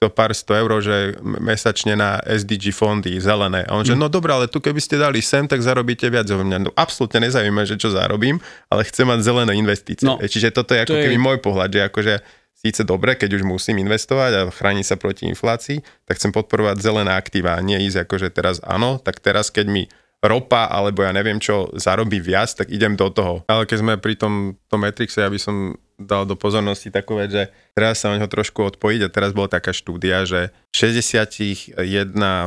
to 0.00 0.08
pár 0.08 0.32
sto 0.32 0.56
eur, 0.56 0.80
že 0.80 1.12
mesačne 1.20 1.92
na 1.92 2.24
SDG 2.24 2.72
fondy 2.72 3.20
zelené. 3.20 3.68
A 3.68 3.76
on, 3.76 3.84
že 3.84 3.92
no 3.92 4.08
dobré, 4.08 4.32
ale 4.32 4.48
tu 4.48 4.56
keby 4.56 4.80
ste 4.80 4.96
dali 4.96 5.20
sem, 5.20 5.44
tak 5.44 5.60
zarobíte 5.60 6.08
viac. 6.08 6.24
Hovorím, 6.24 6.56
mňa 6.56 6.60
no, 6.66 6.72
absolútne 6.72 7.28
nezaujíma, 7.28 7.68
že 7.68 7.76
čo 7.76 7.92
zarobím, 7.92 8.40
ale 8.72 8.88
chcem 8.88 9.04
mať 9.04 9.20
zelené 9.20 9.52
investície. 9.60 10.08
No, 10.08 10.16
E, 10.16 10.24
Čiže 10.24 10.56
toto 10.56 10.72
je 10.72 10.88
ako 10.88 10.96
to 10.96 10.98
je- 10.98 11.04
keby 11.04 11.16
môj 11.20 11.38
pohľad, 11.44 11.68
že 11.68 11.80
akože 11.84 12.14
síce 12.56 12.80
dobre, 12.84 13.12
keď 13.12 13.40
už 13.40 13.42
musím 13.44 13.76
investovať 13.84 14.30
a 14.36 14.40
chrániť 14.48 14.84
sa 14.88 14.96
proti 14.96 15.28
inflácii, 15.28 15.84
tak 16.08 16.16
chcem 16.16 16.32
podporovať 16.32 16.80
zelené 16.80 17.12
aktíva 17.12 17.56
a 17.56 17.60
nie 17.60 17.76
ísť 17.84 18.08
akože 18.08 18.32
teraz 18.32 18.56
áno, 18.64 18.96
tak 18.96 19.20
teraz 19.20 19.52
keď 19.52 19.68
mi 19.68 19.82
ropa 20.20 20.68
alebo 20.68 21.00
ja 21.00 21.12
neviem 21.16 21.40
čo 21.40 21.72
zarobí 21.72 22.20
viac, 22.20 22.52
tak 22.52 22.68
idem 22.68 22.94
do 22.94 23.08
toho. 23.08 23.40
Ale 23.48 23.64
keď 23.64 23.76
sme 23.80 23.92
pri 23.96 24.14
tom, 24.20 24.56
tom 24.68 24.84
Matrixe, 24.84 25.24
ja 25.24 25.32
by 25.32 25.40
som 25.40 25.74
dal 26.00 26.24
do 26.24 26.36
pozornosti 26.36 26.88
takú 26.88 27.20
vec, 27.20 27.32
že 27.32 27.44
teraz 27.76 28.00
sa 28.00 28.12
o 28.12 28.16
neho 28.16 28.28
trošku 28.28 28.64
odpojiť 28.76 29.00
a 29.04 29.12
teraz 29.12 29.36
bola 29.36 29.52
taká 29.52 29.72
štúdia, 29.72 30.24
že 30.24 30.52
v 30.72 30.74
61 30.76 31.76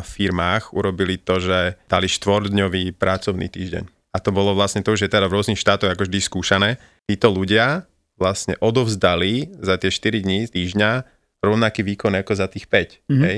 firmách 0.01 0.73
urobili 0.73 1.21
to, 1.21 1.37
že 1.37 1.77
dali 1.85 2.09
štvordňový 2.09 2.97
pracovný 2.97 3.49
týždeň. 3.49 3.85
A 4.13 4.17
to 4.21 4.29
bolo 4.29 4.53
vlastne 4.53 4.85
to, 4.85 4.93
že 4.93 5.09
teda 5.09 5.25
v 5.25 5.41
rôznych 5.41 5.57
štátoch 5.57 5.89
ako 5.89 6.05
vždy 6.05 6.19
skúšané. 6.21 6.69
Títo 7.09 7.33
ľudia 7.33 7.89
vlastne 8.17 8.53
odovzdali 8.61 9.49
za 9.57 9.81
tie 9.81 9.89
4 9.89 10.21
dní 10.21 10.45
týždňa 10.45 10.91
rovnaký 11.41 11.81
výkon 11.81 12.13
ako 12.13 12.33
za 12.37 12.45
tých 12.45 12.69
5. 12.69 13.09
Mm-hmm. 13.09 13.21
Hej? 13.25 13.37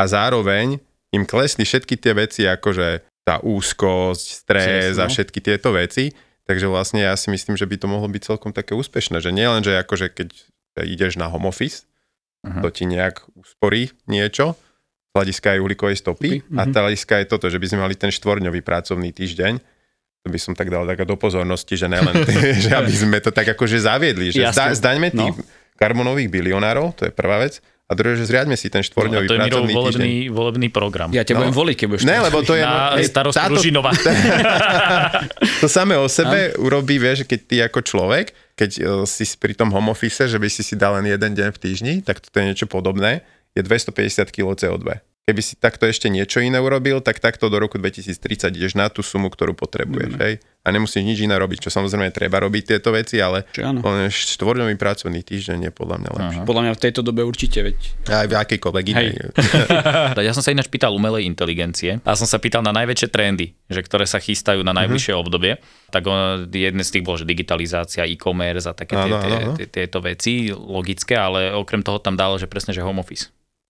A 0.00 0.02
zároveň 0.08 0.80
im 1.12 1.24
klesli 1.24 1.64
všetky 1.64 1.96
tie 1.96 2.12
veci, 2.12 2.44
akože 2.44 3.07
tá 3.28 3.36
úzkosť, 3.44 4.24
stres 4.24 4.96
a 4.96 5.04
všetky 5.04 5.44
tieto 5.44 5.76
veci. 5.76 6.16
Takže 6.48 6.64
vlastne 6.64 7.04
ja 7.04 7.12
si 7.12 7.28
myslím, 7.28 7.60
že 7.60 7.68
by 7.68 7.76
to 7.76 7.92
mohlo 7.92 8.08
byť 8.08 8.22
celkom 8.24 8.56
také 8.56 8.72
úspešné, 8.72 9.20
že 9.20 9.36
nie 9.36 9.44
len, 9.44 9.60
že 9.60 9.76
akože 9.76 10.08
keď 10.08 10.32
ideš 10.80 11.20
na 11.20 11.28
home 11.28 11.44
office, 11.44 11.84
uh-huh. 12.40 12.64
to 12.64 12.72
ti 12.72 12.88
nejak 12.88 13.20
usporí 13.36 13.92
niečo, 14.08 14.56
hľadiska 15.12 15.56
aj 15.56 15.58
uhlíkovej 15.60 15.96
stopy 16.00 16.40
Stopy, 16.40 16.56
a 16.56 16.62
mhm. 16.64 16.72
hľadiska 16.72 17.14
je 17.20 17.26
toto, 17.28 17.46
že 17.50 17.58
by 17.58 17.66
sme 17.68 17.80
mali 17.84 17.94
ten 17.98 18.08
štvorňový 18.08 18.60
pracovný 18.62 19.10
týždeň, 19.12 19.60
to 20.24 20.28
by 20.30 20.38
som 20.38 20.52
tak 20.54 20.72
dal 20.72 20.86
taká 20.86 21.04
do 21.04 21.18
pozornosti, 21.18 21.74
že 21.76 21.90
nelen, 21.90 22.14
že 22.64 22.70
aby 22.72 22.94
sme 22.94 23.18
to 23.20 23.34
tak 23.34 23.52
akože 23.52 23.82
zaviedli, 23.82 24.32
že 24.32 24.46
zda, 24.48 24.72
zdaňme 24.72 25.12
tých 25.12 25.36
No. 25.36 25.44
karbonových 25.78 26.30
bilionárov, 26.30 26.94
to 26.96 27.06
je 27.06 27.12
prvá 27.14 27.42
vec, 27.42 27.62
a 27.88 27.92
druhé, 27.94 28.14
že 28.14 28.24
zriadme 28.24 28.52
si 28.52 28.68
ten 28.68 28.78
No, 28.78 28.84
a 28.84 28.86
štvorňový 28.86 29.24
to 29.24 29.32
je 29.32 29.38
Mirov 29.38 29.48
pracovný 29.58 29.66
týždeň. 29.66 29.80
volebný, 29.80 30.12
volebný 30.28 30.68
program. 30.68 31.08
Ja 31.10 31.22
ťa 31.22 31.32
No. 31.32 31.38
budem 31.40 31.54
voliť, 31.56 31.74
keď 31.74 31.86
budeš 31.88 32.02
Ne, 32.02 32.14
to- 32.14 32.24
lebo 32.24 32.38
to 32.42 32.52
je... 32.52 32.62
na 32.62 32.76
hej, 32.94 33.04
starostu 33.06 33.38
táto- 33.38 33.52
Ružinova. 33.54 33.90
to 35.60 35.66
samé 35.66 35.94
o 35.94 36.06
sebe 36.06 36.52
urobí, 36.56 36.96
vieš, 36.96 37.24
keď 37.24 37.40
ty 37.42 37.56
ako 37.62 37.80
človek, 37.80 38.26
keď 38.54 38.70
uh, 38.78 38.86
si 39.04 39.24
pri 39.32 39.52
tom 39.52 39.70
home 39.70 39.88
office, 39.88 40.20
že 40.22 40.36
by 40.36 40.46
si 40.46 40.60
si 40.60 40.74
dal 40.74 40.94
len 40.94 41.06
jeden 41.06 41.32
deň 41.32 41.48
v 41.48 41.58
týždni, 41.58 41.94
tak 42.00 42.20
toto 42.20 42.36
je 42.36 42.46
niečo 42.46 42.66
podobné, 42.66 43.24
je 43.52 43.62
250 43.62 44.28
kg 44.28 44.52
CO2. 44.52 45.00
Keby 45.28 45.40
si 45.44 45.60
takto 45.60 45.84
ešte 45.84 46.08
niečo 46.08 46.40
iné 46.40 46.56
urobil, 46.56 47.04
tak 47.04 47.20
takto 47.20 47.52
do 47.52 47.60
roku 47.60 47.76
2030 47.76 48.48
ideš 48.48 48.72
na 48.72 48.88
tú 48.88 49.04
sumu, 49.04 49.28
ktorú 49.28 49.52
potrebuješ. 49.52 50.16
Mm. 50.16 50.20
Hej? 50.24 50.34
A 50.64 50.72
nemusíš 50.72 51.04
nič 51.04 51.20
iné 51.20 51.36
robiť, 51.36 51.64
čo 51.64 51.70
samozrejme 51.70 52.08
treba 52.08 52.40
robiť 52.40 52.62
tieto 52.72 52.96
veci, 52.96 53.20
ale 53.20 53.44
štvorňový 54.08 54.72
pracovný 54.76 55.20
týždeň 55.20 55.68
je 55.68 55.72
podľa 55.72 55.96
mňa 56.00 56.10
lepší. 56.10 56.38
Podľa 56.44 56.62
mňa 56.64 56.72
v 56.72 56.80
tejto 56.80 57.00
dobe 57.04 57.20
určite, 57.24 57.60
veď. 57.60 57.76
Aj 58.08 58.24
v 58.24 58.34
akejkoľvek 58.36 58.84
inej. 58.88 59.08
Ja 60.28 60.32
som 60.32 60.40
sa 60.40 60.52
ináč 60.52 60.68
pýtal 60.68 60.92
umelej 60.92 61.24
inteligencie 61.24 62.00
a 62.04 62.12
som 62.12 62.24
sa 62.24 62.36
pýtal 62.36 62.60
na 62.60 62.72
najväčšie 62.72 63.08
trendy, 63.08 63.52
že 63.68 63.80
ktoré 63.80 64.04
sa 64.08 64.18
chystajú 64.18 64.64
na 64.64 64.72
najbližšie 64.72 65.12
Mhm. 65.12 65.20
obdobie. 65.20 65.60
Tak 65.88 66.02
on, 66.04 66.48
jedné 66.48 66.84
z 66.84 66.90
tých 66.96 67.04
bol, 67.04 67.16
že 67.16 67.24
digitalizácia, 67.24 68.04
e-commerce 68.04 68.68
a 68.68 68.72
také 68.72 68.96
tieto 69.68 70.00
veci 70.00 70.48
logické, 70.50 71.16
ale 71.16 71.52
okrem 71.52 71.80
toho 71.80 72.00
tam 72.00 72.16
dal, 72.16 72.36
že 72.36 72.48
presne, 72.48 72.72
že 72.72 72.80
home 72.80 73.00
office. 73.00 73.28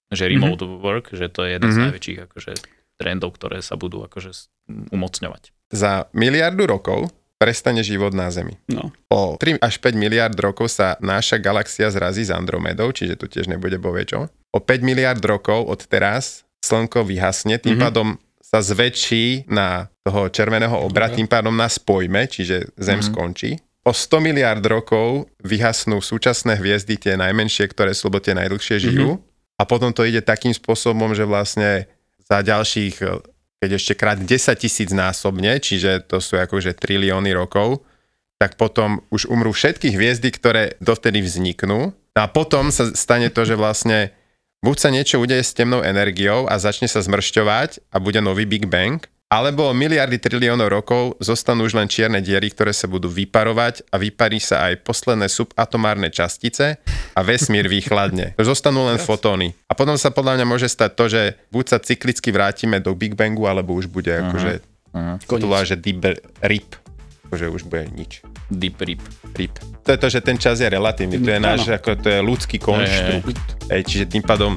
Že 0.09 0.25
Mhm. 0.25 0.33
remote 0.33 0.64
work, 0.81 1.07
že 1.12 1.29
to 1.29 1.44
je 1.44 1.57
jeden 1.57 1.71
z 1.73 1.77
najväčších 1.85 2.18
akože, 2.31 2.53
trendov, 2.99 3.37
ktoré 3.38 3.62
sa 3.62 3.79
budú 3.79 4.03
akože 4.03 4.51
umocňovať. 4.90 5.55
Za 5.71 6.11
miliardu 6.16 6.66
rokov 6.66 7.12
prestane 7.38 7.87
život 7.87 8.11
na 8.12 8.29
Zemi. 8.35 8.59
No. 8.66 8.90
O 9.09 9.38
3 9.38 9.62
až 9.62 9.79
5 9.79 9.94
miliard 9.94 10.35
rokov 10.35 10.75
sa 10.75 10.99
naša 10.99 11.38
galaxia 11.38 11.87
zrazí 11.88 12.27
s 12.27 12.35
Andromedou, 12.35 12.90
čiže 12.90 13.14
tu 13.14 13.31
tiež 13.31 13.47
nebude 13.47 13.79
bovie 13.79 14.03
čo. 14.05 14.27
O 14.51 14.59
5 14.59 14.83
miliard 14.83 15.23
rokov 15.23 15.71
od 15.71 15.81
teraz 15.87 16.42
Slnko 16.59 17.07
vyhasne, 17.07 17.62
tým 17.62 17.79
mm-hmm. 17.79 17.85
pádom 17.87 18.09
sa 18.42 18.59
zväčší 18.59 19.47
na 19.47 19.87
toho 20.03 20.27
červeného 20.27 20.75
obra, 20.75 21.07
tým 21.07 21.31
pádom 21.31 21.55
nás 21.55 21.79
pojme, 21.79 22.27
čiže 22.27 22.75
Zem 22.75 22.99
mm-hmm. 22.99 23.09
skončí. 23.14 23.51
O 23.87 23.94
100 23.94 24.18
miliard 24.21 24.64
rokov 24.66 25.31
vyhasnú 25.40 26.03
súčasné 26.03 26.59
hviezdy, 26.59 26.99
tie 26.99 27.14
najmenšie, 27.14 27.71
ktoré 27.71 27.94
sú, 27.94 28.11
lebo 28.11 28.18
tie 28.18 28.35
najdlhšie 28.35 28.77
žijú. 28.83 29.16
Mm-hmm. 29.16 29.27
A 29.59 29.66
potom 29.66 29.90
to 29.90 30.07
ide 30.07 30.23
takým 30.23 30.55
spôsobom, 30.55 31.12
že 31.18 31.27
vlastne 31.27 31.90
za 32.23 32.40
ďalších, 32.40 32.97
eh, 33.03 33.18
keď 33.59 33.71
ešte 33.75 33.94
krát 33.99 34.18
10 34.23 34.55
tisíc 34.55 34.94
násobne, 34.94 35.59
čiže 35.59 36.07
to 36.07 36.23
sú 36.23 36.38
akože 36.38 36.79
trilióny 36.79 37.35
rokov, 37.35 37.83
tak 38.38 38.55
potom 38.55 39.03
už 39.11 39.27
umrú 39.27 39.51
všetky 39.51 39.90
hviezdy, 39.99 40.31
ktoré 40.31 40.79
dovtedy 40.79 41.18
vzniknú. 41.18 41.90
No 41.90 42.21
a 42.23 42.31
potom 42.31 42.71
sa 42.71 42.87
stane 42.94 43.35
to, 43.35 43.42
že 43.42 43.59
vlastne 43.59 44.14
buď 44.62 44.77
sa 44.79 44.88
niečo 44.94 45.18
udeje 45.18 45.42
s 45.42 45.59
temnou 45.59 45.83
energiou 45.83 46.47
a 46.47 46.55
začne 46.62 46.87
sa 46.87 47.03
zmršťovať 47.03 47.90
a 47.90 47.97
bude 47.99 48.23
nový 48.23 48.47
Big 48.47 48.71
Bang, 48.71 49.03
Alebo 49.28 49.76
miliardy 49.76 50.16
triliónov 50.16 50.72
rokov 50.72 51.20
zostanú 51.20 51.68
už 51.68 51.76
len 51.76 51.84
čierne 51.84 52.24
diery, 52.24 52.48
ktoré 52.48 52.72
sa 52.72 52.88
budú 52.88 53.12
vyparovať 53.12 53.84
a 53.92 54.00
vyparí 54.00 54.40
sa 54.40 54.72
aj 54.72 54.80
posledné 54.80 55.28
subatomárne 55.28 56.08
častice 56.08 56.80
a 57.12 57.20
vesmír 57.20 57.68
vychladne. 57.68 58.32
Zostanú 58.40 58.88
len 58.88 58.96
fotóny. 58.96 59.52
A 59.68 59.76
potom 59.76 60.00
sa 60.00 60.08
podľa 60.08 60.40
mňa 60.40 60.46
môže 60.48 60.72
stať 60.72 60.90
to, 60.96 61.04
že 61.12 61.22
buď 61.52 61.64
sa 61.68 61.76
cyklicky 61.76 62.32
vrátime 62.32 62.80
do 62.80 62.96
Big 62.96 63.20
Bangu, 63.20 63.44
alebo 63.44 63.76
už 63.76 63.92
bude 63.92 64.08
uh-huh. 64.08 64.32
akože 64.32 64.52
uh-huh. 64.96 65.68
že 65.68 65.76
deep 65.76 66.00
rip, 66.40 66.72
akože 67.28 67.52
už 67.52 67.68
bude 67.68 67.84
nič. 67.92 68.24
Deep 68.48 68.80
rip. 68.80 69.04
Rip. 69.36 69.60
To 69.84 69.92
je 69.92 69.98
to, 70.00 70.08
že 70.08 70.24
ten 70.24 70.40
čas 70.40 70.56
je 70.56 70.72
relatívny, 70.72 71.20
to 71.20 71.28
je 71.28 71.36
náš, 71.36 71.68
ako 71.68 72.00
to 72.00 72.08
je 72.08 72.20
ľudský 72.24 72.56
konštrukt. 72.56 73.44
Hej, 73.68 73.84
čiže 73.92 74.04
tým 74.08 74.24
pádom 74.24 74.56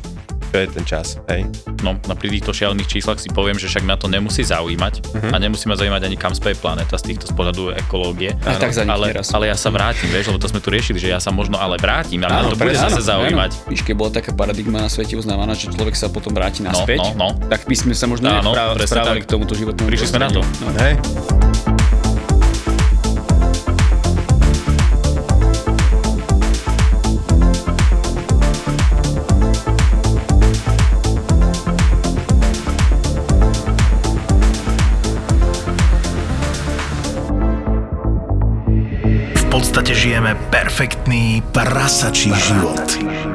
to 0.52 0.60
je 0.60 0.68
ten 0.68 0.84
čas, 0.84 1.16
hej? 1.32 1.48
No, 1.82 1.96
na 2.06 2.14
pri 2.14 2.28
týchto 2.28 2.52
šialených 2.52 3.00
číslach 3.00 3.18
si 3.24 3.32
poviem, 3.32 3.56
že 3.56 3.72
však 3.72 3.88
ma 3.88 3.96
to 3.96 4.12
nemusí 4.12 4.44
zaujímať 4.44 4.94
uh-huh. 5.00 5.32
a 5.32 5.36
nemusí 5.40 5.72
ma 5.72 5.80
zaujímať 5.80 6.12
ani 6.12 6.18
kam 6.20 6.36
speje 6.36 6.60
planéta 6.60 7.00
z 7.00 7.16
týchto 7.16 7.32
z 7.32 7.34
pohľadu 7.34 7.72
ekológie. 7.80 8.36
A 8.44 8.60
tak 8.60 8.76
za 8.76 8.84
ale, 8.84 9.16
raz. 9.16 9.32
ale 9.32 9.48
ja 9.48 9.56
sa 9.56 9.72
vrátim, 9.72 10.12
vieš, 10.12 10.28
lebo 10.30 10.44
to 10.44 10.52
sme 10.52 10.60
tu 10.60 10.68
riešili, 10.68 11.00
že 11.00 11.08
ja 11.08 11.24
sa 11.24 11.32
možno 11.32 11.56
ale 11.56 11.80
vrátim, 11.80 12.20
ale 12.28 12.52
to 12.52 12.60
bude 12.60 12.76
zase 12.76 13.00
zaujímať. 13.00 13.72
Víš, 13.72 13.82
keď 13.88 13.96
bola 13.96 14.12
taká 14.12 14.36
paradigma 14.36 14.84
na 14.84 14.92
svete 14.92 15.16
uznávaná, 15.16 15.56
že 15.56 15.72
človek 15.72 15.96
sa 15.96 16.12
potom 16.12 16.36
vráti 16.36 16.62
naspäť, 16.62 17.00
no, 17.16 17.16
no, 17.16 17.28
no. 17.40 17.48
tak 17.48 17.64
by 17.64 17.76
sme 17.80 17.96
sa 17.96 18.12
možno 18.12 18.28
áno, 18.28 18.52
správali 18.84 19.24
k 19.24 19.28
tomuto 19.32 19.56
životnému 19.56 19.88
Prišli 19.88 20.08
sme 20.12 20.20
na 20.20 20.30
to. 20.30 20.44
No. 20.44 20.76
Hej. 20.76 21.31
Podstate 39.72 39.96
žijeme 39.96 40.36
perfektný 40.52 41.40
prasačí 41.56 42.28
život. 42.28 42.84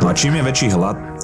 A 0.04 0.12
čím 0.12 0.36
je 0.36 0.42
väčší 0.44 0.68
hlad, 0.68 1.15